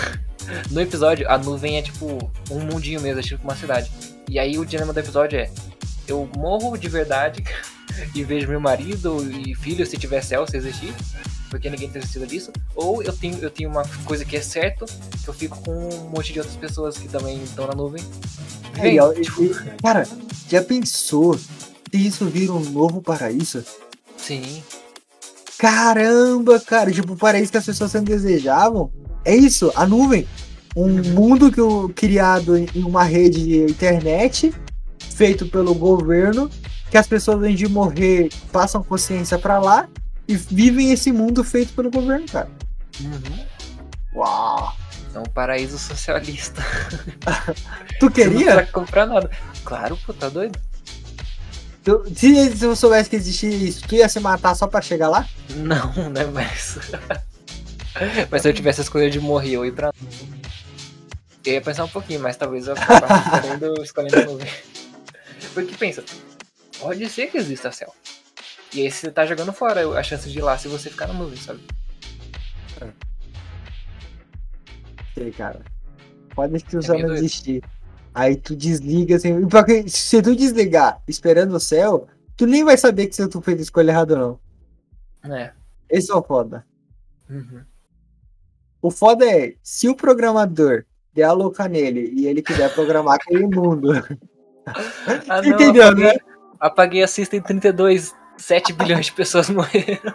no 0.69 0.81
episódio 0.81 1.29
a 1.29 1.37
nuvem 1.37 1.77
é 1.77 1.81
tipo 1.81 2.31
um 2.49 2.59
mundinho 2.59 3.01
mesmo, 3.01 3.19
é 3.19 3.23
tipo 3.23 3.43
uma 3.43 3.55
cidade. 3.55 3.91
E 4.29 4.39
aí 4.39 4.57
o 4.57 4.65
dilema 4.65 4.93
do 4.93 4.99
episódio 4.99 5.39
é: 5.39 5.49
eu 6.07 6.29
morro 6.37 6.77
de 6.77 6.87
verdade 6.87 7.43
e 8.15 8.23
vejo 8.23 8.47
meu 8.47 8.59
marido 8.59 9.17
e 9.31 9.55
filho 9.55 9.85
se 9.85 9.97
tiver 9.97 10.21
céu, 10.21 10.47
se 10.47 10.57
existir, 10.57 10.93
porque 11.49 11.69
ninguém 11.69 11.89
tem 11.89 12.01
certeza 12.01 12.27
disso, 12.27 12.51
ou 12.75 13.03
eu 13.03 13.13
tenho, 13.13 13.37
eu 13.39 13.49
tenho 13.49 13.69
uma 13.69 13.83
coisa 14.05 14.23
que 14.23 14.37
é 14.37 14.41
certo, 14.41 14.85
que 15.23 15.27
eu 15.27 15.33
fico 15.33 15.61
com 15.61 15.71
um 15.71 16.09
monte 16.09 16.33
de 16.33 16.39
outras 16.39 16.57
pessoas 16.57 16.97
que 16.97 17.07
também 17.07 17.43
estão 17.43 17.67
na 17.67 17.73
nuvem. 17.73 18.03
É, 18.79 18.95
e, 18.95 19.21
tipo... 19.21 19.49
cara, 19.81 20.07
já 20.49 20.63
pensou 20.63 21.37
se 21.37 21.47
isso 21.93 22.25
vira 22.25 22.53
um 22.53 22.61
novo 22.61 23.01
paraíso? 23.01 23.63
Sim. 24.17 24.63
Caramba, 25.57 26.59
cara, 26.59 26.91
tipo, 26.91 27.13
o 27.13 27.17
paraíso 27.17 27.51
que 27.51 27.57
as 27.57 27.65
pessoas 27.65 27.91
sempre 27.91 28.13
desejavam. 28.13 28.91
É 29.25 29.35
isso, 29.35 29.71
a 29.75 29.85
nuvem. 29.85 30.27
Um 30.75 31.01
mundo 31.13 31.51
que 31.51 31.59
eu, 31.59 31.91
criado 31.95 32.57
em 32.57 32.69
uma 32.75 33.03
rede 33.03 33.43
de 33.43 33.71
internet, 33.71 34.53
feito 35.13 35.45
pelo 35.45 35.75
governo, 35.75 36.49
que 36.89 36.97
as 36.97 37.07
pessoas, 37.07 37.37
além 37.37 37.55
de 37.55 37.67
morrer, 37.67 38.29
passam 38.51 38.83
consciência 38.83 39.37
para 39.37 39.59
lá 39.59 39.87
e 40.27 40.35
vivem 40.35 40.91
esse 40.91 41.11
mundo 41.11 41.43
feito 41.43 41.73
pelo 41.73 41.91
governo, 41.91 42.25
cara. 42.25 42.49
Uhum. 42.99 43.45
Uau! 44.15 44.73
É 45.13 45.19
um 45.19 45.23
paraíso 45.23 45.77
socialista. 45.77 46.63
tu 47.99 48.09
queria? 48.09 48.55
não 48.55 48.65
comprar 48.67 49.05
nada. 49.05 49.29
Claro, 49.65 49.97
pô, 50.05 50.13
tá 50.13 50.29
doido. 50.29 50.57
Tu, 51.83 52.03
se, 52.15 52.55
se 52.55 52.65
eu 52.65 52.75
soubesse 52.75 53.09
que 53.09 53.15
existia 53.15 53.49
isso, 53.49 53.87
tu 53.87 53.95
ia 53.95 54.07
se 54.07 54.19
matar 54.19 54.55
só 54.55 54.67
pra 54.67 54.81
chegar 54.81 55.09
lá? 55.09 55.27
Não, 55.49 56.09
né, 56.09 56.25
mas. 56.25 56.77
mas 58.29 58.41
se 58.41 58.49
eu 58.49 58.53
tivesse 58.53 58.81
a 58.81 58.83
escolha 58.83 59.09
de 59.09 59.19
morrer 59.19 59.57
ou 59.57 59.65
ir 59.65 59.73
pra. 59.73 59.91
Eu 61.43 61.53
ia 61.53 61.61
pensar 61.61 61.83
um 61.83 61.89
pouquinho, 61.89 62.19
mas 62.19 62.37
talvez 62.37 62.67
eu 62.67 62.73
acabasse 62.73 63.29
escolhendo, 63.35 63.83
escolhendo 63.83 64.25
nuvem. 64.25 64.47
Porque 65.53 65.75
pensa, 65.75 66.03
pode 66.79 67.09
ser 67.09 67.27
que 67.27 67.37
exista 67.37 67.71
céu. 67.71 67.93
E 68.73 68.81
aí 68.81 68.91
você 68.91 69.11
tá 69.11 69.25
jogando 69.25 69.51
fora 69.51 69.87
a 69.97 70.03
chance 70.03 70.29
de 70.29 70.37
ir 70.37 70.41
lá 70.41 70.57
se 70.57 70.67
você 70.67 70.89
ficar 70.89 71.07
na 71.07 71.13
nuvem, 71.13 71.37
sabe? 71.37 71.59
É. 72.81 72.87
Sei, 75.13 75.31
cara. 75.31 75.61
Pode 76.33 76.63
que 76.63 76.77
o 76.77 76.81
céu 76.81 76.99
não 76.99 77.13
existir. 77.13 77.61
Aí 78.13 78.35
tu 78.35 78.55
desliga 78.55 79.15
assim. 79.17 79.47
Porque 79.47 79.87
se 79.89 80.21
tu 80.21 80.35
desligar 80.35 81.01
esperando 81.07 81.55
o 81.55 81.59
céu, 81.59 82.07
tu 82.37 82.45
nem 82.45 82.63
vai 82.63 82.77
saber 82.77 83.07
que 83.07 83.15
se 83.15 83.27
tu 83.27 83.41
fez 83.41 83.59
a 83.59 83.63
escolha 83.63 83.91
errada 83.91 84.13
ou 84.13 84.39
não. 85.23 85.35
É. 85.35 85.51
Esse 85.89 86.11
é 86.11 86.15
o 86.15 86.23
foda. 86.23 86.65
Uhum. 87.29 87.63
O 88.81 88.89
foda 88.89 89.25
é, 89.25 89.53
se 89.61 89.87
o 89.87 89.95
programador 89.95 90.85
der 91.13 91.23
a 91.23 91.31
louca 91.31 91.67
nele 91.67 92.11
e 92.15 92.25
ele 92.25 92.41
quiser 92.41 92.73
programar 92.73 93.15
aquele 93.15 93.45
mundo. 93.45 93.91
Ah, 94.65 95.41
não, 95.43 95.53
Entendeu, 95.53 95.83
apaguei, 95.83 96.05
né? 96.05 96.19
Apaguei 96.59 97.03
a 97.03 97.07
System 97.07 97.41
32, 97.41 98.15
7 98.37 98.73
bilhões 98.73 99.07
de 99.07 99.11
pessoas 99.11 99.49
morreram. 99.51 100.13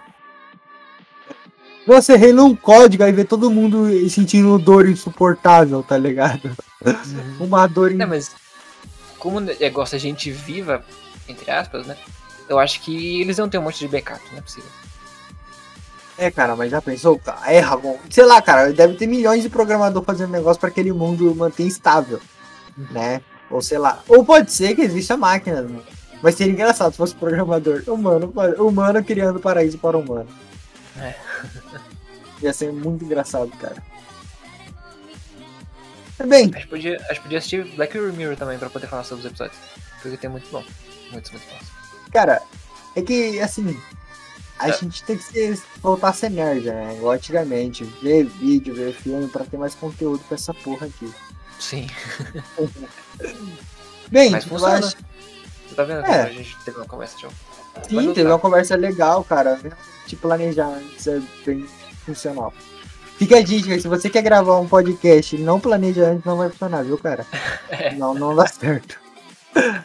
Você 1.87 2.17
rei 2.17 2.33
num 2.33 2.57
código 2.57 3.05
e 3.05 3.13
vê 3.13 3.25
todo 3.25 3.51
mundo 3.51 3.87
sentindo 4.09 4.59
dor 4.59 4.89
insuportável, 4.89 5.85
tá 5.85 5.97
ligado? 5.97 6.51
Uhum. 6.85 7.47
Uma 7.47 7.67
dor. 7.69 7.93
In... 7.93 7.97
Não, 7.97 8.09
mas 8.09 8.35
como 9.19 9.39
o 9.39 9.41
negócio 9.41 9.95
a 9.95 9.99
gente 9.99 10.33
viva, 10.33 10.85
entre 11.29 11.49
aspas, 11.51 11.87
né? 11.87 11.97
Eu 12.49 12.59
acho 12.59 12.81
que 12.81 13.21
eles 13.21 13.37
vão 13.37 13.49
ter 13.49 13.59
um 13.59 13.63
monte 13.63 13.79
de 13.79 13.89
backup, 13.89 14.21
não 14.33 14.39
é 14.39 14.41
possível. 14.41 14.71
É, 16.19 16.31
cara, 16.31 16.57
mas 16.57 16.71
já 16.71 16.81
pensou? 16.81 17.21
Erra, 17.47 17.77
bom. 17.77 17.99
Sei 18.11 18.25
lá, 18.25 18.41
cara, 18.41 18.73
deve 18.73 18.95
ter 18.95 19.07
milhões 19.07 19.43
de 19.43 19.51
programador 19.51 20.03
fazendo 20.03 20.31
negócio 20.31 20.59
para 20.59 20.71
aquele 20.71 20.93
mundo 20.93 21.35
manter 21.35 21.65
estável, 21.65 22.21
né? 22.91 23.21
Ou 23.51 23.61
sei 23.61 23.79
lá. 23.79 24.03
Ou 24.09 24.25
pode 24.25 24.51
ser 24.51 24.75
que 24.75 24.83
exista 24.83 25.17
máquina, 25.17 25.63
né? 25.63 25.81
Mas 26.23 26.35
seria 26.35 26.53
engraçado 26.53 26.93
se 26.93 26.97
fosse 26.97 27.15
programador 27.15 27.83
humano, 27.87 28.33
humano 28.59 29.05
criando 29.05 29.39
paraíso 29.39 29.79
para 29.79 29.99
humano. 29.99 30.29
É. 30.99 31.15
Ia 32.43 32.53
ser 32.53 32.73
muito 32.73 33.05
engraçado, 33.05 33.51
cara. 33.59 33.83
É 36.19 36.27
bem. 36.27 36.51
Acho 36.55 36.65
que 36.65 36.71
podia, 36.71 36.97
acho 36.97 37.15
que 37.15 37.21
podia 37.21 37.39
assistir 37.39 37.65
Black 37.77 37.99
Mirror 37.99 38.37
também 38.37 38.59
pra 38.59 38.71
poder 38.71 38.87
falar 38.87 39.05
sobre 39.05 39.21
os 39.21 39.27
episódios. 39.27 39.59
Porque 40.01 40.17
tem 40.17 40.31
muito 40.31 40.51
bom. 40.51 40.65
Muitos, 41.13 41.31
muito 41.31 41.47
bons. 41.49 42.11
Cara, 42.11 42.41
é 42.95 43.03
que, 43.03 43.39
assim, 43.41 43.79
a 44.59 44.69
é. 44.69 44.73
gente 44.73 45.03
tem 45.05 45.17
que 45.17 45.25
ser, 45.25 45.61
voltar 45.83 46.09
a 46.09 46.13
ser 46.13 46.31
nerd, 46.31 46.67
né? 46.67 46.95
Igual 46.97 47.15
antigamente. 47.15 47.85
Ver 48.03 48.25
vídeo, 48.25 48.75
ver 48.75 48.93
filme 48.93 49.29
pra 49.29 49.45
ter 49.45 49.57
mais 49.57 49.75
conteúdo 49.75 50.23
pra 50.27 50.35
essa 50.35 50.55
porra 50.55 50.87
aqui. 50.87 51.13
Sim. 51.59 51.87
Bem, 54.11 54.31
Mas 54.31 54.45
funciona. 54.45 54.79
Acho... 54.79 54.97
Você 55.69 55.75
tá 55.75 55.85
vendo 55.85 56.05
é. 56.07 56.23
a 56.23 56.33
gente 56.33 56.57
teve 56.65 56.77
uma 56.77 56.87
conversa 56.87 57.17
de 57.19 57.27
Sim, 57.89 58.15
teve 58.15 58.29
uma 58.29 58.39
conversa 58.39 58.77
legal, 58.77 59.23
cara. 59.25 59.61
Te 60.07 60.17
planejar 60.17 60.69
antes 60.69 61.07
é 61.07 61.21
bem 61.45 61.67
funcional. 62.05 62.53
Fica 63.19 63.39
a 63.39 63.43
dica, 63.43 63.79
se 63.79 63.89
você 63.89 64.09
quer 64.11 64.23
gravar 64.23 64.59
um 64.59 64.69
podcast 64.69 65.35
e 65.35 65.39
não 65.39 65.59
planeja 65.59 66.11
antes, 66.11 66.25
não 66.25 66.37
vai 66.37 66.51
funcionar, 66.51 66.85
viu, 66.85 66.99
cara? 66.99 67.27
É. 67.69 67.95
Não, 67.95 68.15
não 68.15 68.35
dá 68.35 68.47
certo. 68.47 68.99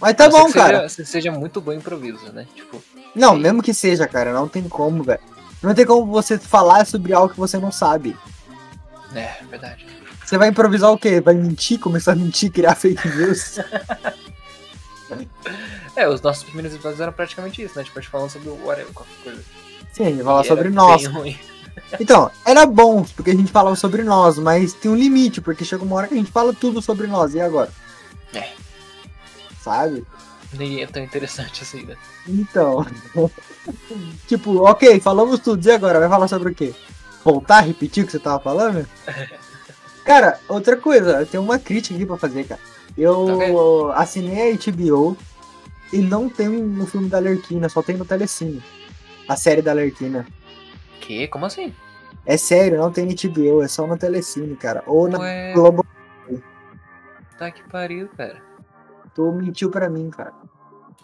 Mas 0.00 0.14
tá 0.14 0.28
bom, 0.28 0.50
cara. 0.50 0.88
Seja, 0.88 1.08
seja 1.08 1.32
muito 1.32 1.60
bom 1.60 1.72
improviso, 1.72 2.32
né? 2.32 2.46
Tipo. 2.54 2.82
Não, 3.18 3.34
sim. 3.34 3.40
mesmo 3.40 3.62
que 3.62 3.74
seja, 3.74 4.06
cara, 4.06 4.32
não 4.32 4.48
tem 4.48 4.68
como, 4.68 5.02
velho. 5.02 5.20
Não 5.62 5.74
tem 5.74 5.84
como 5.84 6.06
você 6.06 6.38
falar 6.38 6.86
sobre 6.86 7.12
algo 7.12 7.32
que 7.32 7.40
você 7.40 7.58
não 7.58 7.72
sabe. 7.72 8.16
É, 9.14 9.42
verdade. 9.50 9.86
Você 10.24 10.36
vai 10.36 10.48
improvisar 10.48 10.92
o 10.92 10.98
quê? 10.98 11.20
Vai 11.20 11.34
mentir, 11.34 11.80
começar 11.80 12.12
a 12.12 12.16
mentir, 12.16 12.52
criar 12.52 12.74
fake 12.74 13.08
news? 13.08 13.58
é, 15.96 16.08
os 16.08 16.20
nossos 16.20 16.44
primeiros 16.44 16.74
episódios 16.74 17.00
eram 17.00 17.12
praticamente 17.12 17.62
isso, 17.62 17.78
né? 17.78 17.84
Tipo, 17.84 17.98
a 17.98 18.02
gente 18.02 18.10
falando 18.10 18.30
sobre 18.30 18.50
o 18.50 18.64
whatever, 18.64 18.92
qualquer 18.92 19.16
coisa. 19.24 19.42
Sim, 19.92 20.22
falar 20.22 20.44
sobre 20.44 20.68
nós. 20.68 21.02
Então, 22.00 22.28
era 22.44 22.66
bom, 22.66 23.04
porque 23.14 23.30
a 23.30 23.34
gente 23.34 23.52
falava 23.52 23.76
sobre 23.76 24.02
nós, 24.02 24.36
mas 24.36 24.72
tem 24.72 24.90
um 24.90 24.96
limite, 24.96 25.40
porque 25.40 25.64
chega 25.64 25.84
uma 25.84 25.94
hora 25.94 26.08
que 26.08 26.14
a 26.14 26.16
gente 26.16 26.30
fala 26.30 26.52
tudo 26.52 26.82
sobre 26.82 27.06
nós, 27.06 27.34
e 27.34 27.40
agora? 27.40 27.70
É. 28.34 28.48
Sabe? 29.62 30.04
Nem 30.52 30.82
é 30.82 30.86
tão 30.86 31.02
interessante 31.02 31.62
assim, 31.62 31.84
né? 31.84 31.96
Então. 32.26 32.86
tipo, 34.26 34.62
ok, 34.62 34.98
falamos 35.00 35.40
tudo, 35.40 35.66
e 35.66 35.70
agora? 35.70 36.00
Vai 36.00 36.08
falar 36.08 36.28
sobre 36.28 36.52
o 36.52 36.54
quê? 36.54 36.74
Voltar 37.22 37.58
a 37.58 37.62
repetir 37.62 38.04
o 38.04 38.06
que 38.06 38.12
você 38.12 38.18
tava 38.18 38.40
falando? 38.40 38.86
Cara, 40.04 40.40
outra 40.48 40.74
coisa, 40.74 41.20
eu 41.20 41.26
tenho 41.26 41.42
uma 41.42 41.58
crítica 41.58 41.94
aqui 41.94 42.06
pra 42.06 42.16
fazer, 42.16 42.44
cara. 42.44 42.60
Eu 42.96 43.90
tá 43.90 44.00
assinei 44.00 44.52
a 44.52 44.56
HBO 44.56 45.14
e 45.92 45.98
não 45.98 46.30
tem 46.30 46.48
no 46.48 46.86
filme 46.86 47.10
da 47.10 47.18
Lerquina, 47.18 47.68
só 47.68 47.82
tem 47.82 47.94
no 47.94 48.06
Telecine. 48.06 48.62
A 49.28 49.36
série 49.36 49.60
da 49.60 49.74
Lerquina. 49.74 50.26
Que? 50.98 51.28
Como 51.28 51.44
assim? 51.44 51.74
É 52.24 52.38
sério, 52.38 52.78
não 52.78 52.90
tem 52.90 53.04
no 53.04 53.14
HBO, 53.14 53.62
é 53.62 53.68
só 53.68 53.86
no 53.86 53.98
Telecine, 53.98 54.56
cara. 54.56 54.82
Ou 54.86 55.08
na 55.08 55.18
Ué... 55.18 55.52
Globo. 55.52 55.84
Tá 57.38 57.50
que 57.50 57.62
pariu, 57.64 58.08
cara. 58.16 58.47
Tu 59.18 59.32
mentiu 59.32 59.68
pra 59.68 59.90
mim, 59.90 60.10
cara. 60.10 60.32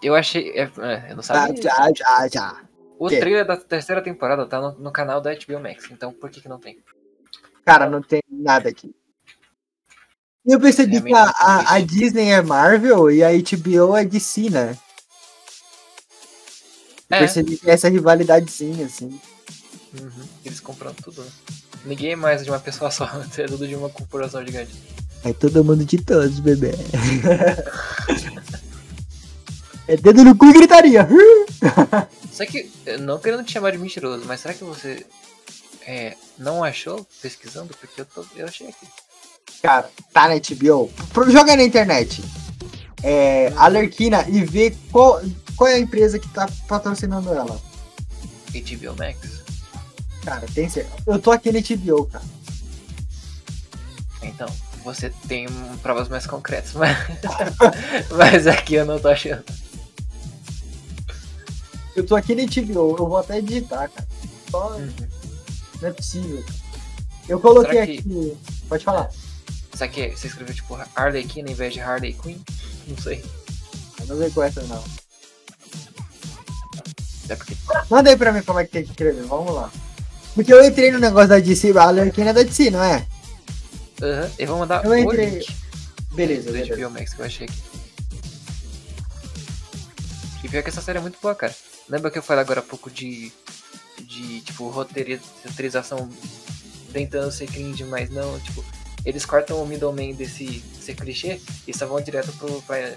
Eu 0.01 0.15
achei. 0.15 0.51
É, 0.51 0.71
é 0.79 1.11
eu 1.11 1.17
não 1.17 1.23
sabia. 1.25 1.61
Já, 1.61 1.91
já, 1.93 2.29
já. 2.29 2.65
O 2.97 3.09
que? 3.09 3.19
trailer 3.19 3.45
da 3.45 3.57
terceira 3.57 4.01
temporada 4.01 4.47
tá 4.47 4.61
no, 4.61 4.71
no, 4.79 4.93
canal 4.93 5.21
da 5.21 5.35
HBO 5.35 5.59
Max, 5.59 5.91
então 5.91 6.13
por 6.13 6.31
que, 6.31 6.41
que 6.41 6.49
não 6.49 6.61
tem? 6.61 6.79
Cara, 7.65 7.91
não 7.91 8.01
tem 8.01 8.23
nada 8.31 8.69
aqui. 8.69 8.95
Eu 10.47 10.61
percebi 10.61 11.03
que 11.03 11.13
a, 11.13 11.25
a, 11.25 11.75
a, 11.75 11.81
Disney 11.81 12.31
é 12.31 12.41
Marvel 12.41 13.11
e 13.11 13.25
a 13.25 13.31
HBO 13.33 13.97
é 13.97 14.05
DC, 14.05 14.49
né? 14.49 14.79
Eu 17.11 17.17
é. 17.17 17.19
percebi 17.19 17.57
que 17.57 17.69
essa 17.69 17.89
rivalidadezinha, 17.89 18.87
assim. 18.87 19.21
Uhum. 20.01 20.29
Eles 20.45 20.61
compram 20.61 20.95
tudo, 20.95 21.21
né? 21.21 21.31
Ninguém 21.85 22.13
é 22.13 22.17
mais 22.17 22.45
de 22.45 22.51
uma 22.51 22.61
pessoa 22.61 22.93
só, 22.93 23.07
é 23.37 23.47
tudo 23.47 23.67
de 23.67 23.75
uma 23.75 23.91
corporação 23.91 24.47
gigante. 24.47 24.73
É 25.25 25.33
todo 25.33 25.65
mundo 25.65 25.85
de 25.85 25.99
todos, 25.99 26.39
bebê. 26.39 26.73
é 29.89 29.97
dedo 29.97 30.23
no 30.23 30.37
cu 30.37 30.47
e 30.47 30.53
gritaria. 30.53 31.09
Só 32.31 32.45
que, 32.45 32.71
não 33.01 33.19
querendo 33.19 33.43
te 33.43 33.53
chamar 33.53 33.73
de 33.73 33.79
mentiroso, 33.79 34.25
mas 34.27 34.41
será 34.41 34.53
que 34.53 34.65
você 34.65 35.07
é, 35.87 36.15
não 36.39 36.63
achou 36.63 37.07
pesquisando? 37.23 37.75
Porque 37.81 38.03
eu, 38.03 38.05
tô, 38.05 38.25
eu 38.37 38.47
achei 38.47 38.69
aqui. 38.69 38.87
Cara, 39.63 39.91
tá 40.13 40.29
na 40.29 40.35
HBO. 40.35 40.91
Joga 41.31 41.57
na 41.57 41.63
internet. 41.63 42.23
É, 43.03 43.51
Alerquina 43.57 44.27
e 44.29 44.45
vê 44.45 44.77
qual, 44.93 45.23
qual 45.57 45.71
é 45.71 45.75
a 45.75 45.79
empresa 45.79 46.19
que 46.19 46.29
tá 46.29 46.47
patrocinando 46.69 47.33
ela. 47.33 47.59
HBO 48.53 48.95
Max? 48.99 49.43
Cara, 50.23 50.47
tem 50.55 50.69
certeza. 50.69 50.97
Eu 51.07 51.19
tô 51.19 51.31
aqui 51.31 51.51
na 51.51 51.61
HBO, 51.61 52.07
cara. 52.07 52.25
Então, 54.23 54.49
você 54.85 55.11
tem 55.27 55.47
provas 55.83 56.09
mais 56.09 56.27
concretas, 56.27 56.75
mas, 56.77 56.97
mas 58.11 58.47
aqui 58.47 58.75
eu 58.75 58.85
não 58.85 59.01
tô 59.01 59.09
achando. 59.09 59.43
Eu 61.97 62.05
tô 62.05 62.15
aqui 62.15 62.35
na 62.35 62.43
HBO, 62.43 62.97
eu 62.99 63.09
vou 63.09 63.17
até 63.17 63.41
digitar, 63.41 63.89
cara. 63.91 64.09
só. 64.51 64.77
Uhum. 64.77 64.93
Não 65.81 65.89
é 65.89 65.93
possível. 65.93 66.45
Eu 67.29 67.41
coloquei 67.41 67.87
que... 67.87 67.99
aqui. 68.01 68.37
Pode 68.69 68.85
falar. 68.85 69.11
Será 69.75 69.89
que 69.89 70.11
você 70.11 70.27
escreveu 70.27 70.55
tipo 70.55 70.79
Harley 70.95 71.25
Quinn 71.25 71.47
em 71.49 71.55
vez 71.55 71.73
de 71.73 71.81
Harley 71.81 72.13
Quinn? 72.13 72.39
Não 72.87 72.97
sei. 72.99 73.25
Eu 74.01 74.07
não 74.07 74.19
sei 74.19 74.31
com 74.31 74.43
essa 74.43 74.63
não. 74.63 74.85
É 77.29 77.37
porque... 77.37 77.57
Manda 77.89 78.11
aí 78.11 78.17
pra 78.17 78.33
mim 78.33 78.43
como 78.43 78.59
é 78.59 78.65
que 78.65 78.73
tem 78.73 78.85
que 78.85 78.91
escrever, 78.91 79.25
vamos 79.25 79.55
lá. 79.55 79.71
Porque 80.35 80.53
eu 80.53 80.65
entrei 80.65 80.91
no 80.91 80.99
negócio 80.99 81.29
da 81.29 81.39
DC, 81.39 81.73
a 81.77 81.83
Arlequina 81.85 82.31
é 82.31 82.33
da 82.33 82.43
DC, 82.43 82.71
não 82.71 82.83
é? 82.83 83.07
Aham, 84.03 84.23
uhum. 84.23 84.31
eu 84.39 84.47
vou 84.47 84.59
mandar 84.59 84.85
eu 84.85 84.97
entrei... 84.97 85.27
Link. 85.31 85.65
Beleza, 86.13 86.51
beleza. 86.51 86.77
HBO 86.77 86.91
Max 86.91 87.13
que 87.13 87.21
eu 87.21 87.27
achei 87.27 87.47
aqui. 87.47 87.63
E 90.45 90.49
pior 90.49 90.63
que 90.63 90.69
essa 90.69 90.81
série 90.81 90.99
é 90.99 91.01
muito 91.01 91.19
boa, 91.21 91.35
cara. 91.35 91.55
Lembra 91.89 92.11
que 92.11 92.19
eu 92.19 92.23
falei 92.23 92.43
agora 92.43 92.61
há 92.61 92.63
pouco 92.63 92.91
de. 92.91 93.33
de, 94.01 94.41
tipo, 94.43 94.69
roteirização 94.69 96.09
tentando 96.93 97.33
ser 97.33 97.47
cringe, 97.47 97.83
mas 97.85 98.09
não, 98.11 98.39
tipo, 98.41 98.65
eles 99.05 99.27
cortam 99.27 99.61
o 99.61 99.67
middleman 99.67 100.15
desse, 100.15 100.45
desse 100.45 100.95
clichê 100.95 101.41
e 101.67 101.77
só 101.77 101.87
vão 101.87 102.01
direto 102.01 102.33
pro, 102.39 102.63
pra 102.63 102.79
é 102.79 102.97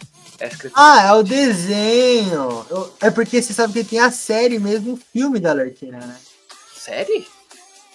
Ah, 0.75 1.07
é 1.07 1.13
o 1.13 1.23
desenho! 1.23 2.65
Eu, 2.69 2.93
é 3.01 3.09
porque 3.09 3.41
você 3.41 3.53
sabe 3.53 3.73
que 3.73 3.83
tem 3.83 3.99
a 3.99 4.11
série 4.11 4.59
mesmo, 4.59 4.93
o 4.93 4.97
filme 4.97 5.39
da 5.39 5.51
Lerquina, 5.51 5.97
né? 5.97 6.15
Série? 6.75 7.27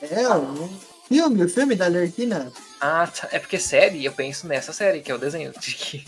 É, 0.03 0.29
o 0.29 0.69
filme, 1.09 1.45
o 1.45 1.49
filme 1.49 1.77
da 1.77 1.87
Lerquina. 1.87 2.53
Ah, 2.85 3.07
tá. 3.07 3.29
é 3.31 3.39
porque 3.39 3.61
série, 3.61 4.05
eu 4.05 4.11
penso 4.11 4.49
nessa 4.49 4.73
série, 4.73 5.03
que 5.03 5.13
é 5.13 5.15
o 5.15 5.19
desenho. 5.19 5.53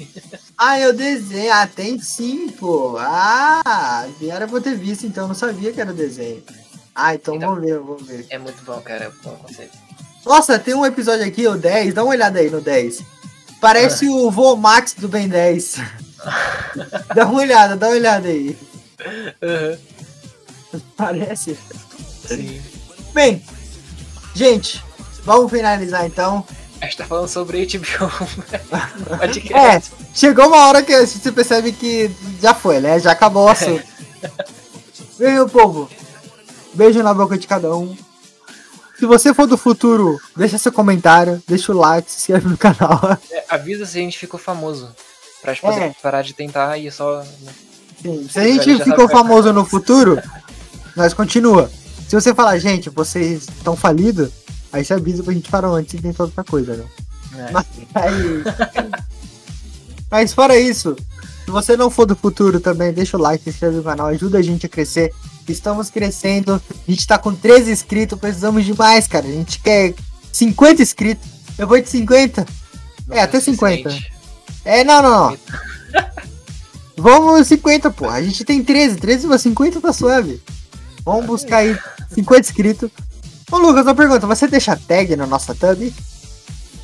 ah, 0.58 0.76
é 0.76 0.88
o 0.88 0.92
desenho. 0.92 1.52
Ah, 1.52 1.68
tem 1.68 2.00
sim, 2.00 2.48
pô. 2.48 2.96
Ah, 2.98 4.08
era 4.20 4.48
pra 4.48 4.60
ter 4.60 4.74
visto, 4.74 5.06
então 5.06 5.24
eu 5.24 5.28
não 5.28 5.36
sabia 5.36 5.72
que 5.72 5.80
era 5.80 5.92
o 5.92 5.94
desenho. 5.94 6.42
Ah, 6.92 7.14
então, 7.14 7.36
então 7.36 7.50
vamos 7.50 7.64
ver, 7.64 7.78
vamos 7.78 8.04
ver. 8.04 8.26
É 8.28 8.38
muito 8.38 8.60
bom, 8.64 8.80
cara, 8.80 9.04
é 9.04 9.10
bom. 9.22 9.40
Nossa, 10.26 10.58
tem 10.58 10.74
um 10.74 10.84
episódio 10.84 11.24
aqui, 11.24 11.46
o 11.46 11.56
10, 11.56 11.94
dá 11.94 12.02
uma 12.02 12.10
olhada 12.10 12.40
aí 12.40 12.50
no 12.50 12.60
10. 12.60 13.04
Parece 13.60 14.08
o 14.08 14.28
Vô 14.28 14.56
Max 14.56 14.94
do 14.94 15.06
Ben 15.06 15.28
10. 15.28 15.76
dá 17.14 17.24
uma 17.24 17.40
olhada, 17.40 17.76
dá 17.76 17.86
uma 17.86 17.94
olhada 17.94 18.26
aí. 18.26 18.58
Uhum. 19.40 20.80
Parece. 20.96 21.56
Sim. 22.26 22.60
Bem, 23.12 23.44
gente, 24.34 24.82
vamos 25.22 25.52
finalizar 25.52 26.04
então. 26.04 26.44
A 26.84 26.86
gente 26.86 26.98
tá 26.98 27.06
falando 27.06 27.28
sobre 27.28 27.64
HBO. 27.64 28.10
é, 29.56 29.82
chegou 30.14 30.48
uma 30.48 30.68
hora 30.68 30.82
que 30.82 30.94
você 31.06 31.32
percebe 31.32 31.72
que 31.72 32.10
já 32.42 32.52
foi, 32.52 32.78
né? 32.78 33.00
Já 33.00 33.12
acabou 33.12 33.46
o 33.46 33.48
assunto. 33.48 33.82
Vem, 35.18 35.32
meu 35.32 35.48
povo. 35.48 35.88
Beijo 36.74 37.02
na 37.02 37.14
boca 37.14 37.38
de 37.38 37.46
cada 37.46 37.74
um. 37.74 37.96
Se 38.98 39.06
você 39.06 39.32
for 39.32 39.46
do 39.46 39.56
futuro, 39.56 40.20
deixa 40.36 40.58
seu 40.58 40.70
comentário, 40.70 41.42
deixa 41.48 41.72
o 41.72 41.76
like, 41.76 42.10
se 42.10 42.18
inscreve 42.18 42.48
no 42.50 42.58
canal. 42.58 43.18
É, 43.32 43.44
avisa 43.48 43.86
se 43.86 43.98
a 43.98 44.02
gente 44.02 44.18
ficou 44.18 44.38
famoso. 44.38 44.94
Pra 45.40 45.54
gente 45.54 45.62
poder 45.62 45.80
é. 45.80 45.94
parar 46.02 46.20
de 46.20 46.34
tentar 46.34 46.76
e 46.76 46.90
só. 46.90 47.22
Né? 47.40 47.52
Sim, 48.02 48.28
se 48.28 48.38
a 48.38 48.46
gente 48.46 48.84
ficou 48.84 49.08
famoso 49.08 49.54
no 49.54 49.64
futuro, 49.64 50.20
nós 50.94 51.14
continua. 51.14 51.70
Se 52.06 52.14
você 52.14 52.34
falar, 52.34 52.58
gente, 52.58 52.90
vocês 52.90 53.44
estão 53.44 53.74
falidos, 53.74 54.28
aí 54.74 54.84
você 54.84 54.94
avisa 54.94 55.22
pra 55.22 55.32
gente 55.32 55.48
parar 55.48 55.68
antes 55.68 55.94
e 55.94 55.98
tentar 55.98 56.24
outra 56.24 56.42
coisa, 56.42 56.76
né? 56.76 56.84
É. 57.36 57.52
Mas, 57.52 57.66
aí... 57.94 58.44
Mas 60.10 60.32
fora 60.34 60.58
isso, 60.58 60.96
se 61.44 61.50
você 61.50 61.76
não 61.76 61.90
for 61.90 62.06
do 62.06 62.16
futuro 62.16 62.58
também, 62.58 62.92
deixa 62.92 63.16
o 63.16 63.20
like, 63.20 63.44
se 63.44 63.50
inscreve 63.50 63.76
no 63.76 63.84
canal, 63.84 64.08
ajuda 64.08 64.38
a 64.38 64.42
gente 64.42 64.66
a 64.66 64.68
crescer. 64.68 65.12
Estamos 65.46 65.90
crescendo. 65.90 66.54
A 66.54 66.90
gente 66.90 67.06
tá 67.06 67.18
com 67.18 67.34
13 67.34 67.70
inscritos. 67.70 68.18
Precisamos 68.18 68.64
de 68.64 68.74
mais, 68.74 69.06
cara. 69.06 69.26
A 69.26 69.30
gente 69.30 69.60
quer 69.60 69.94
50 70.32 70.82
inscritos. 70.82 71.28
Eu 71.58 71.68
vou 71.68 71.78
de 71.80 71.88
50. 71.88 72.46
Não 73.06 73.16
é, 73.16 73.20
até 73.20 73.38
50. 73.38 73.94
É, 74.64 74.82
não, 74.82 75.02
não, 75.02 75.30
não. 75.30 75.38
Vamos 76.96 77.46
50, 77.46 77.90
pô. 77.90 78.08
A 78.08 78.22
gente 78.22 78.42
tem 78.44 78.64
13. 78.64 78.96
13 78.96 79.26
pra 79.28 79.38
50 79.38 79.80
tá 79.80 79.92
suave. 79.92 80.40
Vamos 81.04 81.26
buscar 81.26 81.58
aí 81.58 81.78
50 82.14 82.40
inscritos. 82.40 82.90
Ô, 83.54 83.58
Lucas, 83.58 83.86
uma 83.86 83.94
pergunta. 83.94 84.26
Você 84.26 84.48
deixa 84.48 84.74
tag 84.74 85.14
na 85.14 85.28
nossa 85.28 85.54
thumb? 85.54 85.94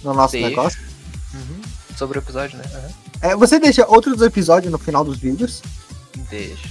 No 0.04 0.14
nosso 0.14 0.34
Deixo. 0.34 0.48
negócio? 0.48 0.80
Uhum. 1.34 1.60
Sobre 1.96 2.16
o 2.16 2.20
episódio, 2.20 2.56
né? 2.58 2.64
Uhum. 2.72 2.90
É, 3.22 3.34
você 3.34 3.58
deixa 3.58 3.84
outros 3.88 4.22
episódios 4.22 4.70
no 4.70 4.78
final 4.78 5.02
dos 5.02 5.18
vídeos? 5.18 5.62
Deixa. 6.30 6.68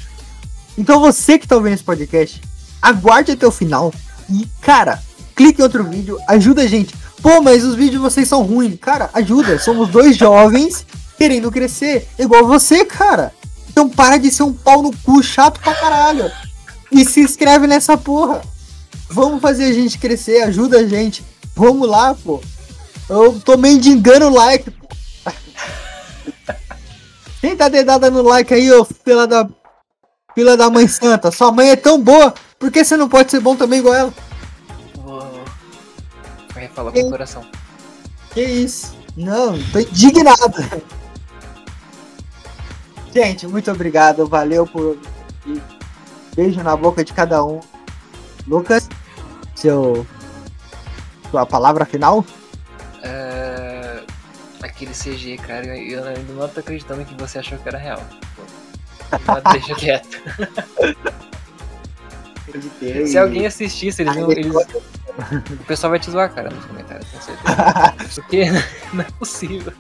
Então 0.78 1.02
você 1.02 1.38
que 1.38 1.46
tá 1.46 1.58
ouvindo 1.58 1.74
esse 1.74 1.84
podcast, 1.84 2.42
aguarde 2.82 3.34
até 3.34 3.46
o 3.46 3.52
final 3.52 3.94
e, 4.30 4.48
cara, 4.62 5.04
clique 5.36 5.60
em 5.60 5.64
outro 5.64 5.84
vídeo, 5.84 6.18
ajuda 6.30 6.62
a 6.62 6.68
gente. 6.68 6.96
Pô, 7.22 7.42
mas 7.42 7.66
os 7.66 7.76
vídeos 7.76 7.92
de 7.92 7.98
vocês 7.98 8.26
são 8.26 8.42
ruins. 8.42 8.80
Cara, 8.80 9.10
ajuda. 9.14 9.60
Somos 9.60 9.90
dois 9.90 10.16
jovens 10.16 10.86
querendo 11.18 11.52
crescer. 11.52 12.08
Igual 12.18 12.48
você, 12.48 12.86
cara. 12.86 13.34
Então 13.70 13.90
para 13.90 14.16
de 14.16 14.32
ser 14.32 14.44
um 14.44 14.54
pau 14.54 14.82
no 14.82 14.96
cu 15.00 15.22
chato 15.22 15.60
pra 15.60 15.76
caralho. 15.76 16.32
E 16.90 17.04
se 17.04 17.20
inscreve 17.20 17.68
nessa 17.68 17.98
porra. 17.98 18.42
Vamos 19.10 19.42
fazer 19.42 19.66
a 19.66 19.74
gente 19.74 19.98
crescer, 19.98 20.44
ajuda 20.44 20.80
a 20.80 20.88
gente. 20.88 21.24
Vamos 21.56 21.88
lá, 21.90 22.14
pô. 22.14 22.42
Eu 23.10 23.40
tô 23.40 23.58
mendigando 23.58 24.28
o 24.28 24.34
like, 24.34 24.70
pô. 24.72 24.88
Quem 27.42 27.56
tá 27.56 27.70
dedada 27.70 28.10
no 28.12 28.22
like 28.22 28.54
aí, 28.54 28.72
ô 28.72 28.86
pela 28.86 29.26
da 29.26 29.48
Filha 30.34 30.56
da 30.56 30.70
mãe 30.70 30.88
santa, 30.88 31.32
sua 31.32 31.52
mãe 31.52 31.72
é 31.72 31.76
tão 31.76 32.02
boa, 32.02 32.34
por 32.58 32.72
que 32.72 32.84
você 32.84 32.96
não 32.96 33.10
pode 33.10 33.32
ser 33.32 33.40
bom 33.40 33.56
também 33.56 33.80
igual 33.80 33.96
ela? 33.96 34.14
Vou. 34.96 35.44
Vai 36.54 36.68
falar 36.68 36.92
com 36.92 37.00
o 37.00 37.10
coração. 37.10 37.46
Que 38.32 38.42
isso? 38.42 38.96
Não, 39.18 39.58
tô 39.72 39.80
indignado. 39.80 40.86
Gente, 43.14 43.48
muito 43.48 43.72
obrigado, 43.72 44.28
valeu 44.28 44.68
por. 44.68 44.98
Beijo 46.36 46.62
na 46.62 46.76
boca 46.76 47.04
de 47.04 47.12
cada 47.12 47.44
um. 47.44 47.60
Lucas, 48.48 48.88
seu. 49.60 50.06
Sua 51.30 51.46
palavra 51.46 51.86
final? 51.86 52.26
É... 53.04 54.02
Aquele 54.64 54.92
CG, 54.92 55.38
cara, 55.38 55.78
eu 55.78 56.04
ainda 56.04 56.34
não 56.34 56.48
tô 56.48 56.60
acreditando 56.60 57.06
que 57.06 57.14
você 57.16 57.40
achou 57.40 57.58
que 57.58 57.68
era 57.68 57.78
real. 57.78 58.02
deixa 59.52 59.76
quieto. 59.76 60.22
Se 63.08 63.18
alguém 63.18 63.46
assistisse, 63.46 64.02
eles 64.02 64.16
não. 64.16 64.32
Eles... 64.32 64.54
O 64.56 65.64
pessoal 65.66 65.92
vai 65.92 66.00
te 66.00 66.10
zoar, 66.10 66.34
cara, 66.34 66.50
nos 66.50 66.66
comentários, 66.66 67.08
com 67.10 67.22
certeza. 67.22 67.96
Porque 68.16 68.46
não 68.94 69.04
é 69.04 69.08
possível. 69.20 69.74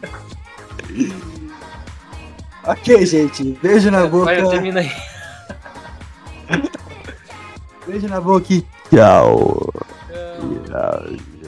Ok, 2.66 3.06
gente. 3.06 3.58
Beijo 3.62 3.90
na 3.90 4.06
boca. 4.06 4.26
Vai, 4.26 4.48
termina 4.50 4.82
aí. 4.82 4.92
Beijo 7.88 8.08
na 8.08 8.22
boca. 8.22 8.54
Yeah. 8.92 9.22
Tchau. 10.68 11.39